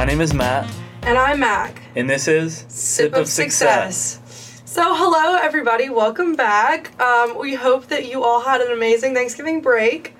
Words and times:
My 0.00 0.06
name 0.06 0.22
is 0.22 0.32
Matt, 0.32 0.66
And 1.02 1.18
I'm 1.18 1.40
Mac. 1.40 1.82
and 1.94 2.08
this 2.08 2.26
is 2.26 2.64
Sip 2.68 3.12
of 3.12 3.28
Success. 3.28 4.18
So, 4.64 4.94
hello 4.94 5.36
everybody, 5.36 5.90
welcome 5.90 6.34
back. 6.36 6.98
Um, 6.98 7.38
we 7.38 7.54
hope 7.54 7.88
that 7.88 8.06
you 8.10 8.24
all 8.24 8.40
had 8.40 8.62
an 8.62 8.72
amazing 8.72 9.12
Thanksgiving 9.12 9.60
break. 9.60 10.14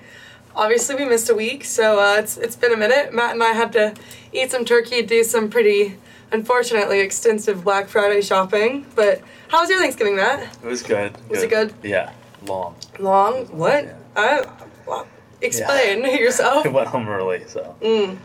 Obviously, 0.55 0.93
we 0.93 1.05
missed 1.05 1.31
a 1.31 1.33
week, 1.33 1.65
so 1.65 1.99
uh, 1.99 2.17
it's 2.19 2.37
it's 2.37 2.55
been 2.55 2.71
a 2.71 2.77
minute. 2.77 3.11
Matt 3.11 3.33
and 3.33 3.41
I 3.41 3.53
had 3.53 3.73
to 3.73 3.95
eat 4.31 4.51
some 4.51 4.65
turkey, 4.65 5.01
do 5.01 5.23
some 5.23 5.49
pretty, 5.49 5.97
unfortunately, 6.31 6.99
extensive 6.99 7.63
Black 7.63 7.87
Friday 7.87 8.21
shopping. 8.21 8.85
But 8.93 9.21
how 9.47 9.61
was 9.61 9.69
your 9.71 9.79
Thanksgiving, 9.79 10.15
Matt? 10.15 10.43
It 10.63 10.67
was 10.67 10.83
good. 10.83 11.11
Was 11.27 11.41
it 11.41 11.49
good? 11.49 11.73
Yeah, 11.81 12.11
long. 12.45 12.75
Long? 12.99 13.45
What? 13.47 13.85
Yeah. 13.85 13.95
I, 14.15 14.45
well, 14.85 15.07
explain 15.41 16.03
yourself. 16.19 16.65
I 16.67 16.69
went 16.69 16.87
home 16.89 17.09
early, 17.09 17.45
so. 17.47 17.75
Mm. 17.81 18.19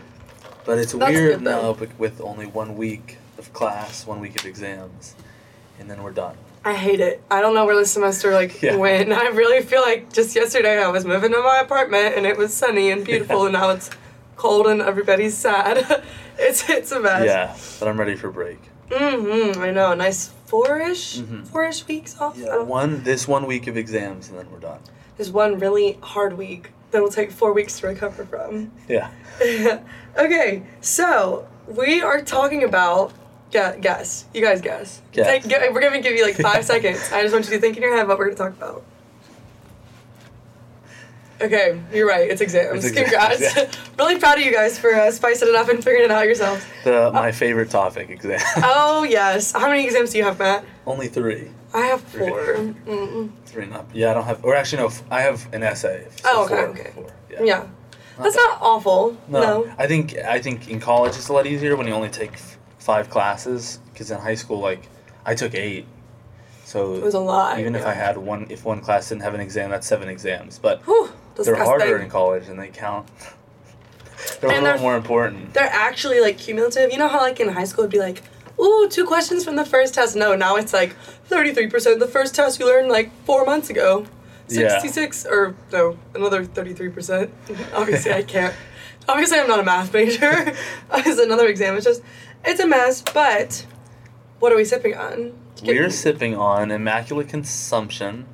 But 0.67 0.77
it's 0.79 0.91
That's 0.91 1.09
weird 1.11 1.39
good, 1.39 1.43
now 1.43 1.77
with 1.97 2.19
only 2.21 2.45
one 2.45 2.75
week 2.75 3.17
of 3.39 3.51
class, 3.53 4.05
one 4.05 4.19
week 4.19 4.37
of 4.39 4.45
exams, 4.45 5.15
and 5.79 5.89
then 5.89 6.03
we're 6.03 6.11
done. 6.11 6.35
I 6.65 6.73
hate 6.73 6.99
it. 6.99 7.23
I 7.31 7.39
don't 7.39 7.55
know 7.55 7.65
where 7.65 7.75
the 7.77 7.85
semester 7.85 8.33
like 8.33 8.61
Yeah. 8.61 8.75
went. 8.75 9.13
I 9.13 9.29
really 9.29 9.61
feel 9.63 9.81
like 9.81 10.11
just 10.11 10.35
yesterday 10.35 10.83
I 10.83 10.89
was 10.89 11.05
moving 11.05 11.31
to 11.31 11.41
my 11.41 11.59
apartment 11.63 12.15
and 12.17 12.25
it 12.25 12.37
was 12.37 12.53
sunny 12.53 12.91
and 12.91 13.05
beautiful 13.11 13.45
and 13.45 13.53
now 13.53 13.69
it's 13.69 13.89
cold 14.35 14.67
and 14.67 14.81
everybody's 14.81 15.37
sad. 15.37 16.03
it's 16.37 16.69
it's 16.69 16.91
a 16.91 16.99
mess. 16.99 17.25
Yeah, 17.25 17.55
but 17.79 17.87
I'm 17.87 17.97
ready 17.97 18.15
for 18.17 18.29
break. 18.29 18.59
Mm-hmm. 18.89 19.61
I 19.61 19.71
know. 19.71 19.93
Nice 19.93 20.27
four-ish, 20.47 21.19
Mhm. 21.19 21.47
four-ish 21.47 21.87
weeks 21.87 22.19
off. 22.19 22.37
Yeah, 22.37 22.57
one 22.63 23.03
this 23.03 23.25
one 23.25 23.45
week 23.47 23.67
of 23.67 23.77
exams, 23.77 24.27
and 24.29 24.37
then 24.37 24.51
we're 24.51 24.59
done. 24.59 24.79
There's 25.15 25.31
one 25.31 25.59
really 25.59 25.97
hard 26.01 26.37
week 26.37 26.71
that 26.91 27.01
will 27.01 27.09
take 27.11 27.31
four 27.31 27.53
weeks 27.53 27.79
to 27.79 27.87
recover 27.87 28.25
from. 28.25 28.71
Yeah. 28.87 29.09
okay, 30.17 30.63
so 30.81 31.47
we 31.67 32.01
are 32.01 32.21
talking 32.21 32.63
about 32.63 33.13
guess. 33.51 34.25
You 34.33 34.41
guys 34.41 34.61
guess. 34.61 35.01
Guess. 35.11 35.45
Take- 35.45 35.73
we're 35.73 35.81
gonna 35.81 36.01
give 36.01 36.15
you 36.15 36.25
like 36.25 36.35
five 36.35 36.65
seconds. 36.73 37.11
I 37.11 37.21
just 37.21 37.33
want 37.33 37.45
you 37.45 37.51
to 37.51 37.59
think 37.59 37.77
in 37.77 37.83
your 37.83 37.95
head 37.95 38.07
what 38.07 38.17
we're 38.17 38.25
gonna 38.33 38.37
talk 38.37 38.53
about. 38.57 38.83
Okay, 41.39 41.79
you're 41.93 42.07
right. 42.07 42.29
It's 42.31 42.41
exams. 42.41 42.83
It's 42.83 42.97
exams, 42.97 43.11
Congrats. 43.11 43.55
yeah. 43.55 43.71
really 43.99 44.17
proud 44.19 44.39
of 44.39 44.43
you 44.45 44.51
guys 44.51 44.79
for 44.79 44.91
uh, 44.95 45.11
spicing 45.11 45.47
it 45.49 45.55
up 45.55 45.69
and 45.69 45.83
figuring 45.83 46.05
it 46.05 46.11
out 46.11 46.25
yourselves. 46.25 46.65
The 46.83 47.11
my 47.13 47.31
favorite 47.31 47.69
topic 47.69 48.09
exam. 48.09 48.39
Oh 48.57 49.03
yes. 49.03 49.51
How 49.51 49.67
many 49.67 49.85
exams 49.85 50.11
do 50.11 50.17
you 50.17 50.23
have, 50.23 50.39
Matt? 50.39 50.65
only 50.87 51.07
three. 51.09 51.49
I 51.73 51.87
have 51.87 52.01
four. 52.01 52.29
Mm-mm. 52.85 53.29
Three 53.45 53.65
not. 53.65 53.85
Yeah, 53.93 54.11
I 54.11 54.13
don't 54.13 54.23
have. 54.25 54.43
Or 54.45 54.55
actually, 54.55 54.81
no. 54.83 54.87
f- 54.87 55.03
I 55.11 55.21
have 55.21 55.47
an 55.53 55.63
essay. 55.63 56.07
so 56.21 56.29
Oh, 56.29 56.45
okay, 56.45 56.55
four, 56.55 56.67
okay. 56.69 56.91
four, 56.95 57.11
Yeah. 57.45 57.67
That's 58.19 58.35
not 58.35 58.57
awful. 58.61 59.15
No, 59.27 59.41
No. 59.41 59.73
I 59.77 59.85
think 59.85 60.17
I 60.17 60.39
think 60.39 60.69
in 60.69 60.79
college 60.79 61.15
it's 61.15 61.27
a 61.27 61.33
lot 61.33 61.45
easier 61.45 61.75
when 61.75 61.85
you 61.87 61.93
only 61.93 62.09
take 62.09 62.33
f- 62.33 62.57
five 62.79 63.09
classes. 63.09 63.79
Because 63.93 64.09
in 64.11 64.17
high 64.19 64.35
school, 64.35 64.59
like 64.59 64.87
I 65.25 65.35
took 65.35 65.53
eight, 65.53 65.85
so 66.63 66.93
It 66.95 67.03
was 67.03 67.13
a 67.13 67.19
lot. 67.19 67.59
even 67.59 67.75
if. 67.75 67.85
I 67.85 67.93
had 67.93 68.17
one, 68.17 68.47
if 68.49 68.63
one 68.65 68.79
class 68.81 69.09
didn't 69.09 69.21
have 69.23 69.33
an 69.35 69.41
exam, 69.41 69.69
that's 69.69 69.85
seven 69.85 70.07
exams. 70.09 70.57
But 70.57 70.81
Whew, 70.83 71.09
they're 71.35 71.55
harder 71.57 71.97
in 71.97 72.09
college, 72.09 72.47
and 72.47 72.57
they 72.59 72.69
count. 72.69 73.07
they're 74.41 74.49
a 74.57 74.61
little 74.61 74.79
more 74.81 74.95
important. 74.95 75.53
they're 75.53 75.69
actually 75.71 76.19
like 76.21 76.37
cumulative. 76.37 76.91
You 76.91 76.97
know 76.97 77.07
how 77.07 77.19
like 77.19 77.39
in 77.39 77.49
high 77.49 77.65
school 77.65 77.83
it'd 77.83 77.91
be 77.91 77.99
like, 77.99 78.23
ooh, 78.59 78.87
two 78.89 79.05
questions 79.05 79.43
from 79.45 79.55
the 79.57 79.65
first 79.65 79.93
test. 79.93 80.15
No, 80.15 80.35
now 80.35 80.55
it's 80.55 80.73
like 80.73 80.95
thirty 81.27 81.53
three 81.53 81.67
percent 81.67 81.95
of 81.95 81.99
the 81.99 82.07
first 82.07 82.35
test 82.35 82.59
you 82.59 82.65
learned 82.65 82.89
like 82.89 83.11
four 83.25 83.45
months 83.45 83.69
ago. 83.69 84.05
Yeah. 84.49 84.69
Sixty 84.69 84.89
six 84.89 85.25
or 85.25 85.55
no, 85.71 85.97
another 86.15 86.43
thirty 86.43 86.73
three 86.73 86.89
percent. 86.89 87.33
Obviously 87.73 88.13
I 88.13 88.23
can't. 88.23 88.53
Obviously 89.07 89.39
I'm 89.39 89.47
not 89.47 89.59
a 89.59 89.63
math 89.63 89.93
major. 89.93 90.53
It's 90.93 91.19
another 91.19 91.47
exam. 91.47 91.75
It's 91.75 91.85
just 91.85 92.01
it's 92.45 92.59
a 92.59 92.67
mess. 92.67 93.01
But 93.01 93.65
what 94.39 94.51
are 94.51 94.55
we 94.55 94.65
sipping 94.65 94.95
on? 94.95 95.33
We're 95.63 95.89
sipping 95.89 96.35
on 96.35 96.71
immaculate 96.71 97.29
consumption, 97.29 98.25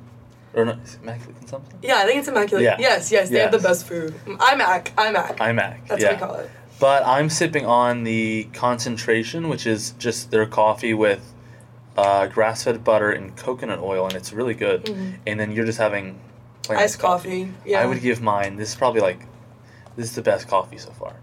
or 0.52 0.64
not 0.64 0.78
immaculate 1.02 1.38
consumption. 1.38 1.78
Yeah, 1.82 1.96
I 1.96 2.04
think 2.04 2.18
it's 2.18 2.28
immaculate. 2.28 2.64
Yeah. 2.64 2.76
Yes, 2.78 3.10
yes, 3.10 3.30
they 3.30 3.38
have 3.40 3.52
the 3.52 3.58
best 3.58 3.86
food. 3.86 4.14
IMAC, 4.26 4.94
IMAC. 4.94 5.36
IMAC. 5.38 5.88
That's 5.88 6.02
yeah. 6.02 6.12
what 6.12 6.20
we 6.20 6.26
call 6.26 6.34
it. 6.36 6.50
But 6.80 7.06
I'm 7.06 7.30
sipping 7.30 7.64
on 7.64 8.04
the 8.04 8.44
concentration, 8.52 9.48
which 9.48 9.66
is 9.66 9.92
just 9.92 10.30
their 10.30 10.44
coffee 10.44 10.92
with 10.92 11.33
uh, 11.96 12.26
grass-fed 12.26 12.82
butter 12.84 13.10
and 13.12 13.36
coconut 13.36 13.78
oil, 13.80 14.06
and 14.06 14.14
it's 14.14 14.32
really 14.32 14.54
good. 14.54 14.84
Mhm. 14.86 15.14
And 15.26 15.38
then 15.40 15.52
you're 15.52 15.66
just 15.66 15.78
having 15.78 16.18
plain 16.62 16.78
Iced 16.80 16.98
coffee. 16.98 17.52
Yeah. 17.64 17.80
I 17.82 17.86
would 17.86 18.00
give 18.00 18.20
mine. 18.20 18.56
This 18.56 18.70
is 18.70 18.74
probably 18.74 19.00
like, 19.00 19.20
this 19.96 20.06
is 20.06 20.14
the 20.14 20.22
best 20.22 20.48
coffee 20.48 20.78
so 20.78 20.90
far 20.90 21.14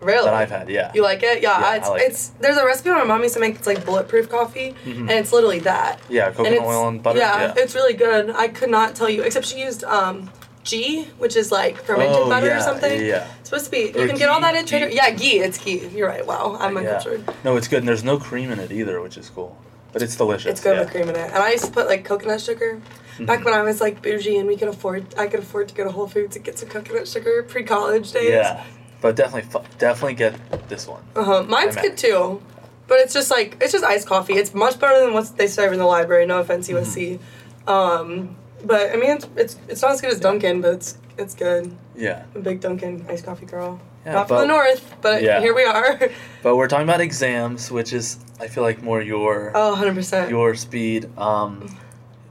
really. 0.00 0.24
that 0.24 0.34
I've 0.34 0.50
had. 0.50 0.68
Yeah. 0.70 0.90
You 0.94 1.02
like 1.02 1.22
it? 1.22 1.42
Yeah, 1.42 1.60
Yeah, 1.60 1.74
it's 1.76 1.88
I 1.88 1.90
like 1.90 2.02
it's 2.02 2.28
there's 2.40 2.56
a 2.56 2.64
recipe 2.64 2.90
on 2.90 2.98
my 2.98 3.04
mom 3.04 3.22
used 3.22 3.34
to 3.34 3.40
make 3.40 3.54
that's 3.54 3.66
like 3.66 3.84
bulletproof 3.84 4.28
coffee, 4.30 4.74
Mhm. 4.86 5.00
and 5.00 5.10
it's 5.10 5.32
literally 5.32 5.58
that. 5.60 5.98
yeah, 6.08 6.30
coconut 6.30 6.52
it's, 6.52 6.62
oil 6.62 6.88
and 6.88 7.02
butter. 7.02 7.18
Yeah, 7.18 7.40
Yeah. 7.42 7.54
it's 7.56 7.74
really 7.74 7.94
good. 7.94 8.30
I 8.30 8.48
could 8.48 8.70
not 8.70 8.94
tell 8.94 9.10
you 9.10 9.22
except 9.22 9.44
she 9.46 9.60
used 9.60 9.84
um 9.84 10.30
ghee, 10.64 11.08
which 11.18 11.34
is 11.36 11.50
like 11.50 11.76
fermented 11.82 12.16
oh, 12.16 12.28
butter 12.28 12.46
yeah, 12.46 12.58
or 12.58 12.60
something. 12.62 13.04
Yeah. 13.04 13.26
It's 13.40 13.48
supposed 13.50 13.64
to 13.66 13.70
be. 13.70 13.92
You 13.94 14.04
Or 14.04 14.06
can 14.06 14.16
get 14.16 14.28
all 14.28 14.40
that 14.40 14.54
at 14.54 14.66
Trader. 14.66 14.88
ghee. 14.88 14.94
Yeah, 14.96 15.10
ghee. 15.10 15.40
It's 15.40 15.58
ghee. 15.58 15.88
You're 15.94 16.08
right. 16.08 16.24
Wow, 16.26 16.56
I'm 16.60 16.76
uncultured. 16.76 17.24
No, 17.44 17.56
it's 17.56 17.68
good, 17.68 17.78
and 17.80 17.88
there's 17.88 18.04
no 18.04 18.18
cream 18.18 18.50
in 18.52 18.58
it 18.60 18.70
either, 18.70 19.00
which 19.00 19.16
is 19.16 19.28
cool. 19.30 19.56
But 19.98 20.04
it's 20.04 20.16
delicious. 20.16 20.46
It's 20.52 20.60
good 20.60 20.74
yeah. 20.76 20.80
with 20.82 20.90
cream 20.90 21.08
in 21.08 21.16
it. 21.16 21.30
And 21.32 21.38
I 21.42 21.50
used 21.50 21.64
to 21.64 21.72
put 21.72 21.88
like 21.88 22.04
coconut 22.04 22.40
sugar. 22.40 22.80
Back 23.20 23.40
Mhm. 23.40 23.46
when 23.46 23.54
I 23.54 23.62
was 23.62 23.80
like 23.80 24.00
bougie 24.00 24.36
and 24.36 24.46
we 24.46 24.56
could 24.56 24.68
afford, 24.68 25.12
I 25.18 25.26
could 25.26 25.40
afford 25.40 25.66
to 25.70 25.74
go 25.74 25.82
to 25.82 25.90
Whole 25.90 26.06
Foods 26.06 26.36
and 26.36 26.44
get 26.44 26.56
some 26.56 26.68
coconut 26.68 27.08
sugar 27.08 27.42
pre-college 27.42 28.12
days. 28.12 28.30
Yeah, 28.30 28.62
but 29.00 29.16
definitely, 29.16 29.60
definitely 29.78 30.14
get 30.14 30.34
this 30.68 30.86
one. 30.86 31.02
Uh 31.16 31.24
huh. 31.24 31.42
Mine's 31.42 31.74
good 31.74 31.96
too, 31.96 32.40
but 32.86 33.00
it's 33.00 33.12
just 33.12 33.28
like 33.28 33.56
it's 33.60 33.72
just 33.72 33.84
iced 33.84 34.06
coffee. 34.06 34.34
It's 34.34 34.54
much 34.54 34.78
better 34.78 35.00
than 35.00 35.12
what 35.14 35.36
they 35.36 35.48
serve 35.48 35.72
in 35.72 35.80
the 35.80 35.86
library. 35.86 36.26
No 36.26 36.38
offense, 36.38 36.68
USC. 36.68 37.18
Um, 37.66 38.36
but 38.64 38.92
I 38.92 38.96
mean, 38.96 39.10
it's, 39.10 39.26
it's 39.36 39.56
it's 39.66 39.82
not 39.82 39.90
as 39.92 40.00
good 40.00 40.12
as 40.12 40.20
Dunkin', 40.20 40.60
but 40.60 40.74
it's 40.74 40.96
it's 41.16 41.34
good. 41.34 41.76
Yeah. 41.96 42.22
I'm 42.36 42.40
a 42.40 42.44
big 42.44 42.60
Dunkin' 42.60 43.04
iced 43.08 43.24
coffee 43.24 43.46
girl. 43.46 43.80
Yeah, 44.06 44.12
not 44.12 44.28
from 44.28 44.38
the 44.38 44.46
north, 44.46 44.94
but 45.02 45.22
Yeah. 45.22 45.40
here 45.40 45.54
we 45.54 45.64
are. 45.64 45.98
But 46.42 46.56
we're 46.56 46.68
talking 46.68 46.84
about 46.88 47.00
exams, 47.00 47.70
which 47.70 47.92
is 47.92 48.18
I 48.40 48.46
feel 48.46 48.62
like 48.62 48.82
more 48.82 49.02
your 49.02 49.50
oh, 49.54 49.70
100 49.70 49.94
percent. 49.94 50.30
your 50.30 50.54
speed, 50.54 51.08
um, 51.18 51.76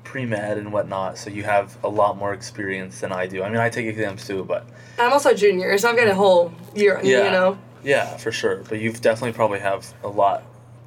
pre 0.06 0.26
med 0.26 0.58
and 0.58 0.72
whatnot. 0.72 1.18
So 1.18 1.30
you 1.30 1.44
have 1.44 1.78
a 1.84 1.90
lot 1.90 2.18
more 2.18 2.34
experience 2.34 3.02
than 3.02 3.12
I 3.12 3.28
do. 3.28 3.44
I 3.44 3.50
mean, 3.50 3.60
I 3.60 3.70
take 3.70 3.86
exams 3.86 4.26
too, 4.26 4.44
but 4.46 4.66
I'm 4.98 5.12
also 5.12 5.32
a 5.32 5.36
junior, 5.36 5.78
so 5.78 5.90
I've 5.90 5.98
got 5.98 6.08
a 6.08 6.16
whole 6.16 6.52
year 6.74 6.98
on. 6.98 7.06
Yeah. 7.06 7.26
You 7.26 7.32
know. 7.32 7.58
yeah, 7.84 8.16
for 8.18 8.32
sure. 8.32 8.64
But 8.70 8.80
you've 8.80 9.02
definitely 9.02 9.34
probably 9.34 9.60
have 9.60 9.94
a 10.04 10.08
lot 10.08 10.44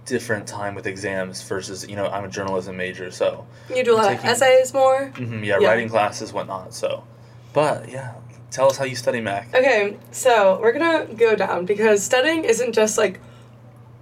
different 0.06 0.46
time 0.48 0.74
with 0.74 0.86
exams 0.86 1.42
versus 1.42 1.86
you 1.88 1.94
know 1.94 2.06
I'm 2.06 2.24
a 2.24 2.28
journalism 2.28 2.76
major, 2.76 3.10
so 3.12 3.46
You 3.68 3.84
do 3.84 3.94
a 3.94 3.98
lot 3.98 4.12
of 4.14 4.24
essays 4.24 4.72
more. 4.72 5.12
mhm, 5.14 5.44
yeah, 5.44 5.58
Yeah. 5.60 5.68
writing 5.68 5.88
classes, 5.90 6.32
whatnot. 6.32 6.72
So, 6.74 7.04
but 7.52 7.88
yeah, 7.90 8.14
tell 8.50 8.68
us 8.68 8.76
how 8.76 8.84
you 8.84 8.96
study 8.96 9.20
Mac. 9.20 9.48
Okay, 9.54 9.96
so 10.10 10.58
we're 10.60 10.72
gonna 10.72 11.06
go 11.14 11.34
down 11.34 11.66
because 11.66 12.02
studying 12.02 12.44
isn't 12.44 12.72
just 12.72 12.98
like 12.98 13.20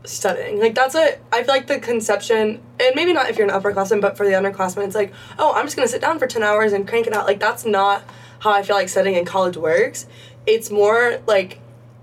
studying. 0.04 0.58
Like 0.58 0.74
that's 0.74 0.94
what 0.94 1.20
I 1.32 1.42
feel 1.42 1.54
like 1.54 1.66
the 1.66 1.78
conception, 1.78 2.60
and 2.80 2.94
maybe 2.94 3.12
not 3.12 3.28
if 3.28 3.36
you're 3.36 3.48
an 3.48 3.52
upperclassman, 3.52 4.00
but 4.00 4.16
for 4.16 4.26
the 4.26 4.32
underclassmen, 4.32 4.86
it's 4.86 4.94
like, 4.94 5.12
oh, 5.38 5.52
I'm 5.54 5.66
just 5.66 5.76
gonna 5.76 5.88
sit 5.88 6.00
down 6.00 6.18
for 6.18 6.26
ten 6.26 6.42
hours 6.42 6.72
and 6.72 6.86
crank 6.88 7.06
it 7.06 7.12
out. 7.14 7.26
Like 7.26 7.40
that's 7.40 7.64
not 7.64 8.02
how 8.40 8.50
I 8.52 8.62
feel 8.62 8.76
like 8.76 8.88
studying 8.88 9.16
in 9.16 9.24
college 9.24 9.56
works. 9.56 10.06
It's 10.46 10.70
more 10.70 11.20
like 11.26 11.58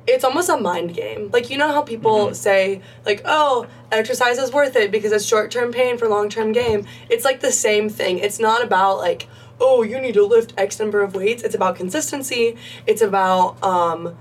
it's 0.07 0.23
almost 0.23 0.49
a 0.49 0.57
mind 0.57 0.93
game. 0.93 1.31
Like 1.33 1.49
you 1.49 1.57
know 1.57 1.71
how 1.71 1.81
people 1.81 2.27
Mhm. 2.27 2.35
say 2.35 2.81
like, 3.05 3.21
"Oh, 3.25 3.65
exercise 3.91 4.37
is 4.37 4.51
worth 4.51 4.75
it 4.75 4.91
because 4.91 5.11
it's 5.11 5.25
short-term 5.25 5.71
pain 5.71 5.97
for 5.97 6.07
long-term 6.07 6.51
gain." 6.51 6.85
It's 7.09 7.25
like 7.25 7.39
the 7.39 7.51
same 7.51 7.89
thing. 7.89 8.19
It's 8.19 8.37
not 8.39 8.63
about 8.63 8.97
like, 8.99 9.27
"Oh, 9.59 9.83
you 9.83 9.99
need 9.99 10.13
to 10.15 10.25
lift 10.25 10.53
X 10.57 10.79
number 10.79 11.01
of 11.01 11.15
weights." 11.15 11.43
It's 11.43 11.55
about 11.55 11.75
consistency. 11.75 12.55
It's 12.85 13.01
about 13.01 13.61
um 13.63 14.15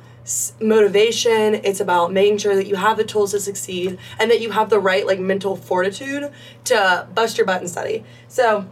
motivation. 0.61 1.55
It's 1.57 1.81
about 1.81 2.13
making 2.13 2.39
sure 2.39 2.57
that 2.57 2.67
you 2.67 2.77
have 2.77 2.97
the 2.97 3.05
tools 3.05 3.33
to 3.33 3.41
succeed 3.41 3.99
and 4.19 4.31
that 4.31 4.41
you 4.41 4.53
have 4.53 4.71
the 4.71 4.79
right 4.79 5.07
like 5.07 5.19
mental 5.19 5.55
fortitude 5.57 6.33
to 6.65 7.07
bust 7.15 7.37
your 7.37 7.47
butt 7.47 7.61
and 7.61 7.69
study. 7.69 8.05
So, 8.27 8.67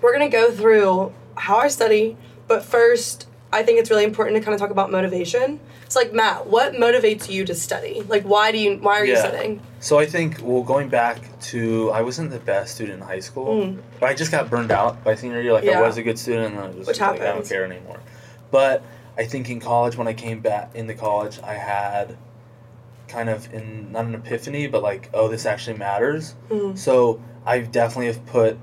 we're 0.00 0.18
to 0.18 0.28
go 0.28 0.50
through 0.50 1.12
how 1.36 1.58
I 1.58 1.68
study, 1.68 2.16
but 2.48 2.64
first, 2.64 3.28
I 3.54 3.62
think 3.62 3.78
it's 3.78 3.90
really 3.90 4.04
important 4.04 4.36
to 4.38 4.42
kind 4.42 4.54
of 4.54 4.60
talk 4.60 4.70
about 4.70 4.90
motivation. 4.90 5.60
It's 5.84 5.94
like 5.94 6.12
Matt, 6.14 6.46
what 6.46 6.72
motivates 6.72 7.28
you 7.28 7.44
to 7.44 7.54
study? 7.54 8.02
Like, 8.08 8.22
why 8.22 8.50
do 8.50 8.58
you? 8.58 8.76
Why 8.78 8.98
are 9.00 9.04
you 9.04 9.12
Yeah. 9.12 9.20
studying? 9.28 9.60
So 9.80 9.98
I 9.98 10.06
think 10.06 10.38
well, 10.42 10.62
going 10.62 10.88
back 10.88 11.18
to 11.52 11.90
I 11.90 12.00
wasn't 12.02 12.30
the 12.30 12.38
best 12.38 12.74
student 12.74 13.00
in 13.02 13.06
high 13.06 13.20
school, 13.20 13.62
Mm. 13.66 13.78
but 14.00 14.08
I 14.08 14.14
just 14.14 14.30
got 14.30 14.48
burned 14.48 14.70
out 14.72 15.04
by 15.04 15.14
senior 15.14 15.40
year. 15.42 15.52
Like 15.52 15.64
Yeah. 15.64 15.80
I 15.80 15.82
was 15.82 15.98
a 15.98 16.02
good 16.02 16.18
student, 16.18 16.54
and 16.54 16.64
I 16.64 16.72
just 16.72 16.88
Which 16.88 17.00
like, 17.00 17.20
I 17.20 17.26
don't 17.26 17.46
care 17.46 17.64
anymore. 17.64 17.98
But 18.50 18.82
I 19.18 19.24
think 19.24 19.50
in 19.50 19.60
college, 19.60 19.96
when 19.96 20.08
I 20.08 20.14
came 20.14 20.40
back 20.40 20.70
into 20.74 20.94
college, 20.94 21.38
I 21.44 21.54
had 21.54 22.16
kind 23.08 23.28
of 23.28 23.52
in 23.52 23.92
not 23.92 24.06
an 24.06 24.14
epiphany, 24.14 24.66
but 24.66 24.82
like, 24.82 25.10
oh, 25.12 25.28
this 25.28 25.44
actually 25.44 25.76
matters. 25.76 26.34
Mm. 26.50 26.78
So 26.78 27.20
I 27.44 27.58
definitely 27.58 28.06
have 28.06 28.24
put 28.24 28.56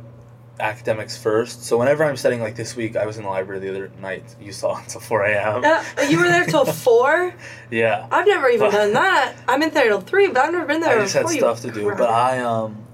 academics 0.59 1.17
first. 1.17 1.63
So 1.63 1.77
whenever 1.77 2.03
I'm 2.03 2.17
studying, 2.17 2.41
like 2.41 2.55
this 2.55 2.75
week, 2.75 2.95
I 2.95 3.05
was 3.05 3.17
in 3.17 3.23
the 3.23 3.29
library 3.29 3.59
the 3.59 3.69
other 3.69 3.91
night. 4.01 4.23
You 4.41 4.51
saw 4.51 4.75
until 4.81 5.01
four 5.01 5.23
a.m. 5.23 5.63
Uh, 5.63 5.83
you 6.09 6.17
were 6.19 6.27
there 6.27 6.45
till 6.45 6.65
four. 6.85 7.33
Yeah. 7.71 8.07
I've 8.11 8.27
never 8.27 8.49
even 8.49 8.67
But- 8.69 8.71
done 8.77 8.93
that. 8.93 9.35
I'm 9.47 9.61
in 9.63 9.71
there 9.71 9.87
till 9.89 10.01
three, 10.01 10.27
but 10.27 10.37
I've 10.37 10.51
never 10.51 10.65
been 10.65 10.81
there. 10.81 10.97
I 10.99 11.01
just 11.01 11.13
had 11.13 11.27
stuff 11.29 11.61
to 11.61 11.71
do, 11.71 11.85
crap. 11.85 11.97
but 11.97 12.09
I 12.09 12.39
um, 12.39 12.85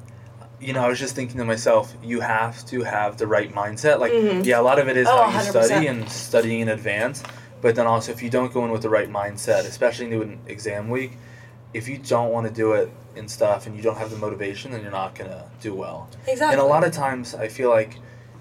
you 0.60 0.74
know, 0.74 0.82
I 0.84 0.88
was 0.88 1.00
just 1.00 1.16
thinking 1.16 1.38
to 1.38 1.46
myself, 1.46 1.94
you 2.04 2.22
have 2.22 2.66
to 2.68 2.82
have 2.84 3.18
the 3.18 3.28
right 3.28 3.54
mindset. 3.54 4.00
Like, 4.00 4.14
Mhm. 4.14 4.46
yeah, 4.46 4.60
a 4.60 4.64
lot 4.64 4.80
of 4.80 4.88
it 4.88 4.98
is 4.98 5.08
Oh, 5.10 5.24
how 5.24 5.42
you 5.42 5.50
100%. 5.52 5.64
study 5.66 5.88
and 5.88 6.10
studying 6.10 6.62
in 6.62 6.70
advance. 6.70 7.22
But 7.62 7.76
then 7.76 7.88
also, 7.88 8.12
if 8.12 8.22
you 8.24 8.30
don't 8.30 8.54
go 8.54 8.64
in 8.66 8.72
with 8.72 8.82
the 8.82 8.90
right 8.90 9.12
mindset, 9.12 9.62
especially 9.62 10.06
into 10.06 10.22
an 10.22 10.40
exam 10.48 10.90
week, 10.90 11.18
if 11.76 11.88
you 11.90 11.98
don't 11.98 12.32
want 12.32 12.48
to 12.48 12.54
do 12.54 12.72
it 12.74 12.90
and 13.16 13.30
stuff, 13.30 13.68
and 13.68 13.76
you 13.76 13.82
don't 13.84 13.98
have 13.98 14.10
the 14.10 14.18
motivation, 14.18 14.72
then 14.72 14.82
you're 14.82 14.92
not 14.92 15.14
gonna 15.16 15.44
do 15.62 15.74
well. 15.74 16.08
exactly. 16.28 16.54
And 16.54 16.62
a 16.62 16.66
lot 16.66 16.84
of 16.84 16.92
times, 16.92 17.36
I 17.36 17.48
feel 17.48 17.70
like 17.70 17.98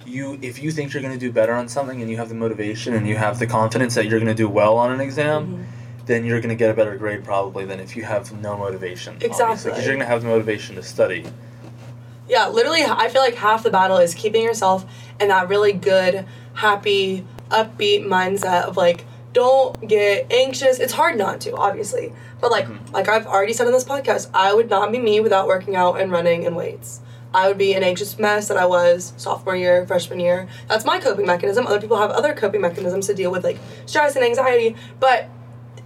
you, 0.06 0.38
if 0.42 0.62
you 0.62 0.70
think 0.70 0.92
you're 0.92 1.02
gonna 1.02 1.16
do 1.18 1.32
better 1.32 1.52
on 1.54 1.68
something, 1.68 2.00
and 2.00 2.10
you 2.10 2.16
have 2.16 2.28
the 2.28 2.34
motivation 2.34 2.94
and 2.94 3.06
you 3.08 3.16
have 3.16 3.38
the 3.38 3.46
confidence 3.46 3.94
that 3.96 4.06
you're 4.06 4.18
gonna 4.20 4.34
do 4.34 4.48
well 4.48 4.76
on 4.76 4.92
an 4.92 5.00
exam, 5.00 5.46
Mhm. 5.46 5.64
then 6.06 6.24
you're 6.26 6.40
going 6.40 6.50
to 6.50 6.54
get 6.54 6.70
a 6.70 6.74
better 6.74 6.96
grade 6.96 7.24
probably 7.24 7.64
than 7.64 7.80
if 7.80 7.96
you 7.96 8.02
have 8.04 8.30
no 8.42 8.58
motivation. 8.58 9.16
Exactly. 9.22 9.70
Because 9.70 9.86
you're 9.86 9.94
going 9.94 10.06
to 10.06 10.12
have 10.14 10.20
the 10.20 10.28
motivation 10.28 10.76
to 10.76 10.82
study. 10.82 11.24
Yeah, 12.28 12.48
literally, 12.48 12.82
I 12.84 13.08
feel 13.08 13.22
like 13.22 13.36
half 13.36 13.62
the 13.62 13.70
battle 13.70 13.96
is 13.96 14.12
keeping 14.14 14.42
yourself 14.42 14.84
in 15.18 15.28
that 15.28 15.48
really 15.48 15.72
good, 15.72 16.26
happy, 16.52 17.24
upbeat 17.50 18.04
mindset 18.04 18.64
of 18.64 18.76
like, 18.76 19.06
don't 19.34 19.86
get 19.86 20.32
anxious. 20.32 20.78
It's 20.78 20.94
hard 20.94 21.18
not 21.18 21.40
to, 21.42 21.54
obviously. 21.56 22.12
But 22.40 22.50
like, 22.50 22.66
Mhm. 22.66 22.92
like 22.92 23.08
I've 23.08 23.26
already 23.26 23.52
said 23.52 23.66
in 23.66 23.72
this 23.74 23.84
podcast, 23.84 24.28
I 24.32 24.54
would 24.54 24.70
not 24.70 24.90
be 24.90 24.98
me 24.98 25.20
without 25.20 25.46
working 25.46 25.76
out 25.76 26.00
and 26.00 26.10
running 26.10 26.46
and 26.46 26.56
weights. 26.56 27.00
I 27.34 27.48
would 27.48 27.58
be 27.58 27.74
an 27.74 27.82
anxious 27.82 28.16
mess 28.18 28.46
that 28.48 28.56
I 28.56 28.64
was 28.64 29.12
sophomore 29.16 29.56
year, 29.56 29.84
freshman 29.86 30.20
year. 30.20 30.46
That's 30.68 30.84
my 30.84 31.00
coping 31.00 31.26
mechanism. 31.26 31.66
Other 31.66 31.80
people 31.80 31.96
have 31.98 32.12
other 32.12 32.32
coping 32.32 32.60
mechanisms 32.60 33.08
to 33.08 33.14
deal 33.14 33.30
with 33.32 33.42
like 33.44 33.58
stress 33.86 34.14
and 34.14 34.24
anxiety. 34.24 34.76
But 35.00 35.28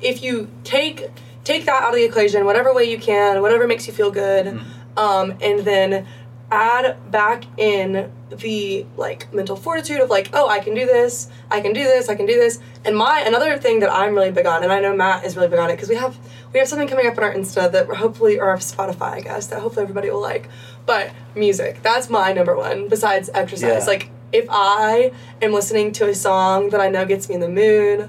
if 0.00 0.22
you 0.22 0.48
take 0.62 1.08
take 1.44 1.64
that 1.64 1.82
out 1.82 1.90
of 1.90 1.94
the 1.94 2.04
equation, 2.04 2.44
whatever 2.44 2.74
way 2.74 2.84
you 2.84 2.98
can, 2.98 3.40
whatever 3.40 3.66
makes 3.66 3.86
you 3.86 3.94
feel 3.94 4.10
good, 4.10 4.44
Mhm. 4.44 5.00
um, 5.02 5.34
and 5.40 5.60
then 5.60 6.06
add 6.50 7.10
back 7.10 7.44
in 7.58 8.10
the 8.30 8.86
like 8.96 9.32
mental 9.32 9.56
fortitude 9.56 10.00
of 10.00 10.10
like, 10.10 10.30
oh, 10.32 10.48
I 10.48 10.60
can 10.60 10.74
do 10.74 10.86
this, 10.86 11.28
I 11.50 11.60
can 11.60 11.72
do 11.72 11.84
this, 11.84 12.08
I 12.08 12.14
can 12.14 12.26
do 12.26 12.34
this. 12.34 12.58
And 12.84 12.96
my 12.96 13.20
another 13.20 13.58
thing 13.58 13.80
that 13.80 13.92
I'm 13.92 14.14
really 14.14 14.30
big 14.30 14.46
on, 14.46 14.62
and 14.62 14.72
I 14.72 14.80
know 14.80 14.94
Matt 14.94 15.24
is 15.24 15.36
really 15.36 15.48
big 15.48 15.58
on 15.58 15.70
it 15.70 15.74
because 15.74 15.88
we 15.88 15.96
have 15.96 16.16
we 16.52 16.58
have 16.58 16.68
something 16.68 16.88
coming 16.88 17.06
up 17.06 17.16
on 17.18 17.24
our 17.24 17.34
Insta 17.34 17.70
that 17.72 17.88
hopefully 17.88 18.38
or 18.38 18.52
of 18.52 18.60
Spotify, 18.60 19.12
I 19.12 19.20
guess 19.20 19.46
that 19.48 19.60
hopefully 19.60 19.82
everybody 19.82 20.10
will 20.10 20.22
like. 20.22 20.48
But 20.86 21.12
music, 21.34 21.82
that's 21.82 22.08
my 22.08 22.32
number 22.32 22.56
one 22.56 22.88
besides 22.88 23.28
exercise. 23.34 23.84
Yeah. 23.84 23.92
Like 23.92 24.10
if 24.32 24.46
I 24.50 25.12
am 25.40 25.52
listening 25.52 25.92
to 25.92 26.08
a 26.08 26.14
song 26.14 26.70
that 26.70 26.80
I 26.80 26.88
know 26.88 27.04
gets 27.06 27.28
me 27.28 27.34
in 27.34 27.40
the 27.40 27.48
mood 27.48 28.08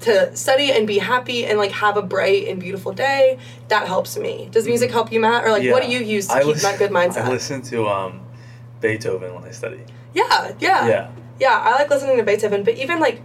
to 0.00 0.36
study 0.36 0.70
and 0.72 0.86
be 0.86 0.98
happy 0.98 1.44
and 1.46 1.58
like 1.58 1.72
have 1.72 1.96
a 1.96 2.02
bright 2.02 2.46
and 2.48 2.60
beautiful 2.60 2.92
day, 2.92 3.38
that 3.68 3.86
helps 3.86 4.16
me. 4.16 4.48
Does 4.52 4.66
music 4.66 4.90
help 4.90 5.10
you, 5.12 5.20
Matt? 5.20 5.44
Or 5.44 5.50
like 5.50 5.70
what 5.70 5.82
do 5.82 5.90
you 5.90 5.98
use 6.00 6.26
to 6.28 6.34
I 6.34 6.38
keep 6.38 6.46
listen- 6.54 6.70
that 6.70 6.78
good 6.78 6.90
mindset? 6.98 7.22
I 7.24 7.30
listen 7.30 7.62
to 7.62 7.88
um, 7.88 8.20
Beethoven 8.80 9.34
when 9.34 9.44
I 9.44 9.50
study. 9.50 9.80
Yeah, 10.14 10.52
yeah, 10.58 10.86
Yeah. 10.88 11.10
yeah. 11.38 11.60
I 11.62 11.72
like 11.72 11.90
listening 11.90 12.16
to 12.16 12.22
Beethoven, 12.24 12.64
but 12.64 12.76
even 12.76 12.98
like, 13.00 13.20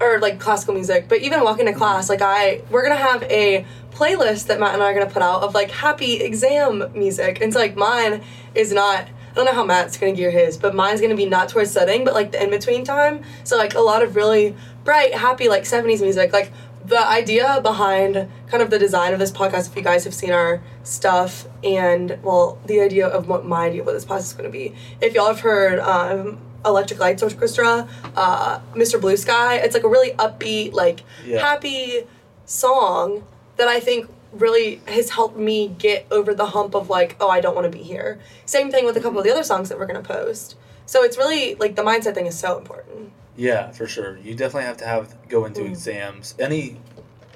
or 0.00 0.20
like 0.20 0.38
classical 0.38 0.74
music. 0.74 1.08
But 1.08 1.18
even 1.22 1.42
walking 1.42 1.66
to 1.66 1.72
class, 1.72 2.08
like 2.08 2.22
I, 2.22 2.62
we're 2.70 2.82
gonna 2.82 2.94
have 2.96 3.22
a 3.24 3.64
playlist 3.92 4.46
that 4.46 4.60
Matt 4.60 4.74
and 4.74 4.82
I 4.82 4.90
are 4.90 4.94
gonna 4.94 5.10
put 5.10 5.22
out 5.22 5.42
of 5.42 5.54
like 5.54 5.70
happy 5.70 6.20
exam 6.22 6.84
music. 6.94 7.40
And 7.40 7.52
so 7.52 7.58
like 7.58 7.76
mine 7.76 8.22
is 8.54 8.72
not. 8.72 9.08
I 9.30 9.34
don't 9.34 9.44
know 9.44 9.52
how 9.52 9.64
Matt's 9.64 9.96
gonna 9.96 10.12
gear 10.14 10.30
his, 10.32 10.56
but 10.56 10.74
mine's 10.74 11.00
gonna 11.00 11.14
be 11.16 11.26
not 11.26 11.48
towards 11.48 11.70
studying, 11.70 12.04
but 12.04 12.14
like 12.14 12.32
the 12.32 12.42
in 12.42 12.50
between 12.50 12.84
time. 12.84 13.22
So 13.44 13.56
like 13.56 13.74
a 13.74 13.80
lot 13.80 14.02
of 14.02 14.14
really 14.16 14.54
bright, 14.88 15.12
happy 15.14 15.48
like 15.50 15.64
'70s 15.64 16.00
music. 16.00 16.32
Like 16.32 16.50
the 16.82 17.06
idea 17.06 17.60
behind 17.62 18.26
kind 18.50 18.62
of 18.62 18.70
the 18.70 18.78
design 18.78 19.12
of 19.12 19.18
this 19.18 19.30
podcast, 19.30 19.68
if 19.68 19.76
you 19.76 19.82
guys 19.82 20.04
have 20.04 20.14
seen 20.14 20.32
our 20.32 20.62
stuff, 20.82 21.46
and 21.62 22.18
well, 22.22 22.58
the 22.64 22.80
idea 22.80 23.06
of 23.06 23.28
what 23.28 23.44
my 23.44 23.66
idea 23.66 23.80
of 23.82 23.86
what 23.86 23.92
this 23.92 24.06
podcast 24.06 24.20
is 24.20 24.32
going 24.32 24.50
to 24.50 24.58
be. 24.60 24.74
If 25.02 25.12
y'all 25.14 25.26
have 25.26 25.40
heard 25.40 25.78
um, 25.80 26.38
Electric 26.64 26.98
Lights 27.00 27.22
Orchestra, 27.22 27.86
uh, 28.16 28.60
Mr. 28.74 28.98
Blue 28.98 29.18
Sky, 29.18 29.56
it's 29.56 29.74
like 29.74 29.84
a 29.84 29.88
really 29.88 30.12
upbeat, 30.12 30.72
like 30.72 31.00
Yeah. 31.26 31.40
happy 31.40 32.04
song 32.46 33.24
that 33.58 33.68
I 33.68 33.80
think 33.80 34.08
really 34.32 34.80
has 34.86 35.10
helped 35.10 35.36
me 35.36 35.68
get 35.78 36.06
over 36.10 36.32
the 36.32 36.46
hump 36.46 36.74
of 36.74 36.88
like, 36.88 37.14
oh, 37.20 37.28
I 37.28 37.40
don't 37.42 37.54
want 37.54 37.70
to 37.70 37.78
be 37.78 37.84
here. 37.84 38.18
Same 38.46 38.70
thing 38.70 38.86
with 38.86 38.96
a 38.96 39.00
couple 39.00 39.18
of 39.18 39.24
the 39.26 39.30
other 39.30 39.44
songs 39.44 39.68
that 39.68 39.78
we're 39.78 39.86
going 39.86 40.02
to 40.02 40.08
post. 40.08 40.56
So 40.86 41.02
it's 41.02 41.18
really 41.18 41.54
like 41.56 41.76
the 41.76 41.82
mindset 41.82 42.14
thing 42.14 42.24
is 42.26 42.38
so 42.38 42.56
important. 42.56 43.12
Yeah, 43.38 43.70
for 43.70 43.86
sure. 43.86 44.18
You 44.18 44.34
definitely 44.34 44.64
have 44.66 44.76
to 44.78 44.84
have 44.84 45.14
go 45.28 45.44
into 45.44 45.60
Mm. 45.60 45.68
exams, 45.70 46.34
any 46.40 46.76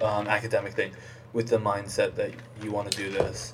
um, 0.00 0.26
academic 0.26 0.72
thing, 0.75 0.90
with 1.32 1.46
the 1.49 1.58
mindset 1.58 2.16
that 2.16 2.32
you 2.60 2.72
want 2.72 2.90
to 2.90 2.99
do 2.99 3.08
this, 3.08 3.52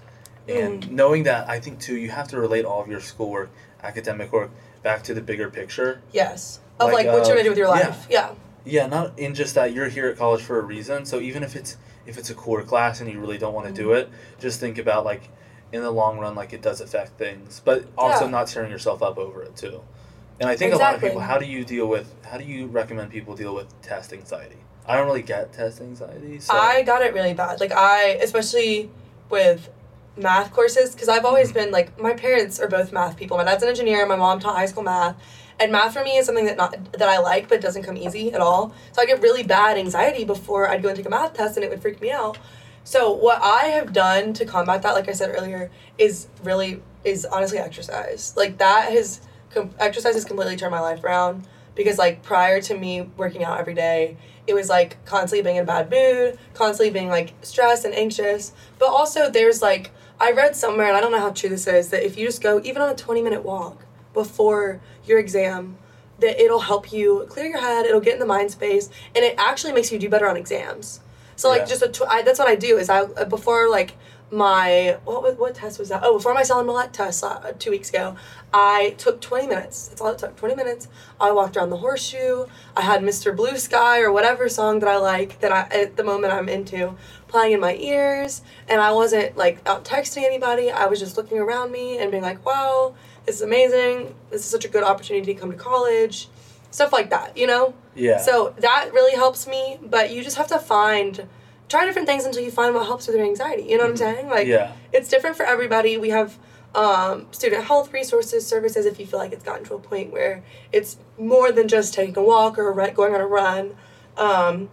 and 0.48 0.82
Mm. 0.82 0.90
knowing 0.92 1.22
that 1.24 1.46
I 1.48 1.60
think 1.60 1.78
too 1.78 1.94
you 1.96 2.08
have 2.10 2.26
to 2.28 2.40
relate 2.40 2.64
all 2.64 2.80
of 2.80 2.88
your 2.88 3.00
schoolwork, 3.00 3.50
academic 3.82 4.32
work, 4.32 4.50
back 4.82 5.02
to 5.04 5.12
the 5.14 5.20
bigger 5.20 5.50
picture. 5.50 6.00
Yes. 6.10 6.60
Of 6.80 6.86
Like, 6.86 7.04
like, 7.04 7.06
what 7.12 7.24
uh, 7.24 7.28
you're 7.28 7.36
to 7.36 7.42
do 7.42 7.48
with 7.50 7.58
your 7.58 7.68
life. 7.68 8.06
Yeah. 8.08 8.30
Yeah, 8.64 8.86
not 8.86 9.18
in 9.18 9.34
just 9.34 9.54
that 9.56 9.72
you're 9.74 9.88
here 9.88 10.08
at 10.08 10.16
college 10.16 10.40
for 10.42 10.58
a 10.58 10.62
reason. 10.62 11.04
So 11.04 11.20
even 11.20 11.42
if 11.42 11.54
it's 11.54 11.76
if 12.06 12.16
it's 12.16 12.30
a 12.30 12.34
core 12.34 12.62
class 12.62 13.02
and 13.02 13.12
you 13.12 13.20
really 13.20 13.36
don't 13.36 13.52
want 13.52 13.66
to 13.66 13.72
do 13.74 13.88
Mm-hmm. 13.88 13.98
it, 14.12 14.40
just 14.40 14.58
think 14.58 14.78
about 14.78 15.04
like 15.04 15.28
in 15.70 15.82
the 15.82 15.90
long 15.90 16.18
run, 16.18 16.34
like 16.34 16.54
it 16.54 16.62
does 16.62 16.80
affect 16.80 17.18
things, 17.18 17.60
but 17.62 17.84
also 17.98 18.24
Yeah. 18.24 18.30
not 18.30 18.46
tearing 18.46 18.70
yourself 18.70 19.02
up 19.02 19.18
over 19.18 19.42
it 19.42 19.54
too. 19.54 19.82
And 20.40 20.48
I 20.48 20.56
think 20.56 20.74
a 20.74 20.76
lot 20.76 20.94
of 20.94 21.00
people. 21.00 21.20
How 21.20 21.38
do 21.38 21.46
you 21.46 21.64
deal 21.64 21.86
with? 21.86 22.12
How 22.24 22.38
do 22.38 22.44
you 22.44 22.66
recommend 22.66 23.10
people 23.10 23.34
deal 23.34 23.54
with 23.54 23.68
test 23.82 24.12
anxiety? 24.12 24.56
I 24.86 24.96
don't 24.96 25.06
really 25.06 25.22
get 25.22 25.52
test 25.52 25.80
anxiety. 25.80 26.38
So 26.40 26.54
I 26.54 26.82
got 26.82 27.02
it 27.02 27.12
really 27.12 27.34
bad. 27.34 27.60
Like 27.60 27.72
I, 27.72 28.18
especially 28.22 28.90
with 29.28 29.68
math 30.16 30.52
courses, 30.52 30.94
because 30.94 31.08
I've 31.08 31.24
always 31.24 31.48
mm-hmm. 31.48 31.58
been 31.58 31.70
like 31.70 31.98
my 32.00 32.14
parents 32.14 32.58
are 32.60 32.68
both 32.68 32.92
math 32.92 33.16
people. 33.16 33.36
My 33.36 33.44
dad's 33.44 33.62
an 33.62 33.68
engineer. 33.68 34.06
My 34.06 34.16
mom 34.16 34.40
taught 34.40 34.56
high 34.56 34.66
school 34.66 34.84
math, 34.84 35.16
and 35.58 35.72
math 35.72 35.92
for 35.92 36.04
me 36.04 36.16
is 36.16 36.26
something 36.26 36.46
that 36.46 36.56
not 36.56 36.92
that 36.92 37.08
I 37.08 37.18
like, 37.18 37.48
but 37.48 37.60
doesn't 37.60 37.82
come 37.82 37.96
easy 37.96 38.32
at 38.32 38.40
all. 38.40 38.74
So 38.92 39.02
I 39.02 39.06
get 39.06 39.20
really 39.20 39.42
bad 39.42 39.76
anxiety 39.76 40.24
before 40.24 40.68
I'd 40.68 40.82
go 40.82 40.88
and 40.88 40.96
take 40.96 41.06
a 41.06 41.10
math 41.10 41.34
test, 41.34 41.56
and 41.56 41.64
it 41.64 41.70
would 41.70 41.82
freak 41.82 42.00
me 42.00 42.10
out. 42.10 42.38
So 42.84 43.12
what 43.12 43.42
I 43.42 43.66
have 43.66 43.92
done 43.92 44.32
to 44.34 44.46
combat 44.46 44.80
that, 44.82 44.94
like 44.94 45.08
I 45.08 45.12
said 45.12 45.34
earlier, 45.36 45.70
is 45.98 46.28
really 46.42 46.80
is 47.04 47.26
honestly 47.26 47.58
exercise. 47.58 48.32
Like 48.36 48.56
that 48.58 48.90
has 48.92 49.20
com- 49.50 49.70
exercise 49.78 50.14
has 50.14 50.24
completely 50.24 50.56
turned 50.56 50.70
my 50.72 50.80
life 50.80 51.02
around 51.04 51.46
because 51.74 51.98
like 51.98 52.22
prior 52.22 52.60
to 52.62 52.76
me 52.76 53.02
working 53.16 53.44
out 53.44 53.58
every 53.60 53.74
day, 53.74 54.16
it 54.46 54.54
was 54.54 54.68
like 54.68 55.02
constantly 55.04 55.42
being 55.42 55.56
in 55.56 55.62
a 55.62 55.66
bad 55.66 55.90
mood, 55.90 56.38
constantly 56.54 56.90
being 56.92 57.08
like 57.08 57.34
stressed 57.42 57.84
and 57.84 57.94
anxious. 57.94 58.52
But 58.78 58.86
also 58.86 59.30
there's 59.30 59.62
like 59.62 59.90
I 60.20 60.32
read 60.32 60.56
somewhere 60.56 60.88
and 60.88 60.96
I 60.96 61.00
don't 61.00 61.12
know 61.12 61.20
how 61.20 61.30
true 61.30 61.48
this 61.50 61.66
is 61.66 61.88
that 61.90 62.04
if 62.04 62.18
you 62.18 62.26
just 62.26 62.42
go 62.42 62.60
even 62.64 62.82
on 62.82 62.88
a 62.88 62.94
20 62.94 63.22
minute 63.22 63.44
walk 63.44 63.84
before 64.14 64.80
your 65.06 65.18
exam 65.18 65.78
that 66.18 66.40
it'll 66.42 66.58
help 66.60 66.92
you 66.92 67.24
clear 67.28 67.46
your 67.46 67.60
head, 67.60 67.86
it'll 67.86 68.00
get 68.00 68.14
in 68.14 68.18
the 68.18 68.26
mind 68.26 68.50
space 68.50 68.90
and 69.14 69.24
it 69.24 69.34
actually 69.38 69.72
makes 69.72 69.92
you 69.92 69.98
do 69.98 70.08
better 70.08 70.28
on 70.28 70.36
exams. 70.36 71.00
So 71.36 71.48
like 71.48 71.60
Yeah. 71.60 71.66
just 71.66 71.82
a 71.82 71.88
tw- 71.88 72.08
I, 72.08 72.22
that's 72.22 72.40
what 72.40 72.48
I 72.48 72.56
do 72.56 72.76
is 72.78 72.90
I 72.90 73.04
before 73.24 73.68
like 73.70 73.92
my 74.30 74.98
what 75.04 75.22
was, 75.22 75.36
what 75.36 75.54
test 75.54 75.78
was 75.78 75.88
that? 75.88 76.02
Oh, 76.04 76.16
before 76.18 76.34
my 76.34 76.42
Solid 76.42 76.66
Millette 76.66 76.92
test 76.92 77.24
uh, 77.24 77.52
two 77.58 77.70
weeks 77.70 77.88
ago, 77.88 78.16
I 78.52 78.94
took 78.98 79.20
twenty 79.20 79.46
minutes. 79.46 79.88
That's 79.88 80.00
all 80.00 80.08
it 80.08 80.18
took. 80.18 80.36
Twenty 80.36 80.54
minutes. 80.54 80.88
I 81.20 81.32
walked 81.32 81.56
around 81.56 81.70
the 81.70 81.78
horseshoe. 81.78 82.46
I 82.76 82.82
had 82.82 83.02
Mr. 83.02 83.34
Blue 83.34 83.56
Sky 83.56 84.00
or 84.00 84.12
whatever 84.12 84.48
song 84.48 84.80
that 84.80 84.88
I 84.88 84.96
like 84.98 85.40
that 85.40 85.52
I 85.52 85.68
at 85.70 85.96
the 85.96 86.04
moment 86.04 86.32
I'm 86.32 86.48
into 86.48 86.94
playing 87.26 87.52
in 87.52 87.60
my 87.60 87.74
ears, 87.76 88.42
and 88.68 88.80
I 88.80 88.92
wasn't 88.92 89.36
like 89.36 89.66
out 89.66 89.84
texting 89.84 90.24
anybody. 90.24 90.70
I 90.70 90.86
was 90.86 90.98
just 90.98 91.16
looking 91.16 91.38
around 91.38 91.72
me 91.72 91.98
and 91.98 92.10
being 92.10 92.22
like, 92.22 92.44
"Wow, 92.44 92.94
this 93.24 93.36
is 93.36 93.42
amazing. 93.42 94.14
This 94.30 94.42
is 94.42 94.46
such 94.50 94.64
a 94.64 94.68
good 94.68 94.84
opportunity 94.84 95.32
to 95.34 95.40
come 95.40 95.50
to 95.50 95.56
college." 95.56 96.28
Stuff 96.70 96.92
like 96.92 97.08
that, 97.08 97.34
you 97.34 97.46
know. 97.46 97.72
yeah. 97.94 98.18
So 98.18 98.54
that 98.58 98.90
really 98.92 99.16
helps 99.16 99.46
me, 99.46 99.78
but 99.82 100.10
you 100.10 100.22
just 100.22 100.36
have 100.36 100.48
to 100.48 100.58
find 100.58 101.26
try 101.68 101.84
different 101.84 102.08
things 102.08 102.24
until 102.24 102.42
you 102.42 102.50
find 102.50 102.74
what 102.74 102.86
helps 102.86 103.06
with 103.06 103.16
your 103.16 103.24
anxiety. 103.24 103.64
You 103.64 103.76
know 103.76 103.84
what 103.84 103.90
I'm 103.90 103.96
saying? 103.96 104.28
Like 104.28 104.46
yeah. 104.46 104.72
it's 104.92 105.08
different 105.08 105.36
for 105.36 105.44
everybody. 105.44 105.96
We 105.96 106.10
have 106.10 106.38
um, 106.74 107.26
student 107.30 107.64
health 107.64 107.92
resources, 107.92 108.46
services 108.46 108.86
if 108.86 108.98
you 108.98 109.06
feel 109.06 109.18
like 109.18 109.32
it's 109.32 109.44
gotten 109.44 109.64
to 109.66 109.74
a 109.74 109.78
point 109.78 110.12
where 110.12 110.42
it's 110.72 110.96
more 111.18 111.52
than 111.52 111.68
just 111.68 111.94
taking 111.94 112.16
a 112.16 112.22
walk 112.22 112.58
or 112.58 112.78
a 112.78 112.90
going 112.92 113.14
on 113.14 113.20
a 113.20 113.26
run. 113.26 113.76
Um, 114.16 114.70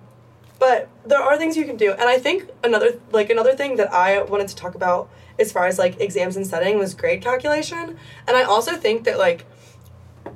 but 0.58 0.90
there 1.06 1.22
are 1.22 1.38
things 1.38 1.58
you 1.58 1.66
can 1.66 1.78
do. 1.78 1.92
And 1.92 2.04
I 2.04 2.18
think 2.18 2.50
another 2.64 3.00
like 3.12 3.30
another 3.30 3.56
thing 3.56 3.76
that 3.76 3.94
I 3.94 4.22
wanted 4.22 4.48
to 4.50 4.56
talk 4.56 4.76
about 4.76 5.10
as 5.38 5.52
far 5.52 5.68
as 5.68 5.78
like 5.78 6.00
exams 6.00 6.38
and 6.38 6.48
setting 6.48 6.78
was 6.80 6.94
grade 6.94 7.22
calculation. 7.22 7.98
And 8.28 8.38
I 8.38 8.44
also 8.44 8.76
think 8.76 9.04
that 9.04 9.18
like 9.18 9.46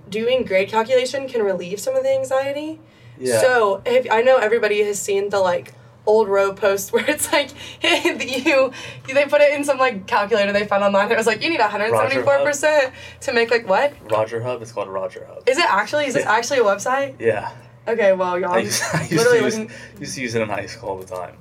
doing 0.10 0.44
grade 0.44 0.70
calculation 0.70 1.28
can 1.28 1.42
relieve 1.42 1.80
some 1.80 1.96
of 1.96 2.04
the 2.04 2.12
anxiety. 2.12 2.80
Yeah. 3.18 3.39
So 3.39 3.82
if, 3.86 4.10
I 4.12 4.22
know 4.22 4.38
everybody 4.38 4.84
has 4.84 5.01
seen 5.01 5.30
the 5.30 5.39
like 5.39 5.74
old 6.10 6.28
row 6.28 6.54
post 6.54 6.92
where 6.94 7.08
it's 7.10 7.32
like 7.32 7.50
you, 7.84 8.72
you 9.08 9.13
they 9.13 9.25
put 9.25 9.42
it 9.42 9.54
in 9.54 9.63
some 9.63 9.78
like 9.78 10.08
calculator 10.08 10.51
they 10.51 10.66
found 10.66 10.84
online. 10.84 11.12
It 11.12 11.18
was 11.18 11.28
like 11.28 11.42
you 11.44 11.50
need 11.50 11.60
174 11.60 12.44
percent 12.44 12.94
to 13.22 13.34
make 13.34 13.51
like 13.51 13.68
what? 13.68 13.94
Roger 14.12 14.42
Hub. 14.42 14.62
It's 14.62 14.72
called 14.72 14.89
Roger 14.89 15.25
Hub. 15.30 15.48
Is 15.48 15.58
it 15.58 15.66
actually? 15.70 16.06
Is 16.08 16.13
this 16.16 16.25
actually 16.25 16.60
a 16.60 16.63
website? 16.63 17.20
Yeah. 17.20 17.51
Okay, 17.88 18.13
well, 18.13 18.39
y'all. 18.39 18.54
I 18.54 18.60
used, 18.60 18.84
I 18.94 19.08
used 19.08 19.30
to 19.30 19.42
use, 19.42 19.58
used 20.00 20.16
to 20.16 20.22
use 20.22 20.36
it 20.36 20.42
in 20.42 20.50
high 20.50 20.68
school 20.68 20.89
all 20.89 20.98
the 20.98 21.06
time. 21.06 21.36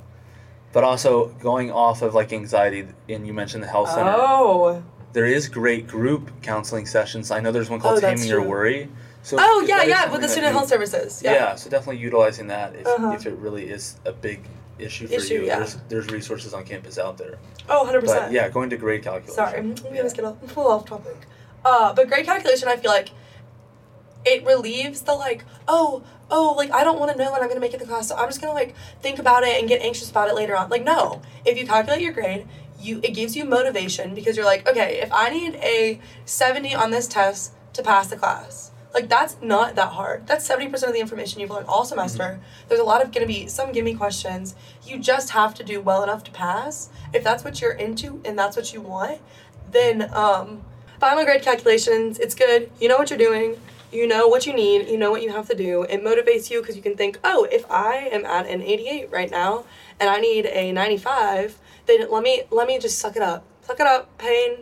But 0.73 0.85
also 0.85 1.29
going 1.41 1.71
off 1.71 2.03
of 2.03 2.15
like 2.15 2.33
anxiety, 2.33 2.87
and 3.09 3.27
you 3.27 3.33
mentioned 3.33 3.63
the 3.63 3.69
health 3.69 3.91
center. 3.91 4.15
Oh. 4.15 4.83
There 5.13 5.27
is 5.27 5.49
great 5.49 5.87
group 5.89 6.31
counseling 6.43 6.87
sessions. 6.87 7.31
I 7.31 7.41
know 7.41 7.51
there's 7.51 7.71
one 7.71 7.81
called 7.81 8.03
that's 8.03 8.21
Taming 8.21 8.29
Your. 8.29 8.43
Worry. 8.43 8.89
So 9.23 9.37
Oh 9.41 9.65
yeah, 9.67 9.83
yeah, 9.83 10.11
with 10.11 10.21
the 10.21 10.29
student 10.29 10.53
health 10.53 10.69
services. 10.69 11.23
Yeah. 11.23 11.33
Yeah. 11.33 11.55
so 11.57 11.69
definitely 11.71 12.01
utilizing 12.01 12.47
that 12.49 12.75
if, 12.77 12.87
Uh-huh. 12.87 13.13
if 13.13 13.27
it 13.27 13.35
really 13.35 13.69
is 13.69 13.97
a 14.05 14.13
big 14.13 14.41
issue 14.79 15.07
for 15.07 15.15
Issue, 15.15 15.35
you. 15.35 15.47
yeah. 15.47 15.59
There's 15.59 15.77
there's 15.89 16.07
resources 16.09 16.55
on 16.55 16.65
campus 16.65 16.99
out 16.99 17.19
there. 17.19 17.39
Oh, 17.69 17.79
100 17.85 18.01
But 18.01 18.07
percent. 18.07 18.33
yeah, 18.33 18.49
going 18.49 18.71
to 18.71 18.77
grade 18.77 19.03
calculation. 19.03 19.35
Sorry, 19.35 19.59
I'm 19.59 19.75
gonna 19.75 19.93
get 20.11 20.25
off, 20.25 20.43
a 20.43 20.47
little 20.47 20.69
off 20.73 20.87
topic. 20.87 21.17
Uh, 21.65 21.93
but 21.93 22.09
grade 22.09 22.25
calculation, 22.27 22.69
I 22.69 22.77
feel 22.77 22.91
like 22.91 23.11
it 24.25 24.45
relieves 24.45 25.03
the 25.03 25.15
like, 25.15 25.45
oh, 25.67 26.03
oh, 26.31 26.55
like 26.57 26.71
I 26.73 26.85
don't 26.85 26.99
want 26.99 27.13
to 27.13 27.19
know 27.19 27.33
when 27.33 27.43
I'm 27.43 27.49
gonna 27.49 27.61
make 27.61 27.75
it 27.75 27.81
to 27.81 27.87
class, 27.87 28.09
so 28.09 28.17
I'm 28.17 28.29
just 28.29 28.41
gonna 28.41 28.55
like 28.55 28.75
think 29.01 29.19
about 29.19 29.43
it 29.45 29.59
and 29.59 29.69
get 29.69 29.81
anxious 29.83 30.11
about 30.11 30.29
it 30.29 30.35
later 30.35 30.57
on. 30.57 30.69
Like, 30.71 30.85
no, 30.85 31.23
if 31.45 31.59
you 31.59 31.67
calculate 31.67 32.01
your 32.03 32.13
grade, 32.13 32.47
you 32.81 33.01
it 33.03 33.15
gives 33.15 33.37
you 33.37 33.45
motivation 33.45 34.15
because 34.15 34.37
you're 34.37 34.47
like, 34.47 34.69
okay, 34.69 35.01
if 35.01 35.13
I 35.13 35.31
need 35.31 35.55
a 35.57 36.01
70 36.25 36.75
on 36.75 36.91
this 36.91 37.07
test 37.09 37.53
to 37.75 37.83
pass 37.83 38.09
the 38.09 38.17
class. 38.17 38.68
Like 38.95 39.09
that's 39.09 39.37
not 39.42 39.75
that 39.76 39.92
hard. 39.92 40.26
That's 40.26 40.49
70% 40.49 40.73
of 40.87 40.92
the 40.92 41.00
information 41.00 41.40
you've 41.40 41.50
learned 41.50 41.66
all 41.66 41.85
semester. 41.85 42.40
There's 42.68 42.80
a 42.80 42.85
lot 42.85 43.02
of 43.02 43.12
gonna 43.12 43.26
be 43.26 43.47
some 43.47 43.73
gimme 43.73 43.95
questions. 43.95 44.54
You 44.85 44.99
just 44.99 45.30
have 45.30 45.54
to 45.54 45.64
do 45.64 45.80
well 45.80 46.02
enough 46.02 46.25
to 46.25 46.30
pass. 46.30 46.88
If 47.12 47.23
that's 47.23 47.45
what 47.45 47.61
you're 47.61 47.73
into 47.73 48.21
and 48.25 48.38
that's 48.38 48.57
what 48.57 48.73
you 48.73 48.80
want, 48.80 49.21
then 49.71 50.11
um, 50.14 50.62
final 50.99 51.25
grade 51.25 51.42
calculations, 51.42 52.18
it's 52.18 52.35
good. 52.35 52.71
You 52.80 52.88
know 52.88 52.97
what 52.97 53.11
you're 53.11 53.18
doing. 53.18 53.57
You 53.90 54.07
know 54.07 54.28
what 54.28 54.47
you 54.47 54.52
need. 54.52 54.88
You 54.88 54.99
know 54.99 55.11
what 55.11 55.23
you 55.23 55.30
have 55.30 55.49
to 55.49 55.54
do. 55.54 55.83
It 55.85 56.02
motivates 56.04 56.50
you 56.50 56.61
because 56.61 56.76
you 56.76 56.83
can 56.83 56.95
think, 56.95 57.18
oh, 57.25 57.47
if 57.50 57.71
I 57.71 58.09
am 58.12 58.25
at 58.26 58.47
an 58.47 58.62
88 58.62 59.11
right 59.11 59.30
now 59.30 59.64
and 59.99 60.11
I 60.11 60.21
need 60.21 60.47
a 60.47 60.73
95, 60.73 61.59
then 61.87 62.11
let 62.11 62.23
me 62.23 62.42
let 62.50 62.66
me 62.66 62.78
just 62.78 62.99
suck 62.99 63.16
it 63.16 63.23
up. 63.23 63.45
Suck 63.62 63.80
it 63.80 63.87
up, 63.87 64.16
pain 64.18 64.59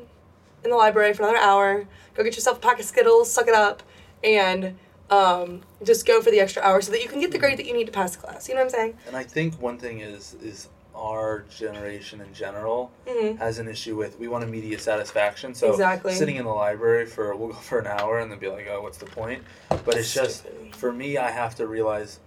in 0.64 0.70
the 0.70 0.76
library 0.76 1.12
for 1.12 1.22
another 1.22 1.38
hour. 1.38 1.86
Go 2.14 2.22
get 2.24 2.34
yourself 2.34 2.58
a 2.58 2.60
pack 2.60 2.78
of 2.78 2.84
Skittles, 2.84 3.30
suck 3.30 3.48
it 3.48 3.54
up, 3.54 3.82
and 4.26 4.76
um, 5.08 5.62
just 5.84 6.04
go 6.04 6.20
for 6.20 6.30
the 6.30 6.40
extra 6.40 6.60
hour 6.62 6.80
so 6.82 6.90
that 6.90 7.00
you 7.02 7.08
can 7.08 7.20
get 7.20 7.30
the 7.30 7.38
grade 7.38 7.58
that 7.58 7.66
you 7.66 7.72
need 7.72 7.86
to 7.86 7.92
pass 7.92 8.16
the 8.16 8.22
class. 8.22 8.48
You 8.48 8.54
know 8.56 8.60
what 8.62 8.74
I'm 8.74 8.78
saying? 8.80 8.98
And 9.06 9.16
I 9.16 9.22
think 9.22 9.60
one 9.62 9.78
thing 9.78 10.00
is 10.00 10.34
is 10.42 10.68
our 10.94 11.44
generation 11.50 12.20
in 12.20 12.32
general 12.34 12.90
Mm-hmm. 13.06 13.36
has 13.36 13.58
an 13.58 13.68
issue 13.68 13.94
with 13.96 14.18
we 14.18 14.26
want 14.28 14.42
immediate 14.44 14.80
satisfaction. 14.80 15.54
So 15.54 15.70
Exactly. 15.70 16.12
sitting 16.14 16.36
in 16.36 16.44
the 16.44 16.50
library 16.52 17.06
for 17.06 17.34
we'll 17.36 17.48
go 17.48 17.54
for 17.54 17.78
an 17.78 17.86
hour 17.86 18.18
and 18.18 18.30
then 18.32 18.38
be 18.40 18.48
like, 18.48 18.66
oh, 18.70 18.82
what's 18.82 18.98
the 18.98 19.06
point? 19.06 19.42
But 19.84 19.94
it's 19.96 20.12
just 20.12 20.44
for 20.72 20.92
me, 20.92 21.16
I 21.18 21.30
have 21.30 21.54
to 21.56 21.66
realize 21.68 22.18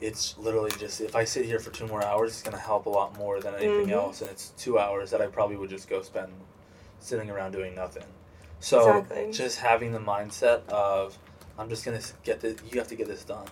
it's 0.00 0.36
literally 0.38 0.70
just 0.78 1.00
if 1.02 1.14
I 1.14 1.24
sit 1.24 1.44
here 1.44 1.58
for 1.58 1.70
two 1.70 1.86
more 1.86 2.02
hours, 2.04 2.30
it's 2.32 2.42
gonna 2.42 2.56
help 2.58 2.86
a 2.86 2.90
lot 2.90 3.16
more 3.18 3.38
than 3.40 3.54
anything 3.54 3.88
Mhm. 3.88 3.92
else, 3.92 4.22
and 4.22 4.30
it's 4.30 4.50
two 4.56 4.78
hours 4.78 5.10
that 5.10 5.20
I 5.20 5.26
probably 5.26 5.56
would 5.56 5.70
just 5.70 5.88
go 5.88 6.00
spend 6.02 6.32
sitting 7.00 7.30
around 7.30 7.52
doing 7.52 7.74
nothing. 7.74 8.04
So 8.60 8.78
Exactly. 8.98 9.30
just 9.30 9.58
having 9.58 9.92
the 9.92 9.98
mindset 9.98 10.66
of 10.68 11.18
I'm 11.58 11.68
just 11.68 11.84
gonna 11.84 12.00
get 12.24 12.40
this. 12.40 12.56
You 12.70 12.78
have 12.78 12.88
to 12.88 12.96
get 12.96 13.06
this 13.06 13.24
done, 13.24 13.46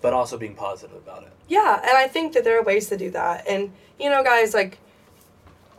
but 0.00 0.12
also 0.12 0.36
being 0.36 0.54
positive 0.54 0.96
about 0.96 1.22
it. 1.22 1.32
Yeah, 1.48 1.80
and 1.82 1.96
I 1.96 2.08
think 2.08 2.32
that 2.34 2.44
there 2.44 2.58
are 2.58 2.62
ways 2.62 2.88
to 2.88 2.96
do 2.96 3.10
that. 3.10 3.46
And 3.48 3.72
you 3.98 4.10
know, 4.10 4.22
guys, 4.22 4.54
like 4.54 4.78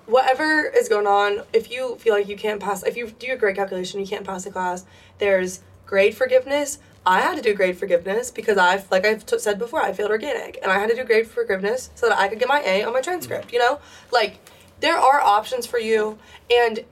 whatever 0.07 0.63
is 0.63 0.89
going 0.89 1.05
on, 1.05 1.43
if 1.53 1.69
you 1.69 1.95
feel 1.97 2.13
like 2.13 2.27
you 2.27 2.37
can't 2.37 2.59
pass, 2.59 2.83
if 2.83 2.97
you 2.97 3.09
do 3.09 3.27
your 3.27 3.37
grade 3.37 3.55
calculation, 3.55 3.99
you 3.99 4.07
can't 4.07 4.25
pass 4.25 4.45
the 4.45 4.51
class. 4.51 4.85
There's 5.19 5.61
grade 5.85 6.15
forgiveness. 6.15 6.79
I 7.05 7.21
had 7.21 7.35
to 7.35 7.41
do 7.41 7.53
grade 7.53 7.77
forgiveness 7.77 8.31
because 8.31 8.57
I've, 8.57 8.89
like 8.91 9.05
I've 9.05 9.25
t- 9.25 9.39
said 9.39 9.57
before, 9.57 9.81
I 9.81 9.93
failed 9.93 10.11
organic, 10.11 10.59
and 10.61 10.71
I 10.71 10.79
had 10.79 10.89
to 10.89 10.95
do 10.95 11.05
grade 11.05 11.27
forgiveness 11.27 11.89
so 11.95 12.09
that 12.09 12.17
I 12.17 12.27
could 12.27 12.39
get 12.39 12.47
my 12.47 12.61
A 12.61 12.83
on 12.83 12.91
my 12.93 13.01
transcript. 13.01 13.49
Mm. 13.49 13.53
You 13.53 13.59
know, 13.59 13.79
like 14.11 14.39
there 14.79 14.97
are 14.97 15.21
options 15.21 15.65
for 15.65 15.79
you, 15.79 16.17
and 16.51 16.83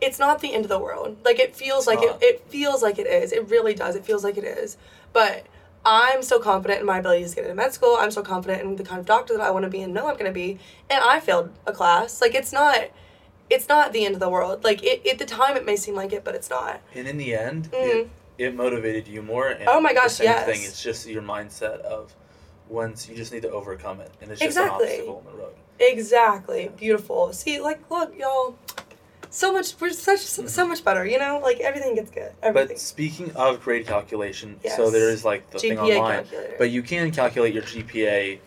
it's 0.00 0.18
not 0.18 0.40
the 0.40 0.54
end 0.54 0.64
of 0.64 0.68
the 0.68 0.78
world. 0.78 1.16
Like 1.24 1.38
it 1.38 1.54
feels 1.56 1.86
like 1.86 2.00
it, 2.02 2.16
it 2.20 2.40
feels 2.48 2.82
like 2.82 2.98
it 2.98 3.06
is. 3.06 3.32
It 3.32 3.48
really 3.48 3.74
does. 3.74 3.96
It 3.96 4.04
feels 4.04 4.22
like 4.24 4.36
it 4.36 4.44
is. 4.44 4.76
But 5.12 5.46
I'm 5.84 6.22
so 6.22 6.38
confident 6.38 6.80
in 6.80 6.86
my 6.86 6.98
abilities 6.98 7.30
to 7.30 7.36
get 7.36 7.44
into 7.44 7.54
med 7.56 7.72
school. 7.72 7.96
I'm 7.98 8.10
so 8.10 8.22
confident 8.22 8.62
in 8.62 8.76
the 8.76 8.84
kind 8.84 9.00
of 9.00 9.06
doctor 9.06 9.34
that 9.36 9.42
I 9.42 9.50
want 9.50 9.64
to 9.64 9.70
be 9.70 9.80
and 9.80 9.92
know 9.94 10.06
I'm 10.08 10.14
going 10.14 10.26
to 10.26 10.32
be. 10.32 10.58
And 10.90 11.02
I 11.02 11.20
failed 11.20 11.50
a 11.66 11.72
class. 11.72 12.20
Like 12.20 12.34
it's 12.34 12.52
not, 12.52 12.90
it's 13.50 13.68
not 13.68 13.92
the 13.92 14.04
end 14.04 14.14
of 14.14 14.20
the 14.20 14.28
world. 14.28 14.62
Like 14.64 14.82
it, 14.84 15.06
at 15.06 15.18
the 15.18 15.24
time 15.26 15.56
it 15.56 15.64
may 15.64 15.76
seem 15.76 15.94
like 15.94 16.12
it, 16.12 16.24
but 16.24 16.34
it's 16.34 16.50
not. 16.50 16.80
And 16.94 17.08
in 17.08 17.16
the 17.16 17.34
end, 17.34 17.70
Mhm. 17.72 18.02
it, 18.02 18.10
it 18.38 18.54
motivated 18.54 19.08
you 19.08 19.22
more. 19.22 19.48
And 19.48 19.68
Oh 19.68 19.80
my 19.80 19.92
gosh, 19.94 20.04
the 20.04 20.10
same 20.10 20.26
yes. 20.26 20.46
thing. 20.46 20.62
It's 20.62 20.82
just 20.82 21.06
your 21.08 21.22
mindset 21.22 21.80
of 21.80 22.14
once 22.68 23.08
you 23.08 23.16
just 23.16 23.32
need 23.32 23.42
to 23.42 23.50
overcome 23.50 23.98
it, 24.00 24.10
and 24.20 24.30
it's 24.30 24.40
just 24.40 24.56
Exactly. 24.58 24.84
an 24.86 24.90
obstacle 24.92 25.24
in 25.26 25.32
the 25.32 25.42
road. 25.42 25.54
Exactly. 25.80 26.70
Beautiful. 26.76 27.32
See, 27.32 27.60
like, 27.60 27.80
look, 27.90 28.14
y'all. 28.16 28.56
So 29.30 29.52
much. 29.52 29.74
We're 29.80 29.90
such 29.90 30.20
so 30.20 30.66
much 30.66 30.84
better. 30.84 31.04
You 31.06 31.18
know, 31.18 31.40
like 31.42 31.60
everything 31.60 31.94
gets 31.94 32.10
good. 32.10 32.32
Everything. 32.42 32.68
But 32.76 32.80
speaking 32.80 33.32
of 33.36 33.62
grade 33.62 33.86
calculation, 33.86 34.58
so 34.76 34.90
there 34.90 35.10
is 35.10 35.24
like 35.24 35.50
the 35.50 35.58
thing 35.58 35.76
GPA 35.76 35.96
online, 35.98 36.24
calculator. 36.24 36.54
but 36.58 36.70
you 36.70 36.82
can 36.82 37.10
calculate 37.10 37.52
your 37.54 37.62
GPA 37.62 38.38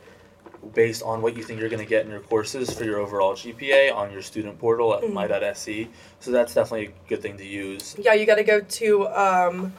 based 0.74 1.02
on 1.04 1.22
what 1.24 1.36
you 1.36 1.44
think 1.44 1.60
you're 1.60 1.70
going 1.70 1.82
to 1.84 1.90
get 1.90 2.06
in 2.06 2.12
your 2.12 2.20
courses 2.20 2.72
for 2.74 2.84
your 2.84 3.00
overall 3.00 3.34
GPA 3.34 3.94
on 3.96 4.12
your 4.12 4.22
student 4.22 4.60
portal 4.60 4.94
at 4.94 5.02
Mhm. 5.04 5.14
my.sc. 5.14 5.88
So 6.20 6.32
that's 6.32 6.54
definitely 6.54 6.88
a 6.88 7.10
good 7.10 7.22
thing 7.22 7.38
to 7.38 7.46
use. 7.46 7.96
yeah, 8.00 8.14
you 8.14 8.26
got 8.26 8.36
to 8.36 8.44
go 8.44 8.62
to. 8.62 9.08
um 9.10 9.74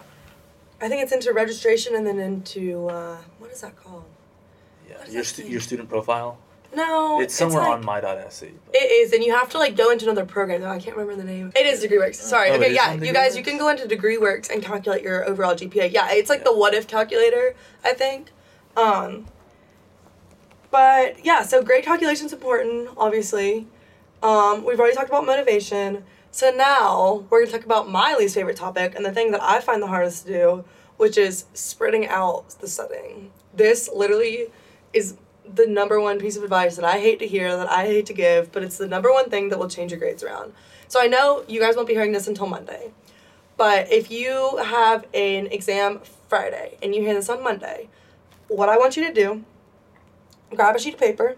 I 0.81 0.89
think 0.89 1.01
it's 1.05 1.13
into 1.13 1.33
registration 1.33 1.95
and 1.95 2.05
then 2.05 2.19
into 2.19 2.89
uh, 2.89 3.17
what 3.39 3.53
is 3.53 3.61
that 3.61 3.77
called? 3.77 4.05
Yeah, 4.91 4.97
your 5.09 5.23
stu- 5.23 5.47
your 5.47 5.61
student 5.61 5.89
profile. 5.89 6.39
No, 6.75 7.21
it's 7.21 7.35
somewhere 7.35 7.62
like- 7.62 7.73
on 7.73 7.81
but- 7.81 7.87
It 8.73 8.91
is, 8.91 9.12
and 9.12 9.23
you 9.23 9.33
have 9.33 9.50
to 9.50 9.59
like 9.59 9.76
go 9.76 9.91
into 9.91 10.07
another 10.07 10.25
program 10.25 10.62
though. 10.62 10.71
I 10.71 10.79
can't 10.79 10.97
remember 10.97 11.21
the 11.23 11.26
name. 11.31 11.52
It 11.55 11.67
is 11.67 11.85
DegreeWorks. 11.85 12.14
Sorry. 12.17 12.50
Oh, 12.50 12.55
okay, 12.55 12.73
yeah, 12.75 12.95
you 12.95 13.12
guys, 13.12 13.37
you 13.37 13.43
can 13.43 13.59
go 13.59 13.69
into 13.69 13.85
DegreeWorks 13.87 14.50
and 14.50 14.62
calculate 14.62 15.02
your 15.02 15.25
overall 15.29 15.55
GPA. 15.55 15.93
Yeah, 15.93 16.11
it's 16.12 16.31
like 16.31 16.41
Yeah. 16.41 16.45
the 16.45 16.55
what 16.57 16.75
if 16.75 16.87
calculator, 16.88 17.55
I 17.85 17.93
think. 17.93 18.31
Um. 18.76 19.26
But 20.71 21.25
yeah, 21.25 21.43
so 21.43 21.62
grade 21.62 21.85
calculation's 21.85 22.33
important, 22.33 22.88
obviously. 22.97 23.67
Um, 24.23 24.64
we've 24.64 24.79
already 24.81 24.95
talked 24.97 25.09
about 25.11 25.26
motivation. 25.26 26.05
So 26.31 26.50
now 26.50 27.25
we're 27.29 27.41
gonna 27.45 27.52
talk 27.52 27.67
about 27.67 27.91
my 27.91 28.14
least 28.14 28.35
favorite 28.35 28.57
topic 28.57 28.95
and 28.95 29.05
the 29.05 29.12
thing 29.12 29.33
that 29.33 29.43
I 29.43 29.61
find 29.61 29.83
the 29.83 29.88
hardest 29.88 30.26
to 30.26 30.33
do, 30.33 30.64
which 30.97 31.19
is 31.19 31.45
spreading 31.52 32.07
out 32.09 32.49
the 32.61 32.69
studying. 32.69 33.33
This 33.52 33.91
literally 33.95 34.50
is 34.95 35.17
the 35.55 35.67
number 35.67 36.01
one 36.01 36.19
piece 36.19 36.37
of 36.37 36.43
advice 36.43 36.77
that 36.77 36.85
I 36.85 36.99
hate 36.99 37.19
to 37.19 37.27
hear, 37.27 37.57
that 37.57 37.71
I 37.71 37.87
hate 37.87 38.07
to 38.07 38.13
give, 38.13 38.53
but 38.53 38.63
it's 38.63 38.79
the 38.79 38.87
number 38.87 39.13
one 39.13 39.31
thing 39.31 39.49
that 39.51 39.59
will 39.59 39.69
change 39.69 39.91
your 39.91 40.01
grades 40.01 40.23
around. 40.23 40.53
So 40.89 41.01
I 41.01 41.07
know 41.07 41.45
you 41.49 41.61
guys 41.61 41.77
won't 41.77 41.89
be 41.89 41.95
hearing 41.95 42.13
this 42.13 42.27
until 42.27 42.47
Monday, 42.47 42.91
but 43.57 43.91
if 43.91 44.11
you 44.11 44.59
have 44.59 45.07
an 45.15 45.47
exam 45.49 46.01
Friday 46.29 46.77
and 46.83 46.95
you 46.95 47.03
hear 47.03 47.15
this 47.15 47.29
on 47.29 47.43
Monday, 47.43 47.89
what 48.49 48.69
I 48.69 48.77
want 48.77 48.97
you 48.97 49.07
to 49.07 49.13
do, 49.13 49.45
grab 50.55 50.77
a 50.77 50.79
sheet 50.79 50.95
of 50.95 51.01
paper, 51.01 51.37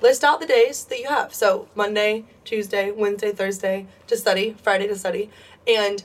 list 0.00 0.24
out 0.24 0.40
the 0.40 0.46
days 0.46 0.84
that 0.84 0.98
you 0.98 1.08
have. 1.08 1.34
So 1.34 1.68
Monday, 1.74 2.24
Tuesday, 2.44 2.90
Wednesday, 2.90 3.32
Thursday 3.32 3.86
to 4.06 4.16
study, 4.16 4.56
Friday 4.62 4.86
to 4.86 4.96
study, 4.96 5.30
and 5.66 6.02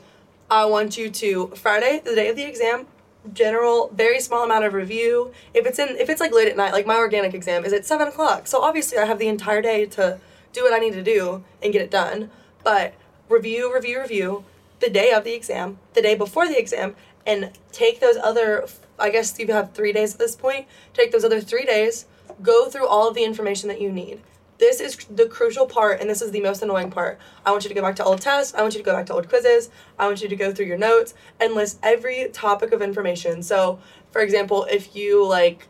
I 0.50 0.66
want 0.66 0.98
you 0.98 1.10
to 1.10 1.48
Friday, 1.56 2.02
the 2.04 2.16
day 2.16 2.30
of 2.30 2.36
the 2.36 2.44
exam, 2.44 2.88
general, 3.32 3.89
very 3.94 4.20
small 4.20 4.44
amount 4.44 4.65
of 4.65 4.74
review. 4.74 5.32
If 5.53 5.65
it's 5.65 5.80
in, 5.80 5.89
if 5.98 6.10
it's 6.10 6.20
like 6.20 6.34
late 6.34 6.48
at 6.48 6.58
night, 6.58 6.74
like 6.74 6.86
my 6.86 6.96
organic 6.96 7.34
exam 7.34 7.63
is 7.65 7.74
at 7.74 7.86
seven 7.86 8.08
o'clock, 8.08 8.48
so 8.48 8.62
obviously 8.62 8.98
I 8.98 9.06
have 9.06 9.20
the 9.20 9.27
entire 9.27 9.62
day 9.62 9.86
to 9.88 10.20
do 10.51 10.63
what 10.63 10.74
I 10.74 10.80
need 10.80 10.94
to 10.94 11.03
do 11.03 11.44
and 11.62 11.74
get 11.74 11.82
it 11.82 11.92
done. 11.92 12.30
But 12.63 12.94
review, 13.30 13.74
review, 13.74 14.01
review, 14.01 14.46
the 14.80 14.89
day 14.89 15.12
of 15.12 15.24
the 15.24 15.34
exam, 15.34 15.80
the 15.94 16.01
day 16.01 16.15
before 16.15 16.48
the 16.48 16.60
exam, 16.60 16.96
and 17.25 17.51
take 17.72 18.00
those 18.00 18.18
other. 18.18 18.65
I 19.00 19.10
guess 19.10 19.38
you 19.39 19.48
have 19.48 19.74
three 19.74 19.92
days 19.92 20.13
at 20.13 20.20
this 20.20 20.36
point. 20.36 20.68
Take 20.94 21.12
those 21.12 21.24
other 21.24 21.42
three 21.42 21.65
days, 21.65 22.06
go 22.42 22.70
through 22.70 22.88
all 22.88 23.08
of 23.08 23.15
the 23.15 23.24
information 23.24 23.70
that 23.70 23.82
you 23.82 23.92
need. 23.92 24.22
This 24.63 24.79
is 24.79 24.96
the 25.13 25.25
crucial 25.25 25.65
part, 25.65 26.00
and 26.00 26.10
this 26.10 26.22
is 26.22 26.32
the 26.32 26.39
most 26.39 26.63
annoying 26.63 26.89
part. 26.89 27.20
I 27.46 27.51
want 27.51 27.65
you 27.65 27.67
to 27.67 27.75
go 27.75 27.82
back 27.82 27.98
to 27.98 28.03
old 28.05 28.22
tests. 28.22 28.53
I 28.53 28.62
want 28.62 28.74
you 28.74 28.79
to 28.79 28.86
go 28.86 28.93
back 28.93 29.05
to 29.08 29.13
old 29.13 29.27
quizzes. 29.27 29.70
I 30.00 30.08
want 30.08 30.22
you 30.22 30.29
to 30.29 30.38
go 30.38 30.53
through 30.53 30.67
your 30.67 30.77
notes 30.77 31.13
and 31.38 31.53
list 31.53 31.79
every 31.84 32.29
topic 32.29 32.72
of 32.72 32.82
information. 32.82 33.43
So, 33.43 33.79
for 34.10 34.22
example, 34.22 34.65
if 34.72 34.96
you 34.96 35.27
like, 35.27 35.67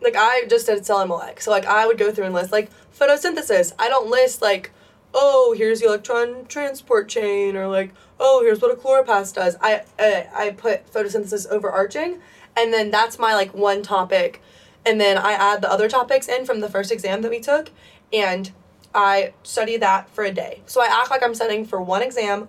like 0.00 0.16
I 0.16 0.46
just 0.48 0.64
did 0.64 0.82
MLX, 0.82 1.42
so 1.42 1.50
like 1.50 1.66
I 1.66 1.86
would 1.86 1.98
go 1.98 2.10
through 2.10 2.24
and 2.24 2.32
list 2.32 2.52
like 2.52 2.70
photosynthesis. 2.98 3.74
I 3.78 3.90
don't 3.90 4.08
list 4.08 4.40
like, 4.40 4.70
oh, 5.12 5.54
here's 5.54 5.80
the 5.80 5.88
electron 5.88 6.46
transport 6.46 7.10
chain, 7.10 7.54
or 7.54 7.68
like, 7.68 7.92
oh, 8.18 8.40
here's 8.42 8.62
what 8.62 8.70
a 8.70 8.76
chloroplast 8.76 9.34
does. 9.34 9.58
I 9.60 9.82
I, 9.98 10.26
I 10.34 10.50
put 10.52 10.90
photosynthesis 10.90 11.46
overarching, 11.50 12.22
and 12.56 12.72
then 12.72 12.90
that's 12.90 13.18
my 13.18 13.34
like 13.34 13.52
one 13.52 13.82
topic 13.82 14.40
and 14.84 15.00
then 15.00 15.18
I 15.18 15.32
add 15.32 15.62
the 15.62 15.70
other 15.70 15.88
topics 15.88 16.28
in 16.28 16.44
from 16.44 16.60
the 16.60 16.68
first 16.68 16.90
exam 16.90 17.22
that 17.22 17.30
we 17.30 17.40
took, 17.40 17.70
and 18.12 18.50
I 18.94 19.34
study 19.42 19.76
that 19.76 20.10
for 20.10 20.24
a 20.24 20.32
day. 20.32 20.62
So 20.66 20.82
I 20.82 20.86
act 20.86 21.10
like 21.10 21.22
I'm 21.22 21.34
studying 21.34 21.64
for 21.64 21.80
one 21.80 22.02
exam 22.02 22.48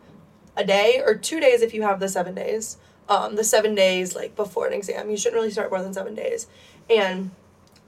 a 0.55 0.63
day 0.63 1.01
or 1.05 1.15
two 1.15 1.39
days 1.39 1.61
if 1.61 1.73
you 1.73 1.83
have 1.83 2.00
the 2.00 2.09
seven 2.09 2.33
days. 2.35 2.77
Um, 3.09 3.35
the 3.35 3.43
seven 3.43 3.75
days 3.75 4.15
like 4.15 4.35
before 4.35 4.67
an 4.67 4.73
exam. 4.73 5.09
You 5.09 5.17
shouldn't 5.17 5.35
really 5.35 5.51
start 5.51 5.69
more 5.69 5.81
than 5.81 5.93
seven 5.93 6.15
days. 6.15 6.47
And 6.89 7.31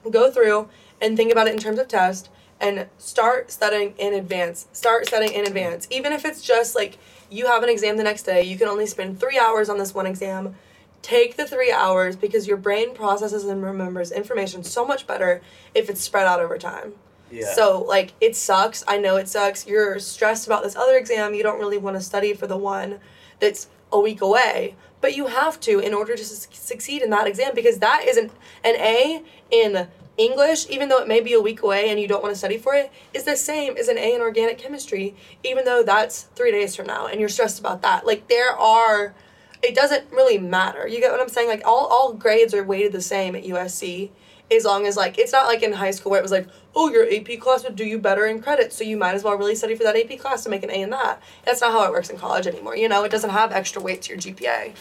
go 0.09 0.29
through 0.29 0.67
and 1.01 1.15
think 1.15 1.31
about 1.31 1.47
it 1.47 1.53
in 1.53 1.59
terms 1.59 1.79
of 1.79 1.87
test 1.87 2.29
and 2.59 2.87
start 2.97 3.51
studying 3.51 3.93
in 3.97 4.13
advance. 4.13 4.67
Start 4.71 5.07
studying 5.07 5.33
in 5.33 5.45
advance. 5.45 5.87
Even 5.89 6.13
if 6.13 6.25
it's 6.25 6.41
just 6.41 6.75
like 6.75 6.97
you 7.29 7.47
have 7.47 7.63
an 7.63 7.69
exam 7.69 7.97
the 7.97 8.03
next 8.03 8.23
day, 8.23 8.43
you 8.43 8.57
can 8.57 8.67
only 8.67 8.85
spend 8.85 9.19
three 9.19 9.39
hours 9.39 9.69
on 9.69 9.77
this 9.77 9.93
one 9.93 10.05
exam. 10.05 10.55
Take 11.03 11.35
the 11.35 11.45
three 11.45 11.71
hours 11.71 12.15
because 12.15 12.47
your 12.47 12.57
brain 12.57 12.95
processes 12.95 13.43
and 13.43 13.61
remembers 13.61 14.11
information 14.11 14.63
so 14.63 14.85
much 14.85 15.05
better 15.05 15.41
if 15.75 15.89
it's 15.89 16.01
spread 16.01 16.25
out 16.25 16.39
over 16.39 16.57
time. 16.57 16.93
Yeah. 17.29 17.53
So 17.53 17.81
like 17.81 18.13
it 18.21 18.35
sucks. 18.35 18.83
I 18.87 18.97
know 18.97 19.17
it 19.17 19.27
sucks. 19.27 19.67
You're 19.67 19.99
stressed 19.99 20.47
about 20.47 20.63
this 20.63 20.75
other 20.75 20.95
exam. 20.95 21.33
You 21.33 21.43
don't 21.43 21.59
really 21.59 21.77
want 21.77 21.97
to 21.97 22.01
study 22.01 22.33
for 22.33 22.47
the 22.47 22.57
one 22.57 22.99
that's 23.39 23.67
a 23.91 23.99
week 23.99 24.21
away, 24.21 24.75
but 25.01 25.15
you 25.15 25.27
have 25.27 25.59
to 25.61 25.79
in 25.79 25.93
order 25.93 26.15
to 26.15 26.23
su- 26.23 26.47
succeed 26.51 27.01
in 27.01 27.09
that 27.09 27.27
exam 27.27 27.53
because 27.53 27.79
that 27.79 28.05
isn't 28.07 28.31
an 28.63 28.75
A 28.77 29.23
in 29.51 29.87
English, 30.17 30.69
even 30.69 30.89
though 30.89 30.99
it 30.99 31.07
may 31.07 31.19
be 31.19 31.33
a 31.33 31.41
week 31.41 31.63
away 31.63 31.89
and 31.89 31.99
you 31.99 32.07
don't 32.07 32.23
want 32.23 32.33
to 32.33 32.37
study 32.37 32.57
for 32.57 32.75
it, 32.75 32.91
is 33.13 33.23
the 33.23 33.35
same 33.35 33.75
as 33.77 33.87
an 33.87 33.97
A 33.97 34.15
in 34.15 34.21
organic 34.21 34.57
chemistry, 34.57 35.15
even 35.43 35.65
though 35.65 35.83
that's 35.83 36.23
three 36.35 36.51
days 36.51 36.75
from 36.75 36.87
now 36.87 37.07
and 37.07 37.19
you're 37.19 37.29
stressed 37.29 37.59
about 37.59 37.81
that. 37.81 38.05
Like 38.05 38.29
there 38.29 38.51
are 38.55 39.15
it 39.63 39.75
doesn't 39.75 40.11
really 40.11 40.37
matter. 40.37 40.87
You 40.87 40.99
get 40.99 41.11
what 41.11 41.21
I'm 41.21 41.29
saying? 41.29 41.47
Like 41.47 41.63
all, 41.65 41.87
all 41.87 42.13
grades 42.13 42.53
are 42.53 42.63
weighted 42.63 42.91
the 42.91 43.01
same 43.01 43.35
at 43.35 43.43
USC 43.43 44.09
as 44.51 44.65
long 44.65 44.85
as 44.85 44.97
like 44.97 45.17
it's 45.17 45.31
not 45.31 45.47
like 45.47 45.63
in 45.63 45.73
high 45.73 45.91
school 45.91 46.11
where 46.11 46.19
it 46.19 46.23
was 46.23 46.31
like, 46.31 46.47
oh, 46.75 46.91
your 46.91 47.07
AP 47.11 47.39
class 47.39 47.63
would 47.63 47.75
do 47.75 47.85
you 47.85 47.97
better 47.97 48.25
in 48.25 48.41
credits, 48.41 48.75
so 48.75 48.83
you 48.83 48.97
might 48.97 49.15
as 49.15 49.23
well 49.23 49.35
really 49.35 49.55
study 49.55 49.75
for 49.75 49.83
that 49.83 49.95
AP 49.95 50.19
class 50.19 50.43
to 50.43 50.49
make 50.49 50.63
an 50.63 50.69
A 50.69 50.81
in 50.81 50.89
that. 50.89 51.21
That's 51.45 51.61
not 51.61 51.71
how 51.71 51.85
it 51.85 51.91
works 51.91 52.09
in 52.09 52.17
college 52.17 52.45
anymore. 52.45 52.75
You 52.75 52.89
know, 52.89 53.03
it 53.03 53.09
doesn't 53.09 53.29
have 53.29 53.51
extra 53.51 53.81
weight 53.81 54.01
to 54.03 54.09
your 54.09 54.19
GPA. 54.19 54.73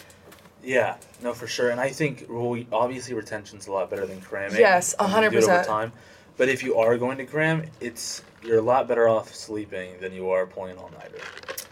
Yeah, 0.63 0.95
no, 1.21 1.33
for 1.33 1.47
sure. 1.47 1.71
And 1.71 1.79
I 1.79 1.89
think 1.89 2.25
well, 2.29 2.61
obviously 2.71 3.13
retention's 3.13 3.67
a 3.67 3.71
lot 3.71 3.89
better 3.89 4.05
than 4.05 4.21
cramming. 4.21 4.59
Yes, 4.59 4.95
and 4.99 5.09
you 5.11 5.29
do 5.29 5.37
it 5.37 5.43
over 5.43 5.63
100%. 5.63 5.65
time. 5.65 5.91
But 6.35 6.49
if 6.49 6.63
you 6.63 6.77
are 6.77 6.97
going 6.97 7.17
to 7.17 7.25
cram, 7.25 7.63
it's 7.79 8.23
you're 8.45 8.59
a 8.59 8.61
lot 8.61 8.87
better 8.87 9.07
off 9.07 9.33
sleeping 9.33 9.99
than 9.99 10.13
you 10.13 10.29
are 10.31 10.45
pulling 10.45 10.77
all 10.77 10.91
nighter. 10.99 11.17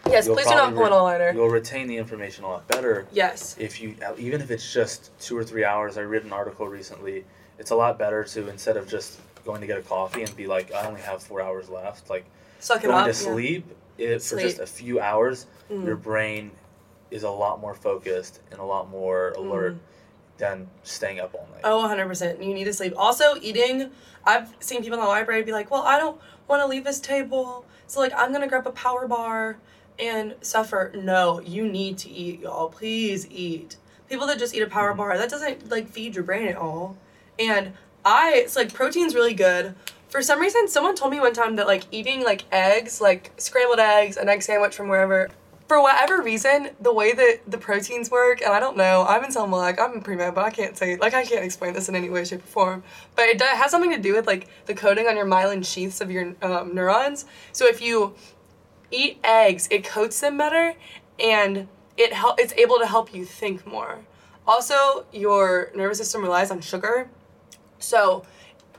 Yes, 0.09 0.25
You'll 0.25 0.35
please 0.35 0.47
do 0.47 0.55
not 0.55 0.73
pull 0.73 0.85
an 0.85 0.93
all 0.93 1.07
nighter. 1.07 1.31
You'll 1.33 1.49
retain 1.49 1.87
the 1.87 1.95
information 1.97 2.43
a 2.43 2.47
lot 2.49 2.67
better 2.67 3.07
Yes. 3.11 3.55
if 3.59 3.81
you 3.81 3.95
uh, 4.05 4.13
even 4.17 4.41
if 4.41 4.51
it's 4.51 4.73
just 4.73 5.11
two 5.19 5.37
or 5.37 5.43
three 5.43 5.63
hours. 5.63 5.97
I 5.97 6.01
read 6.01 6.23
an 6.23 6.33
article 6.33 6.67
recently. 6.67 7.23
It's 7.59 7.71
a 7.71 7.75
lot 7.75 7.97
better 7.99 8.23
to 8.23 8.47
instead 8.49 8.77
of 8.77 8.87
just 8.89 9.19
going 9.45 9.61
to 9.61 9.67
get 9.67 9.77
a 9.77 9.81
coffee 9.81 10.23
and 10.23 10.35
be 10.35 10.47
like, 10.47 10.73
I 10.73 10.85
only 10.87 11.01
have 11.01 11.21
four 11.23 11.41
hours 11.41 11.69
left. 11.69 12.09
Like 12.09 12.25
Suck 12.59 12.83
it 12.83 12.87
going 12.87 12.97
up. 12.97 13.03
to 13.05 13.09
yeah. 13.11 13.13
sleep, 13.33 13.65
for 13.97 14.39
just 14.39 14.59
a 14.59 14.65
few 14.67 14.99
hours, 14.99 15.45
Mm. 15.71 15.85
your 15.85 15.95
brain 15.95 16.51
is 17.11 17.23
a 17.23 17.29
lot 17.29 17.61
more 17.61 17.73
focused 17.73 18.39
and 18.51 18.59
a 18.59 18.63
lot 18.63 18.89
more 18.89 19.31
alert 19.37 19.77
than 20.41 20.67
staying 20.83 21.19
up 21.19 21.33
all 21.35 21.47
night. 21.53 21.61
Oh, 21.63 21.87
100%. 21.87 22.43
You 22.43 22.53
need 22.53 22.65
to 22.65 22.73
sleep. 22.73 22.93
Also, 22.97 23.35
eating, 23.41 23.91
I've 24.25 24.53
seen 24.59 24.81
people 24.81 24.97
in 24.97 25.03
the 25.03 25.09
library 25.09 25.43
be 25.43 25.51
like, 25.51 25.69
well, 25.69 25.83
I 25.83 25.99
don't 25.99 26.19
want 26.47 26.61
to 26.61 26.67
leave 26.67 26.83
this 26.83 26.99
table. 26.99 27.63
So, 27.85 27.99
like, 27.99 28.11
I'm 28.17 28.29
going 28.29 28.41
to 28.41 28.47
grab 28.47 28.65
a 28.65 28.71
power 28.71 29.07
bar 29.07 29.57
and 29.99 30.35
suffer. 30.41 30.91
No, 30.95 31.39
you 31.41 31.67
need 31.67 31.99
to 31.99 32.09
eat, 32.09 32.41
y'all. 32.41 32.69
Please 32.69 33.29
eat. 33.29 33.77
People 34.09 34.25
that 34.27 34.39
just 34.39 34.55
eat 34.55 34.63
a 34.63 34.67
power 34.67 34.89
mm-hmm. 34.89 34.97
bar, 34.97 35.17
that 35.17 35.29
doesn't, 35.29 35.69
like, 35.69 35.87
feed 35.87 36.15
your 36.15 36.23
brain 36.23 36.47
at 36.47 36.57
all. 36.57 36.97
And 37.39 37.73
I, 38.03 38.33
it's 38.37 38.55
like, 38.55 38.73
protein's 38.73 39.13
really 39.13 39.35
good. 39.35 39.75
For 40.09 40.23
some 40.23 40.41
reason, 40.41 40.67
someone 40.67 40.95
told 40.95 41.11
me 41.11 41.19
one 41.19 41.33
time 41.33 41.55
that, 41.57 41.67
like, 41.67 41.83
eating, 41.91 42.23
like, 42.23 42.43
eggs, 42.51 42.99
like, 42.99 43.31
scrambled 43.37 43.79
eggs, 43.79 44.17
an 44.17 44.27
egg 44.27 44.41
sandwich 44.41 44.75
from 44.75 44.89
wherever, 44.89 45.29
for 45.71 45.81
whatever 45.81 46.21
reason, 46.21 46.69
the 46.81 46.91
way 46.91 47.13
that 47.13 47.39
the 47.47 47.57
proteins 47.57 48.11
work, 48.11 48.41
and 48.41 48.51
I 48.51 48.59
don't 48.59 48.75
know, 48.75 49.05
I'm 49.07 49.23
in 49.23 49.31
Celiac, 49.31 49.79
I'm 49.79 49.93
in 49.93 50.01
pre-med, 50.01 50.35
but 50.35 50.43
I 50.43 50.49
can't 50.49 50.77
say, 50.77 50.97
like, 50.97 51.13
I 51.13 51.23
can't 51.23 51.45
explain 51.45 51.71
this 51.71 51.87
in 51.87 51.95
any 51.95 52.09
way, 52.09 52.25
shape, 52.25 52.43
or 52.43 52.47
form. 52.47 52.83
But 53.15 53.29
it 53.29 53.37
does, 53.37 53.57
has 53.57 53.71
something 53.71 53.91
to 53.91 53.97
do 53.97 54.13
with, 54.13 54.27
like, 54.27 54.49
the 54.65 54.73
coating 54.73 55.07
on 55.07 55.15
your 55.15 55.25
myelin 55.25 55.65
sheaths 55.65 56.01
of 56.01 56.11
your 56.11 56.35
um, 56.41 56.75
neurons. 56.75 57.23
So 57.53 57.67
if 57.67 57.81
you 57.81 58.15
eat 58.91 59.19
eggs, 59.23 59.69
it 59.71 59.85
coats 59.85 60.19
them 60.19 60.37
better, 60.37 60.73
and 61.17 61.69
it 61.95 62.11
hel- 62.11 62.35
it's 62.37 62.51
able 62.57 62.77
to 62.79 62.85
help 62.85 63.15
you 63.15 63.23
think 63.23 63.65
more. 63.65 63.99
Also, 64.45 65.05
your 65.13 65.71
nervous 65.73 65.99
system 65.99 66.21
relies 66.21 66.51
on 66.51 66.59
sugar. 66.59 67.09
So, 67.79 68.25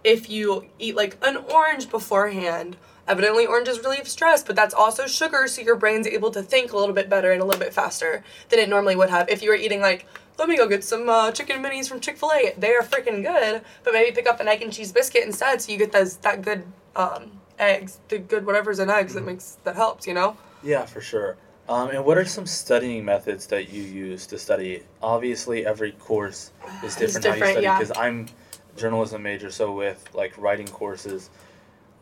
if 0.04 0.28
you 0.28 0.66
eat 0.78 0.94
like 0.94 1.16
an 1.22 1.38
orange 1.38 1.88
beforehand, 1.88 2.76
evidently 3.08 3.46
oranges 3.46 3.80
relieve 3.80 4.08
stress, 4.08 4.42
but 4.42 4.56
that's 4.56 4.74
also 4.74 5.06
sugar, 5.06 5.46
so 5.46 5.62
your 5.62 5.76
brain's 5.76 6.06
able 6.06 6.30
to 6.30 6.42
think 6.42 6.72
a 6.72 6.76
little 6.76 6.94
bit 6.94 7.08
better 7.08 7.32
and 7.32 7.42
a 7.42 7.44
little 7.44 7.60
bit 7.60 7.74
faster 7.74 8.22
than 8.48 8.58
it 8.58 8.68
normally 8.68 8.96
would 8.96 9.10
have. 9.10 9.28
If 9.28 9.42
you 9.42 9.50
were 9.50 9.56
eating 9.56 9.80
like, 9.80 10.06
let 10.38 10.48
me 10.48 10.56
go 10.56 10.66
get 10.68 10.84
some 10.84 11.08
uh, 11.08 11.30
chicken 11.32 11.62
minis 11.62 11.88
from 11.88 12.00
Chick 12.00 12.16
Fil 12.16 12.32
A, 12.32 12.54
they 12.56 12.74
are 12.74 12.82
freaking 12.82 13.22
good, 13.22 13.62
but 13.84 13.92
maybe 13.92 14.14
pick 14.14 14.26
up 14.26 14.40
an 14.40 14.48
egg 14.48 14.62
and 14.62 14.72
cheese 14.72 14.92
biscuit 14.92 15.24
instead, 15.24 15.60
so 15.60 15.72
you 15.72 15.78
get 15.78 15.92
those 15.92 16.16
that 16.18 16.42
good 16.42 16.64
um, 16.96 17.40
eggs, 17.58 17.98
the 18.08 18.18
good 18.18 18.46
whatever's 18.46 18.78
in 18.78 18.88
eggs 18.90 19.14
that 19.14 19.24
makes 19.24 19.58
that 19.64 19.76
helps, 19.76 20.06
you 20.06 20.14
know. 20.14 20.36
Yeah, 20.62 20.84
for 20.86 21.00
sure. 21.00 21.36
Um, 21.68 21.90
and 21.90 22.04
what 22.04 22.18
are 22.18 22.24
some 22.24 22.46
studying 22.46 23.04
methods 23.04 23.46
that 23.46 23.72
you 23.72 23.82
use 23.82 24.26
to 24.28 24.38
study? 24.38 24.82
Obviously, 25.02 25.64
every 25.64 25.92
course 25.92 26.50
is 26.82 26.96
It's 27.00 27.14
different, 27.14 27.24
how 27.24 27.30
you 27.30 27.34
different, 27.34 27.52
study. 27.52 27.64
yeah. 27.64 27.78
Because 27.78 27.96
I'm 27.96 28.26
journalism 28.76 29.22
major, 29.22 29.50
so 29.50 29.72
with 29.72 30.08
like 30.14 30.36
writing 30.38 30.66
courses, 30.66 31.30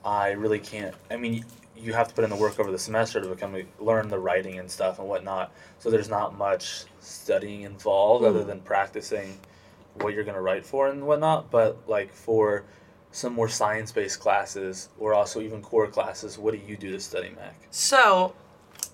I 0.04 0.30
really 0.30 0.58
can't. 0.58 0.94
I 1.10 1.16
mean, 1.16 1.44
you 1.76 1.92
have 1.92 2.08
to 2.08 2.14
put 2.14 2.24
in 2.24 2.30
the 2.30 2.36
work 2.36 2.58
over 2.58 2.70
the 2.70 2.78
semester 2.78 3.20
to 3.20 3.28
become 3.28 3.56
learn 3.78 4.08
the 4.08 4.18
writing 4.18 4.58
and 4.58 4.70
stuff 4.70 4.98
and 4.98 5.08
whatnot. 5.08 5.52
So 5.78 5.90
there's 5.90 6.08
not 6.08 6.36
much 6.36 6.84
studying 7.00 7.62
involved 7.62 8.24
other 8.24 8.40
Mhm. 8.40 8.46
than 8.46 8.60
practicing 8.60 9.38
what 9.94 10.14
you're 10.14 10.24
gonna 10.24 10.40
write 10.40 10.64
for 10.66 10.88
and 10.88 11.06
whatnot. 11.06 11.50
But 11.50 11.76
like 11.88 12.12
for 12.12 12.64
some 13.12 13.32
more 13.32 13.48
science-based 13.48 14.20
classes 14.20 14.88
or 14.98 15.14
also 15.14 15.40
even 15.40 15.62
core 15.62 15.88
classes, 15.88 16.38
what 16.38 16.52
do 16.52 16.60
you 16.64 16.76
do 16.76 16.92
to 16.92 17.00
study 17.00 17.30
Mac? 17.30 17.54
So, 17.70 18.34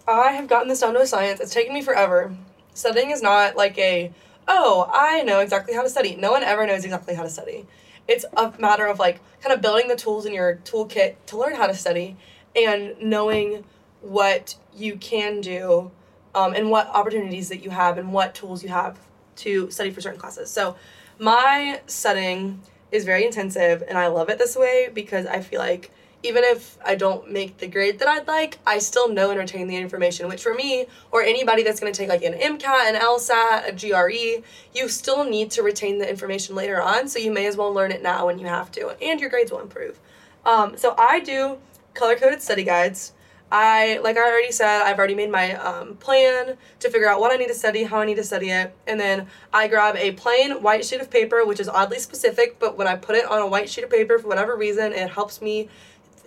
I 0.09 0.33
have 0.33 0.49
gotten 0.49 0.69
this 0.69 0.81
down 0.81 0.95
to 0.95 1.01
a 1.01 1.07
science. 1.07 1.40
It's 1.40 1.53
taken 1.53 1.75
me 1.75 1.83
forever. 1.83 2.35
Studying 2.75 3.11
is 3.11 3.21
not 3.23 3.57
like 3.57 3.77
a, 3.79 4.12
oh, 4.49 4.88
I 4.92 5.23
know 5.23 5.40
exactly 5.40 5.75
how 5.75 5.83
to 5.83 5.90
study. 5.90 6.16
No 6.16 6.31
one 6.31 6.42
ever 6.42 6.66
knows 6.66 6.85
exactly 6.85 7.14
how 7.14 7.25
to 7.25 7.31
study. 7.31 7.66
It's 8.09 8.25
a 8.37 8.53
matter 8.59 8.87
of 8.87 8.99
like 8.99 9.21
kind 9.40 9.55
of 9.55 9.61
building 9.61 9.88
the 9.88 9.97
tools 9.97 10.27
in 10.27 10.33
your 10.33 10.57
toolkit 10.64 11.16
to 11.27 11.37
learn 11.37 11.55
how 11.55 11.66
to 11.66 11.75
study 11.75 12.16
and 12.55 12.95
knowing 13.01 13.64
what 14.01 14.57
you 14.75 14.97
can 14.97 15.40
do 15.40 15.90
um, 16.35 16.55
and 16.55 16.71
what 16.71 16.88
opportunities 16.88 17.49
that 17.49 17.62
you 17.62 17.71
have 17.71 17.99
and 17.99 18.12
what 18.12 18.35
tools 18.35 18.62
you 18.62 18.69
have 18.69 18.99
to 19.37 19.71
study 19.71 19.90
for 19.90 20.01
certain 20.01 20.21
classes. 20.21 20.51
So, 20.51 20.77
my 21.19 21.81
studying 21.87 22.61
is 22.92 23.05
very 23.05 23.25
intensive 23.25 23.83
and 23.88 23.97
I 23.97 24.09
love 24.09 24.29
it 24.29 24.38
this 24.38 24.55
way 24.55 24.90
because 24.92 25.27
I 25.27 25.40
feel 25.40 25.61
like 25.61 25.90
even 26.22 26.42
if 26.44 26.79
I 26.85 26.94
don't 26.94 27.31
make 27.31 27.59
the 27.59 27.66
grade 27.66 27.98
that 27.98 28.09
I'd 28.09 28.26
like, 28.26 28.59
I 28.66 28.79
still 28.79 29.09
know 29.09 29.31
and 29.31 29.38
retain 29.38 29.68
the 29.68 29.76
information, 29.76 30.29
which 30.29 30.42
for 30.42 30.55
me, 30.55 30.87
or 31.12 31.22
anybody 31.22 31.62
that's 31.62 31.79
going 31.79 31.92
to 31.92 31.96
take 31.96 32.09
like 32.09 32.22
an 32.22 32.33
MCAT, 32.33 32.88
an 32.88 33.00
LSAT, 33.00 33.68
a 33.68 33.72
GRE, 33.72 34.42
you 34.74 34.88
still 34.88 35.24
need 35.24 35.50
to 35.52 35.62
retain 35.62 35.98
the 35.98 36.09
information 36.09 36.55
later 36.55 36.81
on, 36.83 37.09
so 37.09 37.18
you 37.18 37.31
may 37.31 37.46
as 37.46 37.57
well 37.57 37.72
learn 37.72 37.92
it 37.92 38.02
now 38.02 38.26
when 38.26 38.38
you 38.38 38.46
have 38.46 38.72
to, 38.72 38.96
and 39.02 39.20
your 39.20 39.31
grades 39.31 39.52
will 39.52 39.61
improve. 39.61 40.00
Um, 40.44 40.76
so 40.76 40.94
I 40.98 41.20
do 41.20 41.59
color 41.94 42.16
coded 42.16 42.42
study 42.42 42.64
guides. 42.64 43.12
I, 43.50 44.00
like 44.02 44.16
I 44.16 44.29
already 44.29 44.50
said, 44.50 44.83
I've 44.83 44.98
already 44.98 45.14
made 45.14 45.31
my 45.31 45.55
um, 45.55 45.96
plan 45.96 46.57
to 46.81 46.90
figure 46.90 47.09
out 47.09 47.20
what 47.20 47.33
I 47.33 47.37
need 47.37 47.46
to 47.46 47.55
study, 47.55 47.85
how 47.85 48.00
I 48.00 48.05
need 48.05 48.16
to 48.16 48.24
study 48.24 48.50
it, 48.50 48.74
and 48.88 48.98
then 48.98 49.29
I 49.52 49.68
grab 49.68 49.94
a 49.96 50.12
plain 50.12 50.62
white 50.62 50.85
sheet 50.85 51.00
of 51.00 51.11
paper, 51.11 51.44
which 51.44 51.61
is 51.61 51.68
oddly 51.68 52.00
specific, 52.00 52.59
but 52.59 52.76
when 52.76 52.88
I 52.88 52.96
put 52.96 53.14
it 53.14 53.24
on 53.24 53.40
a 53.40 53.46
white 53.46 53.70
sheet 53.70 53.85
of 53.85 53.90
paper, 53.90 54.18
for 54.18 54.26
whatever 54.26 54.57
reason, 54.57 54.92
it 54.92 55.11
helps 55.11 55.40
me 55.40 55.68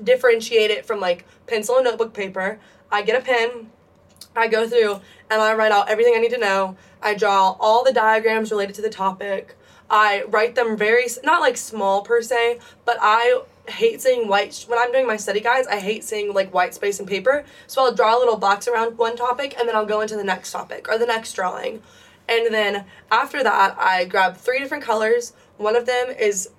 differentiate 0.03 0.71
it 0.71 0.85
from 0.85 0.99
like 0.99 1.25
pencil 1.47 1.75
and 1.75 1.85
notebook 1.85 2.13
paper. 2.13 2.59
I 2.91 3.01
get 3.01 3.21
a 3.21 3.23
pen, 3.23 3.69
I 4.35 4.47
go 4.47 4.67
through, 4.67 5.01
and 5.29 5.41
I 5.41 5.53
write 5.53 5.71
out 5.71 5.89
everything 5.89 6.13
I 6.15 6.19
need 6.19 6.31
to 6.31 6.37
know. 6.37 6.77
I 7.01 7.13
draw 7.15 7.55
all 7.59 7.83
the 7.83 7.93
diagrams 7.93 8.51
related 8.51 8.75
to 8.75 8.81
the 8.81 8.89
topic. 8.89 9.55
I 9.89 10.23
write 10.27 10.55
them 10.55 10.77
very, 10.77 11.07
not 11.23 11.41
like 11.41 11.57
small 11.57 12.03
per 12.03 12.21
se, 12.21 12.59
but 12.85 12.97
I 13.01 13.41
hate 13.67 14.01
seeing 14.01 14.27
white, 14.27 14.65
when 14.67 14.79
I'm 14.79 14.91
doing 14.91 15.07
my 15.07 15.17
study 15.17 15.39
guides, 15.39 15.67
I 15.67 15.79
hate 15.79 16.03
seeing 16.03 16.33
like 16.33 16.53
white 16.53 16.73
space 16.73 16.99
and 16.99 17.07
paper. 17.07 17.45
So 17.67 17.83
I'll 17.83 17.93
draw 17.93 18.17
a 18.17 18.19
little 18.19 18.37
box 18.37 18.67
around 18.67 18.97
one 18.97 19.15
topic 19.15 19.55
and 19.57 19.67
then 19.67 19.75
I'll 19.75 19.85
go 19.85 20.01
into 20.01 20.15
the 20.15 20.23
next 20.23 20.51
topic 20.51 20.87
or 20.89 20.97
the 20.97 21.05
next 21.05 21.33
drawing. 21.33 21.81
And 22.27 22.53
then 22.53 22.85
after 23.11 23.41
that, 23.43 23.75
I 23.79 24.05
grab 24.05 24.37
three 24.37 24.59
different 24.59 24.83
colors. 24.83 25.33
One 25.57 25.75
of 25.75 25.85
them 25.85 26.09
is 26.09 26.49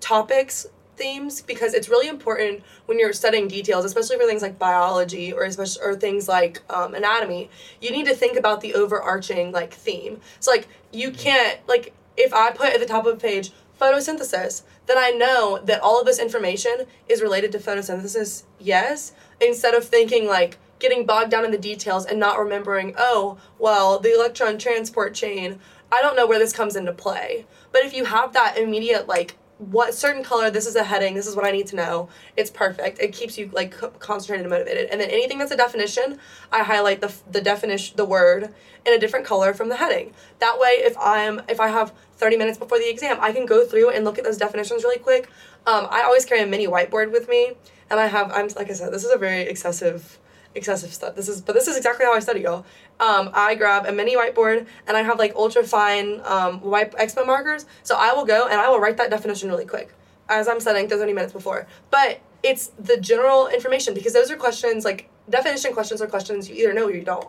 topics 0.00 0.66
themes 1.00 1.40
because 1.40 1.74
it's 1.74 1.88
really 1.88 2.08
important 2.08 2.62
when 2.86 2.98
you're 2.98 3.12
studying 3.12 3.48
details, 3.48 3.84
especially 3.84 4.18
for 4.18 4.26
things 4.26 4.42
like 4.42 4.58
biology 4.58 5.32
or 5.32 5.44
especially 5.44 5.82
or 5.82 5.96
things 5.96 6.28
like 6.28 6.62
um, 6.70 6.94
anatomy. 6.94 7.50
You 7.80 7.90
need 7.90 8.06
to 8.06 8.14
think 8.14 8.38
about 8.38 8.60
the 8.60 8.74
overarching 8.74 9.50
like 9.50 9.72
theme. 9.72 10.20
So 10.38 10.50
like 10.52 10.68
you 10.92 11.10
can't 11.10 11.58
like 11.66 11.94
if 12.16 12.34
I 12.34 12.50
put 12.52 12.74
at 12.74 12.80
the 12.80 12.86
top 12.86 13.06
of 13.06 13.14
a 13.14 13.16
page 13.16 13.50
photosynthesis, 13.80 14.62
then 14.86 14.98
I 14.98 15.10
know 15.10 15.58
that 15.64 15.80
all 15.80 15.98
of 15.98 16.06
this 16.06 16.18
information 16.18 16.84
is 17.08 17.22
related 17.22 17.50
to 17.52 17.58
photosynthesis, 17.58 18.44
yes, 18.58 19.12
instead 19.40 19.74
of 19.74 19.84
thinking 19.84 20.26
like 20.26 20.58
getting 20.78 21.06
bogged 21.06 21.30
down 21.30 21.44
in 21.44 21.50
the 21.50 21.58
details 21.58 22.04
and 22.04 22.20
not 22.20 22.38
remembering, 22.38 22.94
oh, 22.98 23.38
well, 23.58 23.98
the 23.98 24.14
electron 24.14 24.58
transport 24.58 25.14
chain, 25.14 25.58
I 25.92 26.02
don't 26.02 26.16
know 26.16 26.26
where 26.26 26.38
this 26.38 26.52
comes 26.52 26.76
into 26.76 26.92
play. 26.92 27.46
But 27.72 27.84
if 27.84 27.94
you 27.94 28.04
have 28.04 28.32
that 28.32 28.58
immediate 28.58 29.06
like 29.06 29.36
what 29.60 29.92
certain 29.92 30.24
color 30.24 30.50
this 30.50 30.66
is 30.66 30.74
a 30.74 30.84
heading 30.84 31.14
this 31.14 31.26
is 31.26 31.36
what 31.36 31.44
i 31.44 31.50
need 31.50 31.66
to 31.66 31.76
know. 31.76 32.08
It's 32.34 32.50
perfect. 32.50 32.98
It 32.98 33.12
keeps 33.12 33.36
you 33.36 33.50
like 33.52 33.72
co- 33.72 33.90
concentrated 33.90 34.46
and 34.46 34.50
motivated. 34.50 34.88
And 34.90 34.98
then 34.98 35.10
anything 35.10 35.36
that's 35.38 35.50
a 35.52 35.56
definition 35.56 36.18
i 36.50 36.62
highlight 36.62 37.02
the, 37.02 37.12
the 37.30 37.42
definition 37.42 37.96
the 37.96 38.06
word 38.06 38.54
in 38.86 38.94
a 38.94 38.98
different 38.98 39.26
color 39.26 39.52
from 39.52 39.68
the 39.68 39.76
heading. 39.76 40.14
That 40.38 40.58
way 40.58 40.70
if 40.78 40.96
i'm 40.98 41.42
if 41.48 41.60
i 41.60 41.68
have 41.68 41.92
30 42.16 42.38
minutes 42.38 42.58
before 42.58 42.78
the 42.78 42.88
exam 42.88 43.18
i 43.20 43.32
can 43.32 43.44
go 43.44 43.66
through 43.66 43.90
and 43.90 44.04
look 44.04 44.16
at 44.18 44.24
those 44.24 44.38
definitions 44.38 44.82
really 44.82 44.98
quick. 44.98 45.28
Um, 45.66 45.86
i 45.90 46.02
always 46.02 46.24
carry 46.24 46.40
a 46.40 46.46
mini 46.46 46.66
whiteboard 46.66 47.12
with 47.12 47.28
me 47.28 47.52
and 47.90 48.00
i 48.00 48.06
have 48.06 48.32
i'm 48.32 48.48
like 48.56 48.70
i 48.70 48.72
said 48.72 48.92
this 48.94 49.04
is 49.04 49.12
a 49.12 49.18
very 49.18 49.42
excessive 49.42 50.18
excessive 50.54 50.92
stuff. 50.92 51.14
This 51.14 51.28
is, 51.28 51.40
but 51.40 51.54
this 51.54 51.68
is 51.68 51.76
exactly 51.76 52.04
how 52.04 52.14
I 52.14 52.20
study, 52.20 52.40
y'all. 52.40 52.64
Um, 52.98 53.30
I 53.32 53.54
grab 53.54 53.86
a 53.86 53.92
mini 53.92 54.16
whiteboard 54.16 54.66
and 54.86 54.96
I 54.96 55.02
have 55.02 55.18
like 55.18 55.34
ultra 55.34 55.62
fine 55.64 56.20
um, 56.24 56.60
white 56.60 56.92
expo 56.92 57.26
markers. 57.26 57.66
So 57.82 57.96
I 57.96 58.12
will 58.12 58.24
go 58.24 58.46
and 58.48 58.60
I 58.60 58.68
will 58.68 58.80
write 58.80 58.96
that 58.96 59.10
definition 59.10 59.48
really 59.48 59.66
quick 59.66 59.92
as 60.28 60.48
I'm 60.48 60.60
studying 60.60 60.88
30 60.88 61.12
minutes 61.12 61.32
before. 61.32 61.66
But 61.90 62.20
it's 62.42 62.68
the 62.78 62.96
general 62.96 63.48
information 63.48 63.94
because 63.94 64.12
those 64.12 64.30
are 64.30 64.36
questions 64.36 64.84
like 64.84 65.08
definition 65.28 65.72
questions 65.72 66.00
are 66.00 66.06
questions 66.06 66.48
you 66.48 66.56
either 66.56 66.72
know 66.72 66.86
or 66.86 66.94
you 66.94 67.02
don't. 67.02 67.28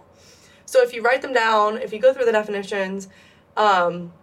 So 0.66 0.82
if 0.82 0.94
you 0.94 1.02
write 1.02 1.22
them 1.22 1.34
down, 1.34 1.78
if 1.78 1.92
you 1.92 2.00
go 2.00 2.14
through 2.14 2.26
the 2.26 2.32
definitions, 2.32 3.10
um, 3.58 4.14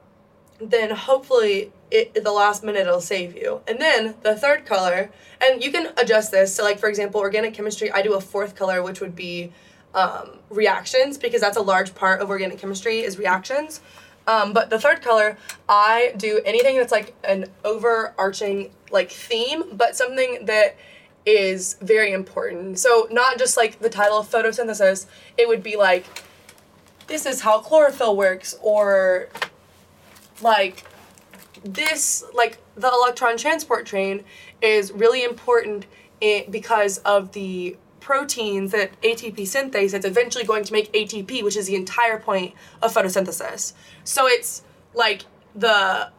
then 0.61 0.91
hopefully 0.91 1.73
it, 1.91 2.17
at 2.17 2.25
the 2.25 2.33
last 2.33 2.63
minute 2.63 2.83
it'll 2.83 3.01
save 3.01 3.37
you. 3.37 3.61
And 3.67 3.81
then 3.81 4.15
the 4.23 4.37
third 4.37 4.67
color, 4.67 5.11
and 5.41 5.63
you 5.63 5.71
can 5.71 5.93
adjust 5.97 6.31
this. 6.31 6.55
So 6.55 6.63
like 6.63 6.79
for 6.79 6.89
example, 6.89 7.21
organic 7.21 7.55
chemistry, 7.55 7.91
I 7.91 8.03
do 8.03 8.15
a 8.15 8.21
fourth 8.21 8.55
color, 8.55 8.83
which 8.83 9.01
would 9.01 9.17
be 9.17 9.53
um, 9.95 10.39
reactions 10.51 11.19
because 11.19 11.41
that's 11.41 11.57
a 11.57 11.63
large 11.63 11.95
part 11.95 12.21
of 12.21 12.31
organic 12.31 12.59
chemistry 12.59 13.01
is 13.01 13.19
reactions. 13.19 13.81
Um, 14.27 14.53
but 14.53 14.69
the 14.69 14.79
third 14.79 15.01
color, 15.01 15.39
I 15.69 16.13
do 16.17 16.43
anything 16.45 16.77
that's 16.77 16.93
like 16.93 17.15
an 17.25 17.47
overarching 17.65 18.71
like 18.91 19.11
theme, 19.11 19.65
but 19.73 19.97
something 19.97 20.45
that 20.45 20.77
is 21.25 21.77
very 21.81 22.13
important. 22.13 22.79
So 22.79 23.09
not 23.11 23.39
just 23.39 23.57
like 23.57 23.79
the 23.79 23.89
title 23.89 24.19
of 24.19 24.31
photosynthesis, 24.31 25.07
it 25.37 25.49
would 25.49 25.63
be 25.63 25.77
like 25.77 26.07
this 27.07 27.25
is 27.25 27.41
how 27.41 27.61
chlorophyll 27.61 28.17
works 28.17 28.55
or 28.61 29.31
like 30.43 30.85
this 31.65 32.25
like 32.35 32.59
the 32.75 32.89
electron 32.89 33.37
transport 33.37 33.87
train 33.87 34.25
is 34.61 34.93
really 34.93 35.25
important 35.25 35.87
because 36.21 36.99
of 36.99 37.33
the 37.33 37.77
proteins 38.01 38.73
that 38.73 39.01
ATP 39.03 39.37
synthase 39.43 39.91
that's 39.91 40.07
eventually 40.07 40.45
going 40.45 40.65
to 40.65 40.73
make 40.73 40.93
ATP, 40.93 41.43
which 41.43 41.57
is 41.57 41.67
the 41.67 41.75
entire 41.75 42.19
point 42.19 42.55
of 42.83 42.95
photosynthesis. 42.95 43.75
So 44.05 44.27
it's 44.27 44.63
like 44.95 45.25
the 45.55 46.11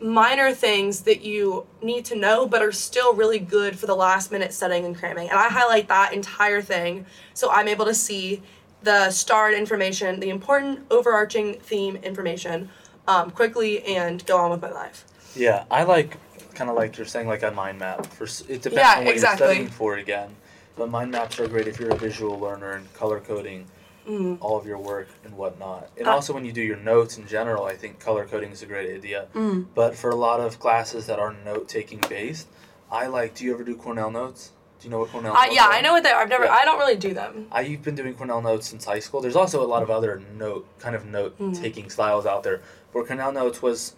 minor 0.00 0.52
things 0.52 1.02
that 1.02 1.22
you 1.22 1.66
need 1.80 2.04
to 2.04 2.16
know 2.16 2.46
but 2.46 2.60
are 2.62 2.72
still 2.72 3.14
really 3.14 3.38
good 3.38 3.78
for 3.78 3.86
the 3.86 3.94
last 3.94 4.32
minute 4.32 4.52
studying 4.52 4.84
and 4.84 4.96
cramming. 4.96 5.28
And 5.30 5.38
I 5.38 5.48
highlight 5.48 5.88
that 5.88 6.12
entire 6.12 6.60
thing 6.60 7.06
so 7.34 7.50
I'm 7.50 7.68
able 7.68 7.84
to 7.84 7.94
see 7.94 8.42
the 8.82 9.10
starred 9.10 9.54
information, 9.54 10.18
the 10.18 10.30
important 10.30 10.86
overarching 10.90 11.54
theme 11.60 11.96
information 11.96 12.68
um, 13.08 13.30
quickly 13.30 13.82
and 13.84 14.24
go 14.26 14.38
on 14.38 14.50
with 14.50 14.62
my 14.62 14.70
life. 14.70 15.04
Yeah, 15.34 15.64
I 15.70 15.82
like 15.84 16.16
kind 16.54 16.68
of 16.68 16.76
like 16.76 16.96
you're 16.98 17.06
saying 17.06 17.26
like 17.28 17.42
a 17.42 17.50
mind 17.50 17.78
map 17.78 18.06
for 18.06 18.24
it 18.24 18.62
depends 18.62 18.76
Yeah, 18.76 18.98
on 18.98 19.04
what 19.04 19.14
exactly. 19.14 19.46
you're 19.46 19.54
studying 19.54 19.68
for 19.70 19.96
again. 19.96 20.36
But 20.76 20.90
mind 20.90 21.10
maps 21.10 21.38
are 21.40 21.48
great 21.48 21.66
if 21.68 21.78
you're 21.80 21.90
a 21.90 21.96
visual 21.96 22.38
learner 22.38 22.72
and 22.72 22.92
color 22.94 23.20
coding 23.20 23.66
Mm. 24.08 24.38
all 24.40 24.58
of 24.58 24.66
your 24.66 24.78
work 24.78 25.06
and 25.24 25.36
whatnot. 25.36 25.88
And 25.96 26.08
Uh, 26.08 26.14
also 26.14 26.32
when 26.32 26.44
you 26.44 26.50
do 26.50 26.60
your 26.60 26.76
notes 26.76 27.18
in 27.18 27.26
general, 27.28 27.66
I 27.66 27.76
think 27.76 28.00
color 28.00 28.26
coding 28.26 28.50
is 28.50 28.60
a 28.60 28.66
great 28.66 28.92
idea. 28.92 29.26
Mm. 29.32 29.66
But 29.76 29.94
for 29.94 30.10
a 30.10 30.16
lot 30.16 30.40
of 30.40 30.58
classes 30.58 31.06
that 31.06 31.20
are 31.20 31.32
note 31.44 31.68
taking 31.68 32.00
based, 32.08 32.48
I 32.90 33.06
like. 33.06 33.36
Do 33.36 33.44
you 33.44 33.54
ever 33.54 33.62
do 33.62 33.76
Cornell 33.76 34.10
notes? 34.10 34.50
Do 34.82 34.88
you 34.88 34.90
know 34.90 34.98
what 34.98 35.10
Cornell? 35.10 35.32
Uh, 35.36 35.46
yeah, 35.52 35.66
are? 35.66 35.72
I 35.74 35.80
know 35.80 35.92
what 35.92 36.02
they 36.02 36.10
are. 36.10 36.22
I've 36.22 36.28
never. 36.28 36.44
Yeah. 36.44 36.54
I 36.54 36.64
don't 36.64 36.78
really 36.80 36.96
do 36.96 37.14
them. 37.14 37.46
I, 37.52 37.60
you've 37.60 37.82
been 37.82 37.94
doing 37.94 38.14
Cornell 38.14 38.42
notes 38.42 38.66
since 38.66 38.84
high 38.84 38.98
school. 38.98 39.20
There's 39.20 39.36
also 39.36 39.62
a 39.62 39.66
lot 39.66 39.84
of 39.84 39.90
other 39.90 40.20
note 40.36 40.66
kind 40.80 40.96
of 40.96 41.06
note 41.06 41.38
Mm. 41.38 41.56
taking 41.60 41.88
styles 41.88 42.26
out 42.26 42.42
there. 42.42 42.60
But 42.92 43.06
Cornell 43.06 43.30
notes 43.30 43.62
was 43.62 43.94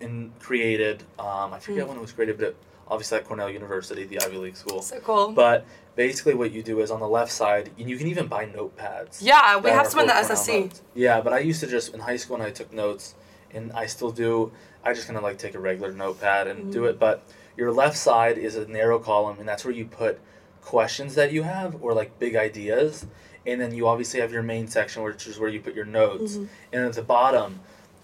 in 0.00 0.32
created. 0.38 1.02
Um, 1.18 1.52
I 1.52 1.58
forget 1.58 1.84
Mm. 1.84 1.88
when 1.88 1.96
it 1.96 2.00
was 2.02 2.12
created, 2.12 2.38
but 2.38 2.54
obviously 2.86 3.18
at 3.18 3.24
Cornell 3.24 3.50
University, 3.50 4.04
the 4.04 4.20
Ivy 4.22 4.36
League 4.36 4.56
school. 4.56 4.80
So 4.80 5.00
cool. 5.00 5.32
But 5.32 5.64
basically, 5.96 6.34
what 6.34 6.52
you 6.52 6.62
do 6.62 6.78
is 6.78 6.92
on 6.92 7.00
the 7.00 7.08
left 7.08 7.32
side, 7.32 7.70
and 7.76 7.90
you 7.90 7.96
can 7.98 8.06
even 8.06 8.28
buy 8.28 8.46
notepads. 8.46 9.18
yeah, 9.20 9.56
we 9.58 9.70
have 9.70 9.88
some 9.88 9.98
in 10.00 10.06
the 10.06 10.12
SSC. 10.14 10.60
notes. 10.60 10.82
Yeah, 10.94 11.20
but 11.20 11.32
I 11.32 11.40
used 11.40 11.58
to 11.60 11.66
just 11.66 11.92
in 11.94 11.98
high 12.00 12.16
school 12.16 12.36
and 12.36 12.44
I 12.44 12.50
took 12.52 12.72
notes, 12.72 13.16
and 13.52 13.72
I 13.72 13.86
still 13.86 14.12
do. 14.12 14.52
I 14.84 14.94
just 14.94 15.08
kind 15.08 15.16
of 15.16 15.24
like 15.24 15.36
take 15.38 15.56
a 15.56 15.58
regular 15.58 15.90
notepad 15.92 16.46
and 16.46 16.72
do 16.72 16.82
Mm. 16.82 16.90
it. 16.90 17.00
But 17.00 17.22
your 17.58 17.72
left 17.72 17.96
side 17.96 18.38
is 18.38 18.54
a 18.54 18.68
narrow 18.68 19.00
column, 19.00 19.40
and 19.40 19.48
that's 19.48 19.64
where 19.64 19.74
you 19.74 19.84
put 19.84 20.20
questions 20.62 21.16
that 21.16 21.32
you 21.32 21.42
have 21.42 21.82
or 21.82 21.92
like 21.92 22.18
big 22.20 22.36
ideas. 22.36 23.04
And 23.44 23.60
then 23.60 23.74
you 23.74 23.88
obviously 23.88 24.20
have 24.20 24.32
your 24.32 24.44
main 24.44 24.68
section, 24.68 25.02
which 25.02 25.26
is 25.26 25.40
where 25.40 25.48
you 25.48 25.60
put 25.60 25.74
your 25.74 25.84
notes. 25.84 26.36
Mhm. 26.36 26.48
And 26.72 26.84
at 26.84 26.92
the 26.92 27.02
bottom 27.02 27.60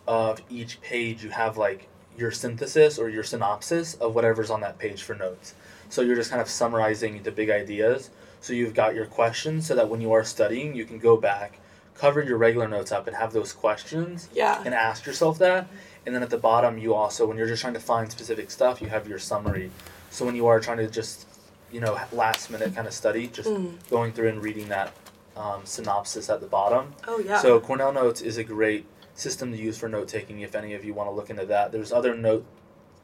of 0.08 0.40
each 0.50 0.80
page, 0.80 1.22
you 1.22 1.30
have 1.30 1.56
like 1.56 1.86
your 2.18 2.32
synthesis 2.32 2.98
or 2.98 3.08
your 3.08 3.22
synopsis 3.22 3.94
of 3.94 4.14
whatever's 4.14 4.50
on 4.50 4.60
that 4.62 4.78
page 4.78 5.02
for 5.02 5.14
notes. 5.14 5.54
So 5.88 6.02
you're 6.02 6.16
just 6.16 6.30
kind 6.30 6.42
of 6.42 6.48
summarizing 6.48 7.22
the 7.22 7.30
big 7.30 7.50
ideas. 7.50 8.10
So 8.40 8.52
you've 8.52 8.74
got 8.74 8.94
your 8.94 9.06
questions 9.06 9.68
so 9.68 9.76
that 9.76 9.88
when 9.88 10.00
you 10.00 10.12
are 10.12 10.24
studying, 10.24 10.74
you 10.74 10.84
can 10.84 10.98
go 10.98 11.16
back, 11.16 11.60
cover 11.96 12.22
your 12.22 12.37
regular 12.38 12.68
notes 12.68 12.92
up, 12.92 13.07
and 13.07 13.16
have 13.16 13.33
those 13.33 13.52
questions 13.52 14.28
Yeah. 14.33 14.61
and 14.64 14.74
ask 14.74 15.07
yourself 15.07 15.38
that. 15.38 15.68
And 16.07 16.14
then 16.14 16.22
at 16.22 16.30
the 16.30 16.38
bottom, 16.38 16.76
you 16.78 16.94
also, 16.94 17.26
when 17.26 17.37
you're 17.38 17.46
just 17.46 17.62
trying 17.62 17.74
to 17.74 17.80
find 17.80 18.11
specific 18.11 18.50
stuff, 18.50 18.83
you 18.83 18.88
have 18.88 19.09
your 19.09 19.18
summary. 19.18 19.70
So 20.11 20.24
when 20.26 20.35
you 20.37 20.46
are 20.46 20.61
trying 20.61 20.78
to 20.78 20.88
just, 20.88 21.26
you 21.72 21.80
know, 21.80 21.98
last 22.12 22.50
minute 22.50 22.74
kind 22.74 22.87
of 22.87 22.92
study, 22.92 23.26
just 23.28 23.48
Mm. 23.48 23.74
going 23.90 24.12
through 24.12 24.28
and 24.28 24.42
reading 24.42 24.68
that 24.68 24.92
um, 25.37 25.62
synopsis 25.64 26.30
at 26.30 26.40
the 26.40 26.46
bottom. 26.46 26.94
Oh 27.09 27.18
yeah. 27.18 27.40
So 27.40 27.59
Cornell 27.59 27.92
Notes 27.92 28.20
is 28.20 28.37
a 28.38 28.44
great 28.44 28.87
system 29.16 29.50
to 29.50 29.59
use 29.59 29.76
for 29.76 29.88
note 29.88 30.07
taking 30.07 30.40
if 30.42 30.54
any 30.54 30.74
of 30.74 30.85
you 30.85 30.94
want 30.94 31.09
to 31.09 31.12
look 31.12 31.28
into 31.28 31.44
that. 31.46 31.72
There's 31.72 31.90
other 31.92 32.14
note 32.16 32.44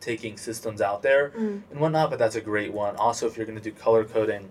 taking 0.00 0.36
systems 0.36 0.80
out 0.80 1.02
there 1.02 1.30
Mm. 1.36 1.62
and 1.72 1.80
whatnot, 1.80 2.08
but 2.10 2.18
that's 2.20 2.36
a 2.36 2.40
great 2.40 2.72
one. 2.72 2.94
Also, 2.96 3.26
if 3.26 3.36
you're 3.36 3.46
going 3.46 3.58
to 3.58 3.64
do 3.64 3.72
color 3.72 4.04
coding, 4.04 4.48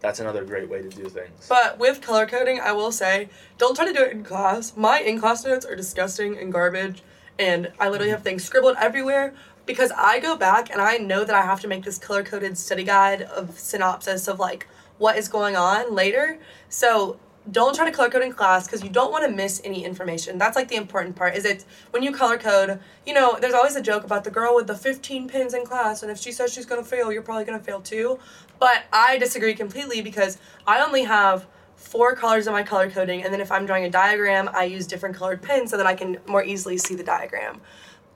that's 0.00 0.20
another 0.20 0.44
great 0.44 0.68
way 0.68 0.82
to 0.82 0.88
do 0.88 1.08
things. 1.08 1.46
But 1.48 1.78
with 1.78 2.00
color 2.00 2.26
coding, 2.26 2.60
I 2.60 2.72
will 2.72 2.92
say, 2.92 3.28
don't 3.56 3.74
try 3.74 3.84
to 3.84 3.92
do 3.92 4.02
it 4.02 4.12
in 4.12 4.24
class. 4.24 4.76
My 4.76 5.00
in 5.00 5.20
class 5.20 5.44
notes 5.44 5.66
are 5.66 5.74
disgusting 5.74 6.38
and 6.38 6.52
garbage, 6.52 7.02
and 7.38 7.72
I 7.80 7.88
literally 7.88 8.10
have 8.10 8.22
things 8.22 8.44
scribbled 8.44 8.76
everywhere 8.78 9.34
because 9.66 9.92
I 9.96 10.18
go 10.18 10.36
back 10.36 10.70
and 10.70 10.80
I 10.80 10.96
know 10.96 11.24
that 11.24 11.34
I 11.34 11.42
have 11.42 11.60
to 11.60 11.68
make 11.68 11.84
this 11.84 11.98
color 11.98 12.22
coded 12.22 12.56
study 12.56 12.84
guide 12.84 13.22
of 13.22 13.58
synopsis 13.58 14.28
of 14.28 14.38
like 14.38 14.66
what 14.98 15.16
is 15.18 15.28
going 15.28 15.56
on 15.56 15.94
later. 15.94 16.38
So 16.68 17.18
don't 17.50 17.74
try 17.74 17.84
to 17.84 17.96
color 17.96 18.10
code 18.10 18.22
in 18.22 18.32
class 18.32 18.66
because 18.66 18.82
you 18.82 18.90
don't 18.90 19.10
want 19.10 19.24
to 19.24 19.30
miss 19.30 19.60
any 19.64 19.84
information. 19.84 20.38
That's 20.38 20.56
like 20.56 20.68
the 20.68 20.76
important 20.76 21.16
part. 21.16 21.34
Is 21.34 21.44
it 21.44 21.64
when 21.90 22.02
you 22.02 22.12
color 22.12 22.36
code, 22.36 22.80
you 23.06 23.14
know, 23.14 23.38
there's 23.40 23.54
always 23.54 23.76
a 23.76 23.82
joke 23.82 24.04
about 24.04 24.24
the 24.24 24.30
girl 24.30 24.54
with 24.54 24.66
the 24.66 24.74
15 24.74 25.28
pins 25.28 25.54
in 25.54 25.64
class, 25.64 26.02
and 26.02 26.10
if 26.10 26.18
she 26.18 26.32
says 26.32 26.52
she's 26.52 26.66
gonna 26.66 26.84
fail, 26.84 27.12
you're 27.12 27.22
probably 27.22 27.44
gonna 27.44 27.58
fail 27.58 27.80
too. 27.80 28.18
But 28.58 28.84
I 28.92 29.18
disagree 29.18 29.54
completely 29.54 30.00
because 30.00 30.38
I 30.66 30.80
only 30.80 31.04
have 31.04 31.46
four 31.76 32.14
colors 32.14 32.46
in 32.46 32.52
my 32.52 32.62
color 32.62 32.90
coding, 32.90 33.22
and 33.22 33.32
then 33.32 33.40
if 33.40 33.52
I'm 33.52 33.66
drawing 33.66 33.84
a 33.84 33.90
diagram, 33.90 34.50
I 34.52 34.64
use 34.64 34.86
different 34.86 35.16
colored 35.16 35.42
pens 35.42 35.70
so 35.70 35.76
that 35.76 35.86
I 35.86 35.94
can 35.94 36.18
more 36.26 36.44
easily 36.44 36.76
see 36.76 36.94
the 36.94 37.04
diagram. 37.04 37.60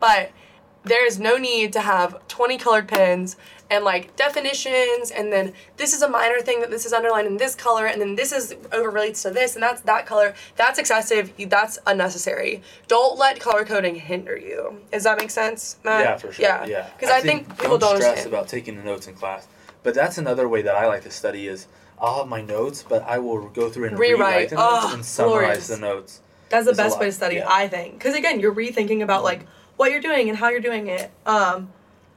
But 0.00 0.32
there 0.84 1.06
is 1.06 1.18
no 1.18 1.36
need 1.36 1.72
to 1.72 1.80
have 1.80 2.26
20 2.28 2.58
colored 2.58 2.88
pens 2.88 3.36
and 3.70 3.84
like 3.84 4.14
definitions 4.16 5.10
and 5.12 5.32
then 5.32 5.52
this 5.76 5.94
is 5.94 6.02
a 6.02 6.08
minor 6.08 6.40
thing 6.40 6.60
that 6.60 6.70
this 6.70 6.84
is 6.84 6.92
underlined 6.92 7.26
in 7.26 7.36
this 7.36 7.54
color 7.54 7.86
and 7.86 8.00
then 8.00 8.16
this 8.16 8.32
is 8.32 8.54
over 8.72 8.90
relates 8.90 9.22
to 9.22 9.30
this 9.30 9.54
and 9.54 9.62
that's 9.62 9.80
that 9.82 10.06
color 10.06 10.34
that's 10.56 10.78
excessive 10.78 11.32
that's 11.48 11.78
unnecessary 11.86 12.62
don't 12.88 13.16
let 13.16 13.38
color 13.38 13.64
coding 13.64 13.94
hinder 13.94 14.36
you 14.36 14.80
does 14.92 15.04
that 15.04 15.16
make 15.18 15.30
sense 15.30 15.76
Matt? 15.84 16.04
yeah, 16.04 16.16
for 16.16 16.32
sure. 16.32 16.44
yeah 16.44 16.66
Yeah, 16.66 16.90
because 16.98 17.14
I, 17.14 17.20
think, 17.20 17.48
people 17.60 17.78
don't, 17.78 17.96
stress 17.96 18.10
understand 18.10 18.34
about 18.34 18.48
taking 18.48 18.76
the 18.76 18.82
notes 18.82 19.06
in 19.06 19.14
class. 19.14 19.46
But 19.82 19.94
that's 19.94 20.18
another 20.18 20.48
way 20.48 20.62
that 20.62 20.74
I 20.74 20.86
like 20.86 21.02
to 21.02 21.10
study 21.10 21.48
is 21.48 21.66
I'll 22.00 22.18
have 22.18 22.28
my 22.28 22.40
notes, 22.42 22.84
but 22.88 23.02
I 23.02 23.18
will 23.18 23.48
go 23.48 23.68
through 23.68 23.86
and 23.88 23.98
Rewrite. 23.98 24.18
rewrite 24.18 24.48
the 24.50 24.56
notes 24.56 24.84
Oh, 24.84 24.94
and 24.94 25.04
summarize 25.04 25.38
glorious. 25.40 25.66
the 25.68 25.76
notes. 25.78 26.20
that's 26.48 26.66
the 26.66 26.72
There's 26.72 26.76
best 26.90 27.00
way 27.00 27.06
to 27.06 27.12
study 27.12 27.36
yeah. 27.36 27.46
i 27.48 27.66
think 27.66 27.94
because 27.94 28.14
again 28.14 28.38
you're 28.38 28.54
rethinking 28.54 29.02
about 29.02 29.24
like 29.24 29.46
what 29.78 29.90
you're 29.90 30.02
doing 30.02 30.28
and 30.28 30.36
how 30.36 30.50
you're 30.50 30.60
doing 30.60 30.86
it 30.88 31.10
um 31.24 31.70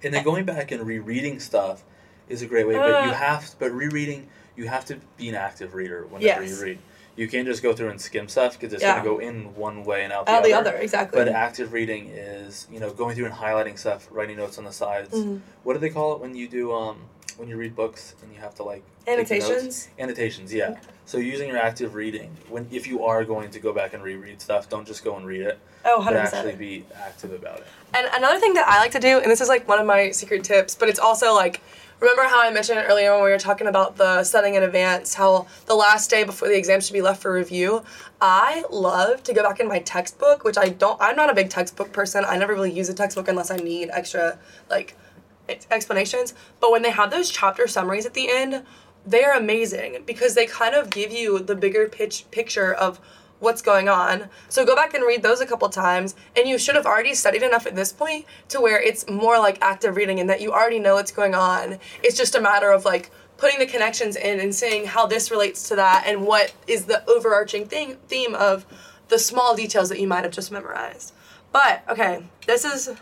And 0.03 0.13
then 0.13 0.23
going 0.25 0.43
back 0.43 0.71
and 0.71 0.85
rereading 0.85 1.39
stuff 1.39 1.83
is 2.27 2.41
a 2.41 2.45
great 2.45 2.67
way. 2.67 2.73
but 2.75 3.05
you 3.05 3.11
Uh. 3.11 3.13
have, 3.13 3.55
but 3.59 3.71
rereading, 3.71 4.27
you 4.57 4.67
have 4.67 4.83
to 4.85 4.97
be 5.17 5.29
an 5.29 5.35
active 5.35 5.73
reader 5.73 6.05
whenever 6.09 6.43
Yes. 6.43 6.49
you 6.59 6.63
read. 6.65 6.79
You 7.15 7.27
can't 7.29 7.47
just 7.47 7.63
go 7.63 7.71
through 7.73 7.89
and 7.91 8.01
skim 8.01 8.27
stuff 8.27 8.59
because 8.59 8.73
it's 8.73 8.83
Yeah. 8.83 8.95
gonna 8.97 9.05
go 9.13 9.19
in 9.19 9.55
one 9.55 9.85
way 9.85 10.03
and 10.03 10.11
out 10.11 10.25
the, 10.25 10.33
Out 10.33 10.39
other. 10.39 10.47
the 10.49 10.53
other, 10.55 10.75
exactly. 10.75 11.17
But 11.23 11.29
active 11.29 11.71
reading 11.71 12.07
is 12.09 12.67
you 12.69 12.79
know 12.81 12.91
going 12.91 13.15
through 13.15 13.25
and 13.31 13.35
highlighting 13.35 13.77
stuff, 13.79 14.07
writing 14.11 14.35
notes 14.37 14.57
on 14.57 14.65
the 14.65 14.73
sides. 14.73 15.13
Mhm. 15.15 15.39
What 15.63 15.73
do 15.73 15.79
they 15.79 15.89
call 15.89 16.13
it 16.15 16.19
when 16.19 16.35
you 16.35 16.47
do 16.49 16.73
um 16.73 16.97
when 17.37 17.49
you 17.49 17.57
read 17.57 17.75
books 17.75 18.15
and 18.21 18.33
you 18.33 18.39
have 18.39 18.55
to 18.55 18.63
like 18.63 18.83
take 19.05 19.27
the 19.27 19.39
notes? 19.39 19.41
Annotations. 19.41 19.89
Annotations, 19.99 20.53
yeah. 20.53 20.77
So 21.05 21.17
using 21.17 21.47
your 21.49 21.57
active 21.57 21.93
reading 21.93 22.35
when 22.49 22.67
if 22.71 22.87
you 22.87 23.03
are 23.03 23.23
going 23.23 23.51
to 23.51 23.59
go 23.59 23.73
back 23.73 23.93
and 23.93 24.03
reread 24.03 24.41
stuff, 24.41 24.69
don't 24.69 24.87
just 24.87 25.03
go 25.03 25.15
and 25.17 25.25
read 25.25 25.41
it, 25.41 25.59
Oh, 25.85 26.03
but 26.03 26.13
100%. 26.13 26.33
actually 26.33 26.55
be 26.55 26.85
active 26.95 27.31
about 27.31 27.59
it. 27.59 27.67
And 27.93 28.07
another 28.13 28.39
thing 28.39 28.53
that 28.55 28.67
I 28.67 28.79
like 28.79 28.91
to 28.91 28.99
do, 28.99 29.19
and 29.19 29.29
this 29.29 29.41
is 29.41 29.49
like 29.49 29.67
one 29.67 29.79
of 29.79 29.85
my 29.85 30.11
secret 30.11 30.43
tips, 30.43 30.75
but 30.75 30.89
it's 30.89 30.99
also 30.99 31.33
like, 31.33 31.61
remember 31.99 32.23
how 32.23 32.41
I 32.41 32.51
mentioned 32.51 32.83
earlier 32.87 33.13
when 33.13 33.23
we 33.23 33.29
were 33.29 33.37
talking 33.37 33.67
about 33.67 33.97
the 33.97 34.23
studying 34.23 34.55
in 34.55 34.63
advance, 34.63 35.13
how 35.13 35.45
the 35.67 35.75
last 35.75 36.09
day 36.09 36.23
before 36.23 36.47
the 36.47 36.57
exam 36.57 36.81
should 36.81 36.93
be 36.93 37.01
left 37.03 37.21
for 37.21 37.31
review? 37.31 37.83
I 38.19 38.63
love 38.71 39.21
to 39.23 39.33
go 39.33 39.43
back 39.43 39.59
in 39.59 39.67
my 39.67 39.79
textbook, 39.79 40.43
which 40.43 40.57
I 40.57 40.69
don't, 40.69 40.99
I'm 40.99 41.15
not 41.15 41.29
a 41.29 41.35
big 41.35 41.49
textbook 41.49 41.93
person. 41.93 42.25
I 42.25 42.37
never 42.37 42.53
really 42.53 42.71
use 42.71 42.89
a 42.89 42.93
textbook 42.93 43.27
unless 43.27 43.51
I 43.51 43.57
need 43.57 43.89
extra, 43.93 44.39
like, 44.69 44.97
explanations. 45.47 46.33
But 46.59 46.71
when 46.71 46.81
they 46.81 46.91
have 46.91 47.11
those 47.11 47.29
chapter 47.29 47.67
summaries 47.67 48.05
at 48.05 48.13
the 48.13 48.29
end, 48.29 48.65
they're 49.05 49.37
amazing 49.37 50.03
because 50.05 50.35
they 50.35 50.45
kind 50.45 50.75
of 50.75 50.89
give 50.89 51.11
you 51.11 51.39
the 51.39 51.55
bigger 51.55 51.87
pitch 51.87 52.25
picture 52.31 52.73
of 52.73 52.99
what's 53.39 53.61
going 53.61 53.87
on. 53.87 54.29
So 54.49 54.65
go 54.65 54.75
back 54.75 54.93
and 54.93 55.05
read 55.05 55.21
those 55.21 55.41
a 55.41 55.45
couple 55.45 55.69
times, 55.69 56.15
and 56.35 56.47
you 56.47 56.57
should 56.57 56.75
have 56.75 56.85
already 56.85 57.13
studied 57.13 57.43
enough 57.43 57.67
at 57.67 57.75
this 57.75 57.91
point 57.91 58.25
to 58.49 58.61
where 58.61 58.81
it's 58.81 59.07
more 59.09 59.37
like 59.37 59.61
active 59.61 59.95
reading 59.95 60.19
and 60.19 60.29
that 60.29 60.41
you 60.41 60.51
already 60.51 60.79
know 60.79 60.95
what's 60.95 61.11
going 61.11 61.35
on. 61.35 61.77
It's 62.01 62.17
just 62.17 62.35
a 62.35 62.41
matter 62.41 62.71
of 62.71 62.85
like 62.85 63.11
putting 63.37 63.59
the 63.59 63.65
connections 63.65 64.15
in 64.15 64.39
and 64.39 64.55
seeing 64.55 64.85
how 64.85 65.05
this 65.05 65.29
relates 65.29 65.67
to 65.69 65.75
that 65.75 66.05
and 66.07 66.25
what 66.25 66.53
is 66.67 66.85
the 66.85 67.07
overarching 67.09 67.67
thing 67.67 67.97
theme 68.07 68.33
of 68.33 68.65
the 69.09 69.19
small 69.19 69.55
details 69.55 69.89
that 69.89 69.99
you 69.99 70.07
might 70.07 70.23
have 70.23 70.33
just 70.33 70.51
memorized. 70.51 71.13
But 71.51 71.83
okay, 71.89 72.25
this 72.47 72.65
is 72.65 72.95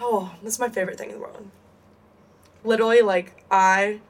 oh, 0.00 0.34
this 0.42 0.54
is 0.54 0.60
my 0.60 0.68
favorite 0.68 0.98
thing 0.98 1.10
in 1.10 1.16
the 1.16 1.20
world. 1.20 1.48
Literally, 2.64 3.02
like 3.02 3.44
I 3.50 4.00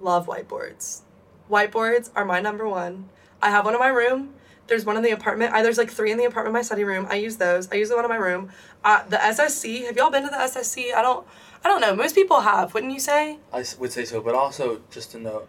love 0.00 0.26
whiteboards. 0.26 1.02
Whiteboards 1.50 2.10
are 2.14 2.24
my 2.24 2.40
number 2.40 2.68
one. 2.68 3.08
I 3.40 3.50
have 3.50 3.64
one 3.64 3.74
in 3.74 3.80
my 3.80 3.88
room. 3.88 4.34
There's 4.68 4.84
one 4.84 4.96
in 4.96 5.02
the 5.02 5.10
apartment. 5.10 5.52
I, 5.52 5.62
there's 5.62 5.78
like 5.78 5.90
three 5.90 6.12
in 6.12 6.18
the 6.18 6.24
apartment, 6.24 6.54
my 6.54 6.62
study 6.62 6.84
room. 6.84 7.06
I 7.10 7.16
use 7.16 7.36
those. 7.36 7.70
I 7.70 7.74
use 7.74 7.88
the 7.88 7.96
one 7.96 8.04
in 8.04 8.08
my 8.08 8.16
room. 8.16 8.50
Uh, 8.84 9.02
the 9.08 9.16
SSC. 9.16 9.86
Have 9.86 9.96
y'all 9.96 10.10
been 10.10 10.22
to 10.22 10.30
the 10.30 10.36
SSC? 10.36 10.94
I 10.94 11.02
don't. 11.02 11.26
I 11.64 11.68
don't 11.68 11.80
know. 11.80 11.94
Most 11.94 12.14
people 12.16 12.40
have, 12.40 12.74
wouldn't 12.74 12.92
you 12.92 12.98
say? 12.98 13.38
I 13.52 13.64
would 13.78 13.92
say 13.92 14.04
so, 14.04 14.20
but 14.20 14.34
also 14.34 14.80
just 14.90 15.12
to 15.12 15.18
note, 15.18 15.48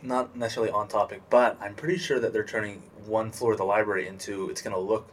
not 0.00 0.36
necessarily 0.36 0.70
on 0.70 0.86
topic, 0.86 1.22
but 1.30 1.58
I'm 1.60 1.74
pretty 1.74 1.98
sure 1.98 2.20
that 2.20 2.32
they're 2.32 2.44
turning 2.44 2.82
one 3.06 3.32
floor 3.32 3.52
of 3.52 3.58
the 3.58 3.64
library 3.64 4.06
into 4.06 4.48
it's 4.50 4.62
gonna 4.62 4.78
look, 4.78 5.08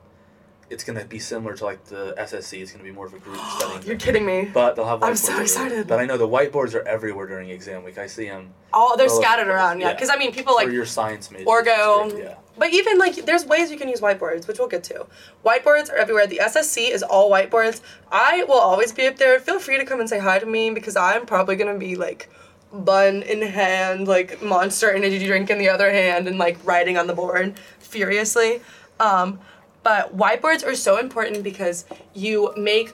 it's 0.69 0.83
gonna 0.83 1.05
be 1.05 1.19
similar 1.19 1.55
to 1.55 1.65
like 1.65 1.83
the 1.85 2.13
SSC. 2.17 2.61
It's 2.61 2.71
gonna 2.71 2.83
be 2.83 2.91
more 2.91 3.07
of 3.07 3.13
a 3.13 3.19
group 3.19 3.37
studying. 3.57 3.83
You're 3.83 3.97
kidding 3.97 4.25
me. 4.25 4.49
But 4.53 4.75
they'll 4.75 4.85
have. 4.85 4.99
Whiteboards. 4.99 5.07
I'm 5.07 5.15
so 5.15 5.41
excited. 5.41 5.87
But 5.87 5.99
I 5.99 6.05
know 6.05 6.17
the 6.17 6.27
whiteboards 6.27 6.75
are 6.75 6.87
everywhere 6.87 7.27
during 7.27 7.49
exam 7.49 7.83
week. 7.83 7.97
I 7.97 8.07
see 8.07 8.27
them. 8.27 8.53
All 8.71 8.95
they're 8.95 9.09
scattered 9.09 9.47
around, 9.47 9.79
yeah. 9.79 9.87
yeah. 9.87 9.93
Because 9.93 10.09
I 10.09 10.17
mean, 10.17 10.31
people 10.31 10.55
like 10.55 10.67
for 10.67 10.73
your 10.73 10.85
science 10.85 11.31
major. 11.31 11.45
Orgo. 11.45 12.17
Yeah. 12.17 12.35
But 12.57 12.73
even 12.73 12.97
like, 12.97 13.15
there's 13.25 13.45
ways 13.45 13.71
you 13.71 13.77
can 13.77 13.87
use 13.87 14.01
whiteboards, 14.01 14.45
which 14.45 14.59
we'll 14.59 14.67
get 14.67 14.83
to. 14.85 15.07
Whiteboards 15.45 15.89
are 15.89 15.95
everywhere. 15.95 16.27
The 16.27 16.41
SSC 16.43 16.91
is 16.91 17.01
all 17.01 17.31
whiteboards. 17.31 17.79
I 18.11 18.43
will 18.43 18.59
always 18.59 18.91
be 18.91 19.07
up 19.07 19.15
there. 19.15 19.39
Feel 19.39 19.59
free 19.59 19.77
to 19.77 19.85
come 19.85 20.01
and 20.01 20.09
say 20.09 20.19
hi 20.19 20.39
to 20.39 20.45
me 20.45 20.69
because 20.71 20.97
I'm 20.97 21.25
probably 21.25 21.55
gonna 21.55 21.77
be 21.77 21.95
like 21.95 22.29
bun 22.71 23.23
in 23.23 23.41
hand, 23.41 24.07
like 24.07 24.41
monster 24.41 24.91
energy 24.91 25.25
drink 25.25 25.49
in 25.49 25.57
the 25.57 25.69
other 25.69 25.89
hand, 25.91 26.27
and 26.27 26.37
like 26.37 26.57
writing 26.65 26.97
on 26.97 27.07
the 27.07 27.13
board 27.13 27.57
furiously. 27.79 28.61
Um, 28.99 29.39
but 29.83 30.15
whiteboards 30.17 30.65
are 30.65 30.75
so 30.75 30.97
important 30.97 31.43
because 31.43 31.85
you 32.13 32.53
make 32.57 32.93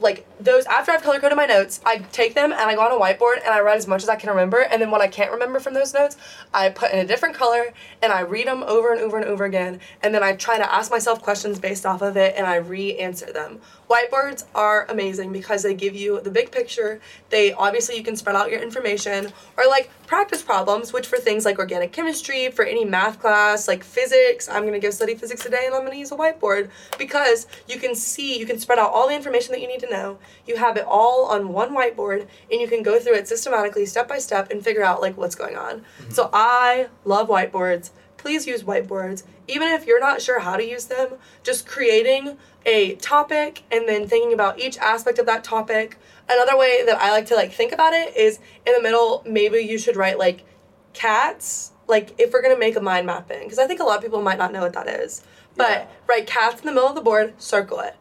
like 0.00 0.26
those 0.38 0.66
after 0.66 0.92
I've 0.92 1.02
color 1.02 1.18
coded 1.18 1.36
my 1.36 1.46
notes, 1.46 1.80
I 1.84 1.98
take 1.98 2.34
them 2.34 2.52
and 2.52 2.60
I 2.60 2.74
go 2.74 2.82
on 2.82 2.92
a 2.92 3.00
whiteboard 3.00 3.36
and 3.44 3.48
I 3.48 3.60
write 3.60 3.78
as 3.78 3.86
much 3.86 4.02
as 4.02 4.08
I 4.08 4.16
can 4.16 4.28
remember. 4.30 4.60
And 4.60 4.80
then 4.82 4.90
what 4.90 5.00
I 5.00 5.08
can't 5.08 5.30
remember 5.32 5.60
from 5.60 5.74
those 5.74 5.94
notes, 5.94 6.16
I 6.52 6.68
put 6.68 6.92
in 6.92 6.98
a 6.98 7.06
different 7.06 7.34
color 7.34 7.72
and 8.02 8.12
I 8.12 8.20
read 8.20 8.46
them 8.46 8.62
over 8.62 8.92
and 8.92 9.00
over 9.00 9.16
and 9.16 9.26
over 9.26 9.44
again. 9.44 9.80
And 10.02 10.14
then 10.14 10.22
I 10.22 10.34
try 10.34 10.58
to 10.58 10.72
ask 10.72 10.90
myself 10.90 11.22
questions 11.22 11.58
based 11.58 11.86
off 11.86 12.02
of 12.02 12.16
it 12.16 12.34
and 12.36 12.46
I 12.46 12.56
re-answer 12.56 13.32
them. 13.32 13.60
Whiteboards 13.88 14.44
are 14.54 14.84
amazing 14.88 15.32
because 15.32 15.62
they 15.62 15.72
give 15.72 15.94
you 15.94 16.20
the 16.20 16.30
big 16.30 16.50
picture. 16.50 17.00
They 17.30 17.52
obviously 17.52 17.96
you 17.96 18.02
can 18.02 18.16
spread 18.16 18.36
out 18.36 18.50
your 18.50 18.60
information 18.60 19.32
or 19.56 19.66
like 19.68 19.90
practice 20.06 20.42
problems, 20.42 20.92
which 20.92 21.06
for 21.06 21.18
things 21.18 21.44
like 21.44 21.58
organic 21.58 21.92
chemistry, 21.92 22.50
for 22.50 22.64
any 22.64 22.84
math 22.84 23.20
class, 23.20 23.68
like 23.68 23.84
physics, 23.84 24.48
I'm 24.48 24.64
gonna 24.64 24.80
go 24.80 24.90
study 24.90 25.14
physics 25.14 25.42
today 25.42 25.66
and 25.66 25.74
I'm 25.74 25.84
gonna 25.84 25.96
use 25.96 26.12
a 26.12 26.16
whiteboard 26.16 26.70
because 26.98 27.46
you 27.68 27.78
can 27.78 27.94
see, 27.94 28.38
you 28.38 28.46
can 28.46 28.58
spread 28.58 28.78
out 28.78 28.92
all 28.92 29.08
the 29.08 29.14
information 29.14 29.52
that 29.52 29.60
you 29.60 29.68
need 29.68 29.80
to 29.80 29.90
know. 29.90 30.18
You 30.46 30.56
have 30.56 30.76
it 30.76 30.84
all 30.86 31.26
on 31.26 31.52
one 31.52 31.74
whiteboard 31.74 32.26
and 32.50 32.60
you 32.60 32.68
can 32.68 32.82
go 32.82 32.98
through 32.98 33.14
it 33.14 33.28
systematically, 33.28 33.86
step 33.86 34.08
by 34.08 34.18
step, 34.18 34.50
and 34.50 34.62
figure 34.62 34.82
out 34.84 35.00
like 35.00 35.16
what's 35.16 35.34
going 35.34 35.56
on. 35.56 35.80
Mm-hmm. 36.00 36.10
So 36.10 36.30
I 36.32 36.88
love 37.04 37.28
whiteboards. 37.28 37.90
Please 38.16 38.46
use 38.46 38.62
whiteboards. 38.62 39.22
Even 39.46 39.68
if 39.68 39.86
you're 39.86 40.00
not 40.00 40.20
sure 40.20 40.40
how 40.40 40.56
to 40.56 40.64
use 40.64 40.86
them, 40.86 41.14
just 41.42 41.66
creating 41.66 42.36
a 42.64 42.96
topic 42.96 43.62
and 43.70 43.88
then 43.88 44.08
thinking 44.08 44.32
about 44.32 44.58
each 44.58 44.76
aspect 44.78 45.18
of 45.18 45.26
that 45.26 45.44
topic. 45.44 45.96
Another 46.28 46.56
way 46.56 46.84
that 46.84 47.00
I 47.00 47.12
like 47.12 47.26
to 47.26 47.36
like 47.36 47.52
think 47.52 47.72
about 47.72 47.92
it 47.92 48.16
is 48.16 48.40
in 48.66 48.72
the 48.74 48.82
middle, 48.82 49.22
maybe 49.26 49.58
you 49.58 49.78
should 49.78 49.94
write 49.96 50.18
like 50.18 50.44
cats, 50.92 51.72
like 51.86 52.14
if 52.18 52.32
we're 52.32 52.42
gonna 52.42 52.58
make 52.58 52.74
a 52.74 52.80
mind 52.80 53.06
mapping, 53.06 53.44
because 53.44 53.58
I 53.60 53.66
think 53.66 53.78
a 53.80 53.84
lot 53.84 53.98
of 53.98 54.02
people 54.02 54.22
might 54.22 54.38
not 54.38 54.52
know 54.52 54.62
what 54.62 54.72
that 54.72 54.88
is. 54.88 55.22
But 55.54 55.70
Yeah. 55.70 55.86
write 56.08 56.26
cats 56.26 56.60
in 56.60 56.66
the 56.66 56.72
middle 56.72 56.88
of 56.88 56.94
the 56.96 57.00
board, 57.00 57.34
circle 57.40 57.78
it. 57.80 57.94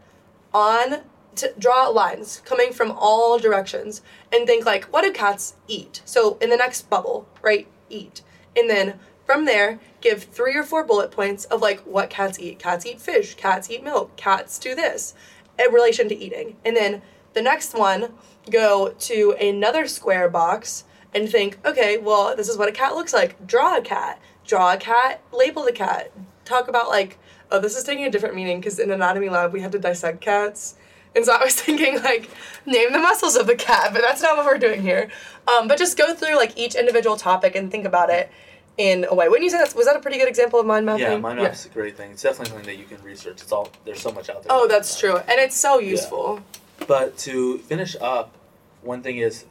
On 0.54 1.02
to 1.36 1.54
draw 1.58 1.88
lines 1.88 2.41
coming 2.45 2.71
from 2.71 2.91
all 2.91 3.39
directions 3.39 4.02
and 4.32 4.48
think 4.48 4.65
like, 4.65 4.86
what 4.86 5.04
do 5.04 5.12
cats 5.12 5.56
eat? 5.67 6.02
So 6.06 6.38
in 6.41 6.50
the 6.50 6.58
next 6.58 6.89
bubble, 6.89 7.28
right, 7.41 7.67
eat. 7.89 8.21
And 8.56 8.69
then 8.69 9.00
from 9.26 9.45
there, 9.45 9.80
give 10.02 10.24
three 10.24 10.56
or 10.56 10.63
four 10.63 10.84
bullet 10.84 11.12
points 11.12 11.45
of 11.45 11.62
like 11.62 11.80
what 11.82 12.10
cats 12.10 12.39
eat. 12.39 12.60
Cats 12.60 12.86
eat 12.86 13.02
fish, 13.02 13.36
cats 13.36 13.69
eat 13.69 13.84
milk, 13.84 14.15
cats 14.15 14.60
do 14.60 14.76
this 14.76 15.13
in 15.58 15.74
relation 15.74 16.08
to 16.10 16.15
eating. 16.15 16.58
And 16.63 16.76
then 16.76 17.02
the 17.34 17.41
next 17.41 17.74
one, 17.74 18.13
go 18.50 18.93
to 19.00 19.36
another 19.41 19.88
square 19.88 20.30
box 20.30 20.84
and 21.13 21.30
think, 21.30 21.58
okay, 21.65 21.98
well, 21.98 22.36
this 22.36 22.50
is 22.50 22.58
what 22.58 22.69
a 22.69 22.74
cat 22.74 22.93
looks 22.93 23.13
like. 23.13 23.48
Draw 23.48 23.78
a 23.78 23.82
cat. 23.82 24.21
Draw 24.45 24.74
a 24.74 24.78
cat, 24.78 25.21
label 25.32 25.63
the 25.63 25.71
cat. 25.71 26.12
Talk 26.43 26.67
about 26.67 26.89
like, 26.89 27.17
oh, 27.52 27.60
this 27.60 27.76
is 27.76 27.84
taking 27.84 28.06
a 28.06 28.12
different 28.12 28.36
meaning 28.36 28.60
because 28.60 28.80
in 28.80 28.91
anatomy 28.91 29.30
lab 29.30 29.54
we 29.54 29.62
had 29.62 29.71
to 29.71 29.80
dissect 29.80 30.21
cats. 30.21 30.76
And 31.15 31.25
so 31.25 31.34
I 31.34 31.43
was 31.43 31.56
thinking 31.62 32.01
like, 32.04 32.30
name 32.65 32.91
the 32.91 32.99
muscles 32.99 33.36
of 33.36 33.47
the 33.47 33.56
cat, 33.56 33.93
but 33.93 34.01
that's 34.01 34.21
not 34.21 34.38
what 34.38 34.45
we're 34.45 34.58
doing 34.58 34.82
here. 34.82 35.10
Um, 35.47 35.67
but 35.67 35.78
just 35.78 35.97
go 35.97 36.13
through 36.13 36.36
like 36.36 36.58
each 36.58 36.75
individual 36.75 37.17
topic 37.17 37.56
and 37.56 37.71
think 37.71 37.86
about 37.86 38.10
it 38.10 38.32
in 38.78 39.06
a 39.10 39.15
way. 39.15 39.28
Wouldn't 39.30 39.43
you 39.43 39.49
say 39.49 39.58
that 39.60 39.73
was 39.75 39.86
that 39.86 39.95
a 39.95 39.99
pretty 39.99 40.17
good 40.17 40.28
example 40.28 40.60
of 40.60 40.65
mind 40.65 40.86
mapping? 40.86 41.04
Yeah, 41.04 41.17
mind 41.17 41.39
map's 41.39 41.65
a 41.65 41.69
great 41.69 41.95
thing. 41.95 42.12
It's 42.12 42.21
definitely 42.23 42.51
something 42.51 42.67
that 42.67 42.78
you 42.78 42.86
can 42.86 43.01
research. 43.04 43.41
It's 43.41 43.51
all 43.51 43.69
there's 43.86 44.01
so 44.01 44.12
much 44.12 44.30
out 44.30 44.43
there. 44.43 44.51
Oh, 44.51 44.67
that's 44.67 44.99
true, 44.99 45.17
and 45.17 45.39
it's 45.39 45.56
so 45.56 45.80
useful. 45.80 46.41
But 46.88 47.17
to 47.19 47.60
finish 47.60 47.95
up, 48.01 48.34
one 48.82 49.01
thing 49.01 49.17
is, 49.17 49.45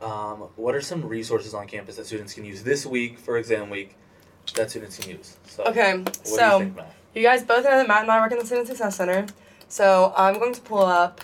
um, 0.00 0.48
what 0.56 0.74
are 0.74 0.80
some 0.80 1.04
resources 1.04 1.52
on 1.52 1.66
campus 1.66 1.96
that 1.96 2.06
students 2.06 2.32
can 2.32 2.44
use 2.44 2.62
this 2.62 2.86
week 2.86 3.18
for 3.18 3.38
exam 3.38 3.70
week 3.70 3.96
that 4.54 4.70
students 4.70 4.98
can 4.98 5.10
use? 5.16 5.36
So, 5.46 5.64
Okay, 5.64 5.98
What 5.98 6.12
do 6.14 6.20
so 6.22 6.58
you 6.58 6.64
think, 6.64 6.76
Matt? 6.76 6.94
You 7.14 7.22
guys 7.22 7.42
both 7.42 7.64
know 7.64 7.70
that 7.70 7.88
Matt 7.88 8.02
and 8.02 8.10
I 8.10 8.20
work 8.20 8.32
in 8.32 8.38
the 8.38 8.46
Student 8.46 8.68
Success 8.68 8.96
Center. 8.96 9.26
So 9.74 10.14
I'm 10.16 10.38
going 10.38 10.54
to 10.54 10.60
pull 10.60 10.84
up 10.84 11.20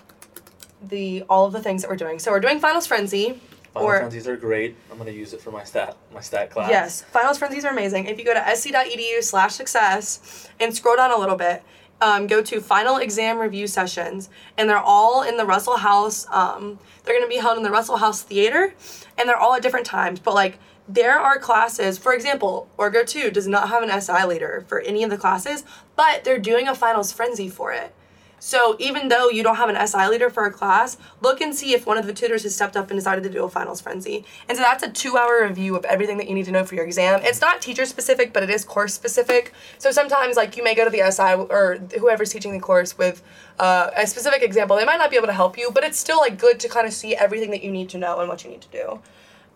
the 0.82 1.22
all 1.30 1.46
of 1.46 1.52
the 1.52 1.62
things 1.62 1.82
that 1.82 1.88
we're 1.88 1.94
doing. 1.94 2.18
So 2.18 2.32
we're 2.32 2.40
doing 2.40 2.58
Finals 2.58 2.84
Frenzy. 2.84 3.40
Final 3.72 3.88
or- 3.88 3.98
Frenzies 4.00 4.26
are 4.26 4.36
great. 4.36 4.76
I'm 4.90 4.98
gonna 4.98 5.12
use 5.12 5.32
it 5.32 5.40
for 5.40 5.52
my 5.52 5.62
stat 5.62 5.96
my 6.12 6.20
stat 6.20 6.50
class. 6.50 6.68
Yes, 6.68 7.02
Finals 7.02 7.38
Frenzies 7.38 7.64
are 7.64 7.70
amazing. 7.70 8.06
If 8.06 8.18
you 8.18 8.24
go 8.24 8.34
to 8.34 8.56
sc.edu 8.56 9.22
slash 9.22 9.54
success 9.54 10.48
and 10.58 10.74
scroll 10.74 10.96
down 10.96 11.12
a 11.12 11.16
little 11.16 11.36
bit, 11.36 11.62
um, 12.00 12.26
go 12.26 12.42
to 12.42 12.60
final 12.60 12.96
exam 12.96 13.38
review 13.38 13.68
sessions, 13.68 14.30
and 14.58 14.68
they're 14.68 14.78
all 14.78 15.22
in 15.22 15.36
the 15.36 15.46
Russell 15.46 15.76
House. 15.76 16.26
Um, 16.32 16.80
they're 17.04 17.14
going 17.14 17.30
to 17.30 17.32
be 17.32 17.40
held 17.40 17.56
in 17.56 17.62
the 17.62 17.70
Russell 17.70 17.98
House 17.98 18.20
Theater, 18.20 18.74
and 19.16 19.28
they're 19.28 19.36
all 19.36 19.54
at 19.54 19.62
different 19.62 19.86
times. 19.86 20.18
But 20.18 20.34
like, 20.34 20.58
there 20.88 21.20
are 21.20 21.38
classes. 21.38 21.98
For 21.98 22.12
example, 22.12 22.68
Orgo 22.76 23.06
Two 23.06 23.30
does 23.30 23.46
not 23.46 23.68
have 23.68 23.84
an 23.84 24.00
SI 24.00 24.24
leader 24.24 24.64
for 24.66 24.80
any 24.80 25.04
of 25.04 25.10
the 25.10 25.16
classes, 25.16 25.62
but 25.94 26.24
they're 26.24 26.40
doing 26.40 26.66
a 26.66 26.74
Finals 26.74 27.12
Frenzy 27.12 27.48
for 27.48 27.72
it. 27.72 27.94
So 28.40 28.74
even 28.78 29.08
though 29.08 29.28
you 29.28 29.42
don't 29.42 29.56
have 29.56 29.68
an 29.68 29.86
SI 29.86 30.08
leader 30.08 30.30
for 30.30 30.46
a 30.46 30.50
class, 30.50 30.96
look 31.20 31.40
and 31.40 31.54
see 31.54 31.74
if 31.74 31.86
one 31.86 31.98
of 31.98 32.06
the 32.06 32.12
tutors 32.12 32.42
has 32.42 32.54
stepped 32.54 32.76
up 32.76 32.90
and 32.90 32.98
decided 32.98 33.22
to 33.24 33.30
do 33.30 33.44
a 33.44 33.48
finals 33.48 33.80
frenzy. 33.80 34.24
And 34.48 34.56
so 34.56 34.62
that's 34.62 34.82
a 34.82 34.90
two-hour 34.90 35.46
review 35.46 35.76
of 35.76 35.84
everything 35.84 36.16
that 36.18 36.28
you 36.28 36.34
need 36.34 36.46
to 36.46 36.50
know 36.50 36.64
for 36.64 36.74
your 36.74 36.84
exam. 36.84 37.20
It's 37.22 37.40
not 37.40 37.60
teacher 37.60 37.84
specific, 37.84 38.32
but 38.32 38.42
it 38.42 38.50
is 38.50 38.64
course 38.64 38.94
specific. 38.94 39.52
So 39.78 39.90
sometimes 39.90 40.36
like 40.36 40.56
you 40.56 40.64
may 40.64 40.74
go 40.74 40.84
to 40.84 40.90
the 40.90 41.08
SI 41.10 41.34
or 41.34 41.76
whoever's 41.98 42.30
teaching 42.30 42.52
the 42.52 42.60
course 42.60 42.96
with 42.96 43.22
uh, 43.58 43.90
a 43.96 44.06
specific 44.06 44.42
example. 44.42 44.76
They 44.76 44.86
might 44.86 44.96
not 44.96 45.10
be 45.10 45.16
able 45.16 45.28
to 45.28 45.34
help 45.34 45.58
you, 45.58 45.70
but 45.70 45.84
it's 45.84 45.98
still 45.98 46.18
like 46.18 46.38
good 46.38 46.58
to 46.60 46.68
kind 46.68 46.86
of 46.86 46.94
see 46.94 47.14
everything 47.14 47.50
that 47.50 47.62
you 47.62 47.70
need 47.70 47.90
to 47.90 47.98
know 47.98 48.20
and 48.20 48.28
what 48.28 48.42
you 48.42 48.50
need 48.50 48.62
to 48.62 48.68
do. 48.68 49.00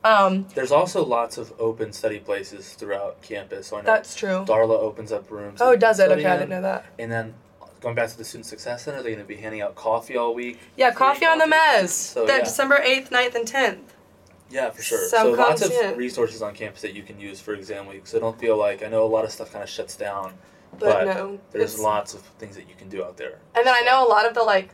Um, 0.05 0.47
There's 0.55 0.70
also 0.70 1.03
lots 1.03 1.38
of 1.38 1.55
open 1.59 1.92
study 1.94 2.18
places 2.18 2.75
throughout 2.75 3.23
campus. 3.23 3.68
So 3.68 3.79
I 3.79 3.81
know 3.81 3.87
that's 3.87 4.14
true. 4.14 4.44
Darla 4.47 4.79
opens 4.79 5.11
up 5.11 5.31
rooms. 5.31 5.62
Oh, 5.62 5.75
does 5.75 5.99
it? 5.99 6.11
Okay, 6.12 6.27
I 6.27 6.37
didn't 6.37 6.51
know 6.51 6.61
that. 6.61 6.85
And 6.99 7.11
then 7.11 7.35
going 7.85 7.94
back 7.94 8.09
to 8.09 8.16
the 8.16 8.25
Student 8.25 8.47
Success 8.47 8.83
Center, 8.83 9.03
they're 9.03 9.12
going 9.12 9.23
to 9.23 9.29
be 9.29 9.37
handing 9.37 9.61
out 9.61 9.75
coffee 9.75 10.16
all 10.16 10.35
week. 10.35 10.59
Yeah, 10.77 10.90
coffee 10.90 11.27
on 11.27 11.37
the 11.38 11.44
mez. 11.44 11.90
So, 11.90 12.25
that 12.27 12.38
yeah. 12.38 12.44
December 12.44 12.79
8th, 12.83 13.11
9th, 13.11 13.35
and 13.35 13.47
10th. 13.47 13.79
Yeah, 14.51 14.70
for 14.70 14.83
sure. 14.83 15.07
So 15.09 15.35
So, 15.35 15.40
lots 15.42 15.62
of 15.62 15.70
it. 15.70 15.97
resources 15.97 16.40
on 16.40 16.55
campus 16.55 16.81
that 16.81 16.94
you 16.94 17.03
can 17.03 17.20
use 17.20 17.40
for 17.40 17.53
exam 17.55 17.87
week. 17.87 18.07
So 18.07 18.18
don't 18.18 18.38
feel 18.38 18.57
like 18.57 18.83
I 18.83 18.88
know 18.88 19.05
a 19.05 19.07
lot 19.07 19.25
of 19.25 19.31
stuff 19.31 19.53
kind 19.53 19.62
of 19.62 19.68
shuts 19.68 19.97
down, 19.97 20.33
But, 20.79 21.05
but, 21.05 21.14
no. 21.14 21.38
there's 21.53 21.79
lots 21.79 22.14
of 22.14 22.23
things 22.38 22.57
that 22.57 22.68
you 22.68 22.75
can 22.75 22.88
do 22.88 23.05
out 23.05 23.16
there. 23.18 23.38
And 23.55 23.66
then 23.66 23.75
I 23.77 23.83
know 23.83 24.07
a 24.07 24.09
lot 24.09 24.27
of 24.27 24.33
the 24.35 24.42
like, 24.42 24.70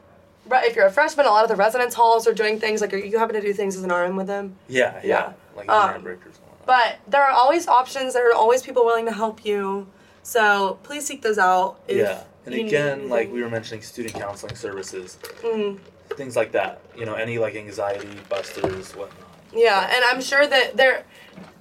if 0.49 0.77
you're 0.77 0.87
a 0.87 0.93
freshman, 0.93 1.27
a 1.27 1.31
lot 1.31 1.43
of 1.43 1.51
the 1.51 1.57
residence 1.57 1.95
halls 1.95 2.29
are 2.29 2.33
doing 2.33 2.61
things 2.61 2.81
like, 2.81 2.95
are 2.95 2.97
you 2.99 3.19
happen 3.19 3.35
to 3.35 3.41
do 3.41 3.53
things 3.53 3.77
as 3.77 3.83
an 3.83 3.91
RM 3.93 4.15
with 4.17 4.29
them? 4.29 4.57
Yeah, 4.69 5.01
yeah, 5.03 5.03
Yeah. 5.05 5.33
like 5.57 5.69
um, 5.69 6.03
breakers. 6.03 6.35
But 6.65 6.99
there 7.09 7.23
are 7.23 7.33
always 7.33 7.67
options. 7.67 8.15
There 8.15 8.31
are 8.31 8.35
always 8.35 8.63
people 8.63 8.85
willing 8.85 9.07
to 9.07 9.13
help 9.13 9.45
you. 9.45 9.89
So 10.23 10.79
please 10.83 11.05
seek 11.07 11.23
those 11.23 11.39
out. 11.39 11.81
If 11.89 11.97
yeah, 11.97 12.23
and 12.47 12.55
again, 12.55 13.09
like 13.09 13.33
we 13.33 13.43
were 13.43 13.51
mentioning, 13.51 13.83
student 13.83 14.15
counseling 14.15 14.57
services, 14.57 15.19
Mm, 15.43 15.79
things 16.11 16.37
like 16.37 16.53
that. 16.53 16.81
You 16.97 17.07
know, 17.07 17.15
any 17.15 17.39
like 17.39 17.55
anxiety 17.57 18.09
busters, 18.29 18.93
whatnot. 18.97 19.19
yeah, 19.53 19.91
and 19.95 20.05
I'm 20.07 20.21
sure 20.21 20.47
that 20.47 20.77
there, 20.77 21.05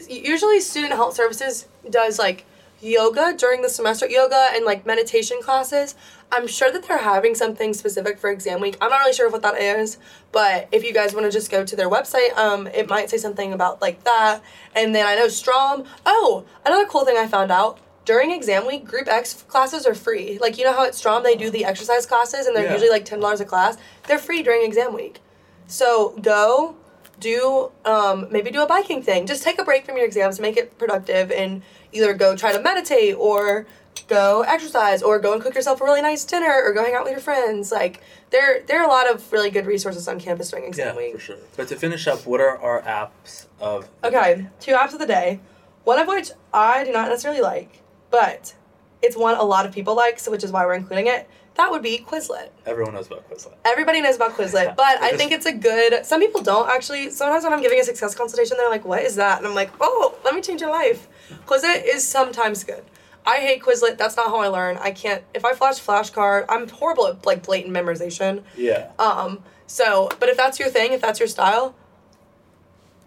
usually 0.09 0.59
student 0.59 0.93
health 0.93 1.15
services 1.15 1.67
does 1.89 2.17
like 2.19 2.45
yoga 2.81 3.33
during 3.37 3.61
the 3.61 3.69
semester, 3.69 4.07
yoga 4.07 4.49
and 4.53 4.63
like 4.65 4.85
meditation 4.85 5.37
classes. 5.41 5.95
I'm 6.31 6.47
sure 6.47 6.71
that 6.71 6.87
they're 6.87 6.99
having 6.99 7.33
something 7.35 7.73
specific 7.73 8.19
for 8.19 8.29
exam 8.29 8.61
week. 8.61 8.77
I'm 8.79 8.89
not 8.91 8.99
really 8.99 9.13
sure 9.13 9.29
what 9.29 9.41
that 9.41 9.57
is, 9.57 9.97
but 10.31 10.67
if 10.71 10.83
you 10.83 10.93
guys 10.93 11.13
want 11.13 11.25
to 11.25 11.31
just 11.31 11.49
go 11.51 11.65
to 11.65 11.75
their 11.75 11.89
website, 11.89 12.35
um, 12.37 12.67
it 12.67 12.87
might 12.87 13.09
say 13.09 13.17
something 13.17 13.51
about 13.51 13.81
like 13.81 14.03
that. 14.03 14.41
And 14.75 14.93
then 14.95 15.05
I 15.07 15.15
know 15.15 15.27
Strom. 15.27 15.85
Oh, 16.05 16.45
another 16.65 16.85
cool 16.85 17.03
thing 17.03 17.17
I 17.17 17.27
found 17.27 17.51
out 17.51 17.79
during 18.05 18.31
exam 18.31 18.65
week, 18.65 18.85
Group 18.85 19.07
X 19.07 19.43
classes 19.47 19.85
are 19.85 19.93
free. 19.95 20.37
Like 20.41 20.57
you 20.57 20.63
know 20.65 20.73
how 20.73 20.85
at 20.85 20.95
Strom 20.95 21.23
they 21.23 21.35
do 21.35 21.49
the 21.49 21.65
exercise 21.65 22.05
classes 22.05 22.47
and 22.47 22.55
they're 22.55 22.65
Yeah. 22.65 22.73
usually 22.73 22.89
like 22.89 23.05
ten 23.05 23.19
dollars 23.19 23.39
a 23.41 23.45
class. 23.45 23.77
They're 24.07 24.17
free 24.17 24.41
during 24.43 24.63
exam 24.65 24.93
week. 24.93 25.19
So 25.67 26.15
go 26.21 26.75
do 27.19 27.71
um, 27.85 28.27
maybe 28.31 28.49
do 28.49 28.61
a 28.61 28.67
biking 28.67 29.03
thing. 29.03 29.27
Just 29.27 29.43
take 29.43 29.59
a 29.59 29.63
break 29.63 29.85
from 29.85 29.97
your 29.97 30.05
exams, 30.05 30.37
to 30.37 30.41
make 30.41 30.57
it 30.57 30.77
productive, 30.77 31.31
and 31.31 31.61
either 31.91 32.13
go 32.13 32.35
try 32.35 32.51
to 32.53 32.61
meditate 32.61 33.15
or 33.17 33.67
go 34.07 34.41
exercise 34.47 35.03
or 35.03 35.19
go 35.19 35.33
and 35.33 35.41
cook 35.41 35.53
yourself 35.53 35.81
a 35.81 35.83
really 35.83 36.01
nice 36.01 36.23
dinner 36.23 36.61
or 36.63 36.71
go 36.73 36.83
hang 36.83 36.93
out 36.95 37.03
with 37.03 37.11
your 37.11 37.19
friends. 37.21 37.71
Like 37.71 38.01
there 38.31 38.63
there 38.67 38.79
are 38.79 38.85
a 38.85 38.87
lot 38.87 39.09
of 39.13 39.31
really 39.31 39.49
good 39.51 39.65
resources 39.65 40.07
on 40.07 40.19
campus 40.19 40.49
during 40.49 40.65
exam 40.65 40.95
Yeah, 40.95 40.97
week. 40.97 41.13
for 41.13 41.19
sure. 41.19 41.35
But 41.57 41.67
to 41.67 41.75
finish 41.75 42.07
up, 42.07 42.25
what 42.25 42.39
are 42.39 42.57
our 42.57 42.81
apps 42.81 43.45
of? 43.59 43.89
Okay, 44.03 44.47
two 44.61 44.71
apps 44.71 44.93
of 44.93 44.99
the 44.99 45.05
day. 45.05 45.41
One 45.83 45.99
of 45.99 46.07
which 46.07 46.31
I 46.53 46.83
do 46.83 46.91
not 46.91 47.09
necessarily 47.09 47.41
like, 47.41 47.81
but 48.11 48.55
it's 49.01 49.15
one 49.15 49.35
a 49.35 49.43
lot 49.43 49.65
of 49.65 49.73
people 49.73 49.95
like, 49.95 50.19
so 50.19 50.31
which 50.31 50.43
is 50.43 50.51
why 50.51 50.65
we're 50.65 50.73
including 50.73 51.07
it. 51.07 51.29
That 51.55 51.71
would 51.71 51.83
be 51.83 51.97
Quizlet. 51.99 52.49
Everyone 52.65 52.93
knows 52.93 53.07
about 53.07 53.29
Quizlet. 53.29 53.53
Everybody 53.65 53.99
knows 54.01 54.15
about 54.15 54.31
Quizlet, 54.31 54.77
but 54.77 55.01
I 55.01 55.11
think 55.17 55.33
it's 55.33 55.45
a 55.45 55.51
good. 55.51 56.05
Some 56.05 56.21
people 56.21 56.41
don't 56.41 56.69
actually. 56.69 57.09
Sometimes 57.09 57.43
when 57.43 57.51
I'm 57.51 57.61
giving 57.61 57.79
a 57.79 57.83
success 57.83 58.15
consultation, 58.15 58.55
they're 58.57 58.69
like, 58.69 58.85
"What 58.85 59.01
is 59.01 59.15
that?" 59.15 59.39
And 59.39 59.47
I'm 59.47 59.55
like, 59.55 59.71
"Oh, 59.81 60.17
let 60.23 60.33
me 60.33 60.41
change 60.41 60.61
your 60.61 60.69
life." 60.69 61.07
Quizlet 61.45 61.83
is 61.83 62.07
sometimes 62.07 62.63
good. 62.63 62.83
I 63.25 63.37
hate 63.37 63.61
Quizlet. 63.61 63.97
That's 63.97 64.15
not 64.15 64.27
how 64.27 64.37
I 64.37 64.47
learn. 64.47 64.77
I 64.77 64.91
can't. 64.91 65.23
If 65.33 65.43
I 65.43 65.53
flash 65.53 65.81
flashcard, 65.81 66.45
I'm 66.47 66.69
horrible 66.69 67.07
at 67.07 67.25
like 67.25 67.43
blatant 67.43 67.75
memorization. 67.75 68.43
Yeah. 68.55 68.91
Um. 68.97 69.43
So, 69.67 70.09
but 70.19 70.29
if 70.29 70.37
that's 70.37 70.59
your 70.59 70.69
thing, 70.69 70.93
if 70.93 71.01
that's 71.01 71.19
your 71.19 71.27
style, 71.27 71.75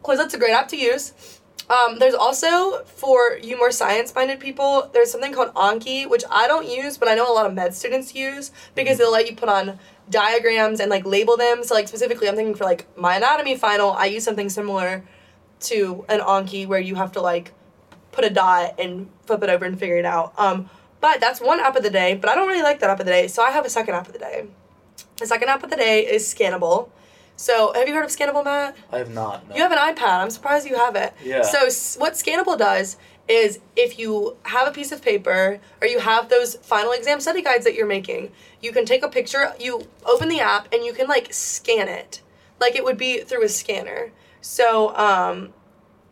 Quizlet's 0.05 0.35
a 0.35 0.39
great 0.39 0.53
app 0.53 0.69
to 0.69 0.77
use. 0.77 1.41
Um, 1.73 1.99
there's 1.99 2.15
also 2.15 2.85
for 2.85 3.39
you 3.43 3.57
more 3.57 3.71
science-minded 3.71 4.41
people. 4.41 4.91
There's 4.93 5.11
something 5.11 5.33
called 5.33 5.55
Anki, 5.55 6.07
which 6.09 6.23
I 6.31 6.47
don't 6.47 6.69
use, 6.69 6.99
but 6.99 7.09
I 7.09 7.15
know 7.15 7.33
a 7.33 7.33
lot 7.33 7.47
of 7.47 7.55
med 7.55 7.73
students 7.73 8.15
use 8.15 8.53
because 8.75 8.99
they'll 8.99 9.11
let 9.11 9.27
you 9.27 9.35
put 9.35 9.49
on 9.49 9.79
diagrams 10.11 10.81
and 10.81 10.91
like 10.91 11.07
label 11.07 11.39
them. 11.39 11.65
So 11.65 11.75
like 11.75 11.89
specifically, 11.89 12.29
I'm 12.29 12.37
thinking 12.37 12.55
for 12.55 12.65
like 12.65 12.87
my 12.99 13.17
anatomy 13.17 13.57
final, 13.57 13.93
I 13.93 14.05
use 14.05 14.23
something 14.23 14.51
similar 14.51 15.03
to 15.61 16.05
an 16.11 16.21
Anki 16.21 16.67
where 16.67 16.81
you 16.81 16.97
have 16.97 17.13
to 17.13 17.23
like 17.23 17.55
put 18.11 18.25
a 18.25 18.31
dot 18.31 18.75
and 18.79 19.09
flip 19.25 19.43
it 19.43 19.49
over 19.49 19.65
and 19.65 19.79
figure 19.79 19.97
it 19.97 20.05
out. 20.05 20.35
Um, 20.37 20.69
but 21.01 21.21
that's 21.21 21.41
one 21.41 21.59
app 21.59 21.75
of 21.75 21.83
the 21.83 21.91
day. 21.91 22.15
But 22.15 22.29
I 22.29 22.35
don't 22.35 22.49
really 22.49 22.63
like 22.63 22.81
that 22.81 22.91
app 22.91 23.01
of 23.01 23.07
the 23.07 23.13
day, 23.13 23.29
so 23.29 23.43
I 23.43 23.51
have 23.51 23.65
a 23.65 23.71
second 23.71 23.95
app 23.95 24.09
of 24.09 24.13
the 24.13 24.19
day. 24.19 24.47
The 25.17 25.27
second 25.27 25.49
app 25.49 25.63
of 25.63 25.71
the 25.71 25.77
day 25.77 26.05
is 26.05 26.23
Scannable. 26.23 26.91
So 27.43 27.73
have 27.75 27.89
you 27.89 27.95
heard 27.95 28.05
of 28.05 28.11
Scannable, 28.13 28.45
Matt? 28.45 28.77
I 28.93 28.99
have 28.99 29.11
not. 29.11 29.49
No. 29.49 29.57
You 29.57 29.63
have 29.63 29.73
an 29.73 29.79
iPad. 29.79 30.21
I'm 30.21 30.31
surprised 30.31 30.65
you 30.65 30.77
have 30.77 30.95
it. 30.95 31.13
Yeah. 31.25 31.43
So 31.43 31.65
what 31.99 32.13
Scannable 32.13 32.57
does 32.57 32.97
is 33.27 33.59
if 33.75 33.99
you 33.99 34.37
have 34.45 34.69
a 34.69 34.71
piece 34.71 34.93
of 34.93 35.03
paper 35.03 35.59
or 35.81 35.89
you 35.89 35.99
have 35.99 36.29
those 36.29 36.55
final 36.55 36.93
exam 36.93 37.21
study 37.21 37.43
guides 37.43 37.65
that 37.65 37.75
you're 37.75 37.89
making, 37.89 38.31
you 38.61 38.71
can 38.71 38.85
take 38.85 39.03
a 39.03 39.09
picture, 39.09 39.55
you 39.59 39.89
open 40.07 40.29
the 40.29 40.39
app 40.39 40.73
and 40.73 40.85
you 40.85 40.93
can 40.93 41.09
like 41.09 41.33
scan 41.33 41.89
it. 41.89 42.23
Like 42.61 42.77
it 42.77 42.85
would 42.85 42.97
be 42.97 43.23
through 43.23 43.43
a 43.43 43.49
scanner. 43.49 44.13
So 44.41 44.97
um 44.97 45.53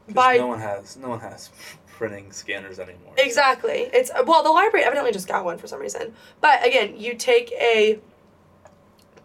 by 0.08 0.38
no 0.38 0.48
one 0.48 0.58
has 0.58 0.96
no 0.96 1.10
one 1.10 1.20
has 1.20 1.50
printing 1.86 2.32
scanners 2.32 2.80
anymore. 2.80 3.14
Exactly. 3.16 3.88
It's 3.92 4.10
well, 4.26 4.42
the 4.42 4.50
library 4.50 4.84
evidently 4.84 5.12
just 5.12 5.28
got 5.28 5.44
one 5.44 5.58
for 5.58 5.68
some 5.68 5.80
reason. 5.80 6.12
But 6.40 6.66
again, 6.66 6.98
you 6.98 7.14
take 7.14 7.52
a 7.52 8.00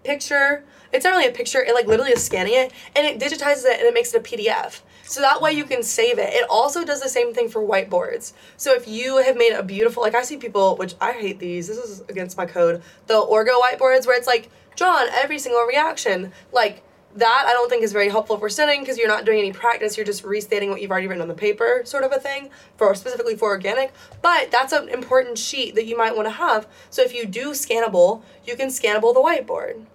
picture. 0.03 0.65
It's 0.93 1.03
not 1.03 1.11
really 1.11 1.27
a 1.27 1.31
picture. 1.31 1.63
It 1.63 1.73
like 1.73 1.87
literally 1.87 2.11
is 2.11 2.23
scanning 2.23 2.53
it, 2.53 2.71
and 2.95 3.05
it 3.05 3.19
digitizes 3.19 3.65
it 3.65 3.79
and 3.79 3.87
it 3.87 3.93
makes 3.93 4.13
it 4.13 4.19
a 4.19 4.23
PDF. 4.23 4.81
So 5.03 5.21
that 5.21 5.41
way 5.41 5.51
you 5.51 5.65
can 5.65 5.83
save 5.83 6.17
it. 6.17 6.33
It 6.33 6.47
also 6.49 6.83
does 6.83 7.01
the 7.01 7.09
same 7.09 7.33
thing 7.33 7.49
for 7.49 7.61
whiteboards. 7.61 8.33
So 8.57 8.73
if 8.73 8.87
you 8.87 9.17
have 9.17 9.37
made 9.37 9.53
a 9.53 9.63
beautiful, 9.63 10.03
like 10.03 10.15
I 10.15 10.23
see 10.23 10.37
people, 10.37 10.75
which 10.77 10.95
I 10.99 11.11
hate 11.13 11.39
these. 11.39 11.67
This 11.67 11.77
is 11.77 12.01
against 12.09 12.37
my 12.37 12.45
code. 12.45 12.81
The 13.07 13.13
Orgo 13.13 13.59
whiteboards 13.61 14.07
where 14.07 14.17
it's 14.17 14.27
like 14.27 14.49
drawn 14.75 15.07
every 15.09 15.39
single 15.39 15.63
reaction, 15.63 16.31
like. 16.51 16.83
That 17.17 17.45
I 17.47 17.53
don't 17.53 17.69
think 17.69 17.81
is 17.81 17.93
very 17.93 18.09
helpful 18.09 18.37
for 18.37 18.49
studying 18.49 18.81
because 18.81 18.97
you're 18.97 19.07
not 19.07 19.23
doing 19.23 19.39
any 19.39 19.53
practice. 19.53 19.95
You're 19.95 20.05
just 20.05 20.25
restating 20.25 20.69
what 20.69 20.81
you've 20.81 20.91
already 20.91 21.07
written 21.07 21.21
on 21.21 21.29
the 21.29 21.33
paper, 21.33 21.81
sort 21.85 22.03
of 22.03 22.11
a 22.11 22.19
thing, 22.19 22.49
for 22.75 22.93
specifically 22.93 23.37
for 23.37 23.47
organic. 23.47 23.93
But 24.21 24.51
that's 24.51 24.73
an 24.73 24.89
important 24.89 25.37
sheet 25.37 25.75
that 25.75 25.85
you 25.85 25.95
might 25.95 26.13
want 26.13 26.25
to 26.27 26.33
have. 26.33 26.67
So 26.89 27.03
if 27.03 27.13
you 27.15 27.25
do 27.25 27.51
scannable, 27.51 28.21
you 28.45 28.57
can 28.57 28.67
scannable 28.67 29.13
the 29.13 29.21
whiteboard, 29.21 29.85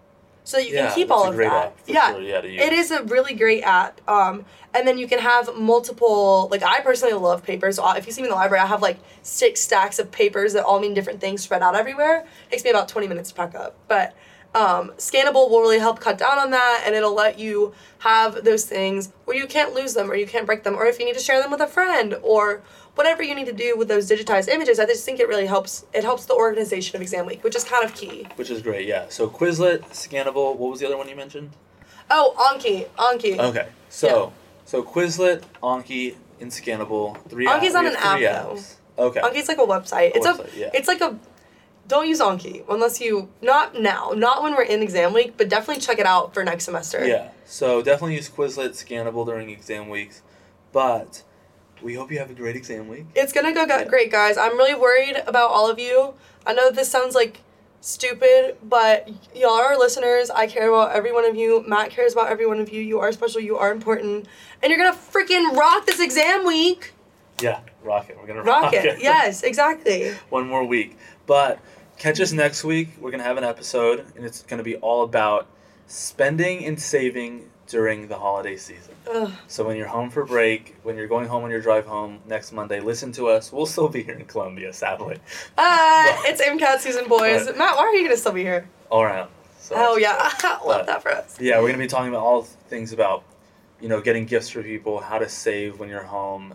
so 0.44 0.56
that 0.56 0.68
you 0.68 0.74
Yeah, 0.74 0.86
can 0.86 0.94
keep 0.94 1.10
all 1.10 1.28
of 1.28 1.36
that. 1.36 1.74
yeah, 1.86 2.12
sure, 2.12 2.22
yeah, 2.22 2.40
it 2.42 2.72
is 2.72 2.90
a 2.90 3.02
really 3.04 3.34
great 3.34 3.62
app. 3.62 4.00
Um, 4.08 4.44
and 4.74 4.86
then 4.86 4.98
you 4.98 5.08
can 5.08 5.18
have 5.18 5.54
multiple. 5.56 6.48
Like 6.50 6.62
I 6.62 6.80
personally 6.80 7.14
love 7.14 7.42
papers. 7.42 7.76
So 7.76 7.90
if 7.96 8.06
you 8.06 8.12
see 8.12 8.22
me 8.22 8.28
in 8.28 8.30
the 8.30 8.36
library, 8.36 8.62
I 8.62 8.66
have 8.66 8.82
like 8.82 8.98
six 9.22 9.60
stacks 9.60 9.98
of 9.98 10.10
papers 10.10 10.52
that 10.52 10.64
all 10.64 10.80
mean 10.80 10.94
different 10.94 11.20
things 11.20 11.42
spread 11.42 11.62
out 11.62 11.74
everywhere. 11.74 12.24
It 12.46 12.50
takes 12.50 12.64
me 12.64 12.70
about 12.70 12.88
twenty 12.88 13.08
minutes 13.08 13.30
to 13.30 13.34
pack 13.34 13.54
up, 13.54 13.76
but. 13.88 14.14
Um, 14.52 14.90
scannable 14.96 15.48
will 15.48 15.60
really 15.60 15.78
help 15.78 16.00
cut 16.00 16.18
down 16.18 16.36
on 16.36 16.50
that 16.50 16.82
and 16.84 16.92
it'll 16.96 17.14
let 17.14 17.38
you 17.38 17.72
have 17.98 18.42
those 18.42 18.64
things 18.64 19.12
where 19.24 19.36
you 19.36 19.46
can't 19.46 19.74
lose 19.74 19.94
them 19.94 20.10
or 20.10 20.16
you 20.16 20.26
can't 20.26 20.44
break 20.44 20.64
them 20.64 20.74
or 20.74 20.86
if 20.86 20.98
you 20.98 21.04
need 21.04 21.14
to 21.14 21.20
share 21.20 21.40
them 21.40 21.52
with 21.52 21.60
a 21.60 21.68
friend 21.68 22.16
or 22.20 22.60
whatever 22.94 23.22
you 23.22 23.34
need 23.34 23.46
to 23.46 23.52
do 23.52 23.76
with 23.76 23.88
those 23.88 24.10
digitized 24.10 24.48
images 24.48 24.78
i 24.78 24.86
just 24.86 25.04
think 25.04 25.20
it 25.20 25.28
really 25.28 25.46
helps 25.46 25.84
it 25.92 26.04
helps 26.04 26.26
the 26.26 26.34
organization 26.34 26.96
of 26.96 27.02
exam 27.02 27.26
week 27.26 27.42
which 27.44 27.56
is 27.56 27.64
kind 27.64 27.84
of 27.84 27.94
key 27.94 28.26
Which 28.36 28.50
is 28.50 28.62
great, 28.62 28.86
yeah. 28.86 29.06
So 29.08 29.28
Quizlet, 29.28 29.80
Scannable. 29.90 30.56
What 30.56 30.70
was 30.70 30.80
the 30.80 30.86
other 30.86 30.96
one 30.96 31.08
you 31.08 31.16
mentioned? 31.16 31.50
oh 32.10 32.34
anki 32.52 32.88
anki 32.96 33.38
Okay, 33.38 33.68
so 33.88 34.32
so 34.70 34.84
Quizlet, 34.84 35.42
Anki, 35.64 36.14
and 36.40 36.50
Scannable. 36.50 37.20
Three. 37.28 37.46
Anki's 37.46 37.74
we 37.74 37.88
an 37.88 37.96
app, 37.96 38.20
though. 38.20 38.54
apps. 38.54 38.76
Okay. 38.96 39.20
Anki's 39.20 39.48
like 39.48 39.58
a 39.58 39.62
website. 39.62 40.12
It's 40.14 40.24
website, 40.24 40.54
a 40.54 40.58
yeah. 40.58 40.70
it's 40.72 40.86
like 40.86 41.00
a 41.00 41.18
don't 41.88 42.06
use 42.06 42.20
Anki 42.20 42.62
unless 42.68 43.00
you 43.00 43.28
not 43.42 43.80
now, 43.80 44.12
not 44.14 44.44
when 44.44 44.54
we're 44.54 44.62
in 44.62 44.80
exam 44.80 45.12
week, 45.12 45.34
but 45.36 45.48
definitely 45.48 45.80
check 45.80 45.98
it 45.98 46.06
out 46.06 46.32
for 46.32 46.44
next 46.44 46.64
semester. 46.66 47.04
Yeah. 47.04 47.30
So 47.46 47.82
definitely 47.82 48.14
use 48.14 48.30
Quizlet, 48.30 48.70
Scannable 48.70 49.26
during 49.26 49.50
exam 49.50 49.88
weeks, 49.88 50.22
but 50.70 51.24
we 51.82 51.94
hope 51.94 52.10
you 52.10 52.18
have 52.18 52.30
a 52.30 52.34
great 52.34 52.56
exam 52.56 52.88
week. 52.88 53.06
It's 53.14 53.32
gonna 53.32 53.52
go 53.52 53.64
Yeah. 53.68 53.84
great, 53.84 54.10
guys. 54.10 54.36
I'm 54.36 54.56
really 54.56 54.74
worried 54.74 55.22
about 55.26 55.50
all 55.50 55.68
of 55.70 55.78
you. 55.78 56.14
I 56.46 56.52
know 56.52 56.70
this 56.70 56.90
sounds 56.90 57.14
like 57.14 57.40
stupid, 57.80 58.56
but 58.62 59.08
y'all 59.34 59.50
are 59.52 59.64
our 59.72 59.78
listeners. 59.78 60.30
I 60.30 60.46
care 60.46 60.68
about 60.68 60.92
every 60.94 61.12
one 61.12 61.24
of 61.24 61.34
you. 61.36 61.64
Matt 61.66 61.90
cares 61.90 62.12
about 62.12 62.28
every 62.28 62.46
one 62.46 62.60
of 62.60 62.70
you. 62.72 62.80
You 62.82 63.00
are 63.00 63.10
special. 63.12 63.40
You 63.40 63.56
are 63.58 63.72
important, 63.72 64.26
and 64.62 64.70
you're 64.70 64.78
gonna 64.78 64.96
freaking 64.96 65.56
rock 65.56 65.86
this 65.86 66.00
exam 66.00 66.44
week. 66.46 66.92
Yeah, 67.40 67.60
rock 67.82 68.10
it. 68.10 68.18
We're 68.20 68.26
gonna 68.26 68.42
rock, 68.42 68.64
Rock 68.64 68.74
it. 68.74 69.00
Yes, 69.00 69.42
exactly. 69.50 70.12
One 70.28 70.46
more 70.46 70.64
week, 70.64 70.98
but 71.26 71.58
catch 71.98 72.20
us 72.20 72.32
next 72.32 72.64
week. 72.64 72.88
We're 73.00 73.10
gonna 73.10 73.22
have 73.22 73.38
an 73.38 73.44
episode, 73.44 74.04
and 74.14 74.24
it's 74.26 74.42
gonna 74.42 74.62
be 74.62 74.76
all 74.76 75.02
about 75.02 75.46
spending 75.86 76.64
and 76.64 76.80
saving 76.80 77.50
during 77.70 78.08
the 78.08 78.16
holiday 78.16 78.56
season. 78.56 78.94
Ugh. 79.12 79.30
So 79.46 79.64
when 79.66 79.76
you're 79.76 79.86
home 79.86 80.10
for 80.10 80.24
break, 80.24 80.76
when 80.82 80.96
you're 80.96 81.06
going 81.06 81.28
home 81.28 81.44
on 81.44 81.50
your 81.50 81.60
drive 81.60 81.86
home 81.86 82.18
next 82.26 82.52
Monday, 82.52 82.80
listen 82.80 83.12
to 83.12 83.28
us. 83.28 83.52
We'll 83.52 83.66
still 83.66 83.88
be 83.88 84.02
here 84.02 84.14
in 84.14 84.24
Columbia, 84.26 84.72
sadly. 84.72 85.18
Ah, 85.56 86.20
it's 86.24 86.40
MCAT 86.42 86.80
season, 86.80 87.08
boys. 87.08 87.46
But- 87.46 87.56
Matt, 87.58 87.76
why 87.76 87.82
are 87.82 87.94
you 87.94 88.04
gonna 88.04 88.16
still 88.16 88.32
be 88.32 88.42
here? 88.42 88.68
All 88.90 89.02
around. 89.02 89.30
So, 89.58 89.74
Oh 89.76 89.96
yeah, 89.96 90.16
love 90.42 90.60
But- 90.64 90.86
that 90.86 91.02
for 91.02 91.10
us. 91.12 91.40
Yeah, 91.40 91.60
we're 91.60 91.68
gonna 91.68 91.78
be 91.78 91.86
talking 91.86 92.08
about 92.08 92.22
all 92.22 92.42
things 92.42 92.92
about 92.92 93.24
you 93.80 93.88
know, 93.88 94.00
getting 94.00 94.26
gifts 94.26 94.50
for 94.50 94.62
people, 94.62 95.00
how 95.00 95.18
to 95.18 95.26
save 95.28 95.78
when 95.78 95.88
you're 95.88 96.02
home, 96.02 96.52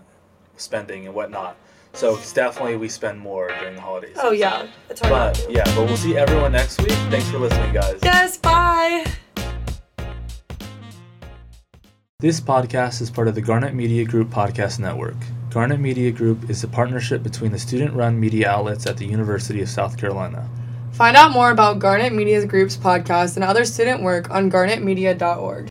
spending 0.58 1.08
and 1.08 1.16
whatnot. 1.16 1.56
So 1.94 2.16
it's 2.18 2.34
definitely 2.34 2.76
we 2.78 2.88
spend 2.90 3.20
more 3.20 3.48
during 3.60 3.76
the 3.76 3.82
holidays. 3.82 4.16
Oh 4.20 4.32
yeah, 4.32 4.68
it's 4.90 5.00
hard. 5.00 5.12
But 5.12 5.34
to. 5.36 5.52
yeah, 5.52 5.64
but 5.76 5.86
we'll 5.86 5.98
see 5.98 6.18
everyone 6.18 6.52
next 6.52 6.80
week. 6.82 6.92
Thanks 7.10 7.28
for 7.32 7.40
listening, 7.40 7.74
guys. 7.74 8.00
Yes. 8.04 8.38
Bye. 8.38 9.06
This 12.20 12.40
podcast 12.40 13.02
is 13.02 13.12
part 13.12 13.28
of 13.28 13.36
the 13.36 13.42
Garnet 13.42 13.74
Media 13.74 14.06
Group 14.06 14.30
podcast 14.30 14.80
network. 14.80 15.18
Garnet 15.50 15.82
Media 15.82 16.12
Group 16.12 16.50
is 16.50 16.64
a 16.64 16.68
partnership 16.70 17.22
between 17.22 17.52
the 17.52 17.60
student 17.60 17.94
run 17.94 18.18
media 18.18 18.50
outlets 18.50 18.86
at 18.86 18.96
the 18.96 19.06
University 19.06 19.62
of 19.62 19.68
South 19.68 19.98
Carolina. 19.98 20.50
Find 20.94 21.18
out 21.18 21.34
more 21.34 21.52
about 21.52 21.80
Garnet 21.80 22.14
Media 22.14 22.46
Group's 22.46 22.78
podcast 22.78 23.36
and 23.36 23.44
other 23.44 23.66
student 23.66 24.02
work 24.02 24.32
on 24.32 24.50
garnetmedia.org. 24.50 25.64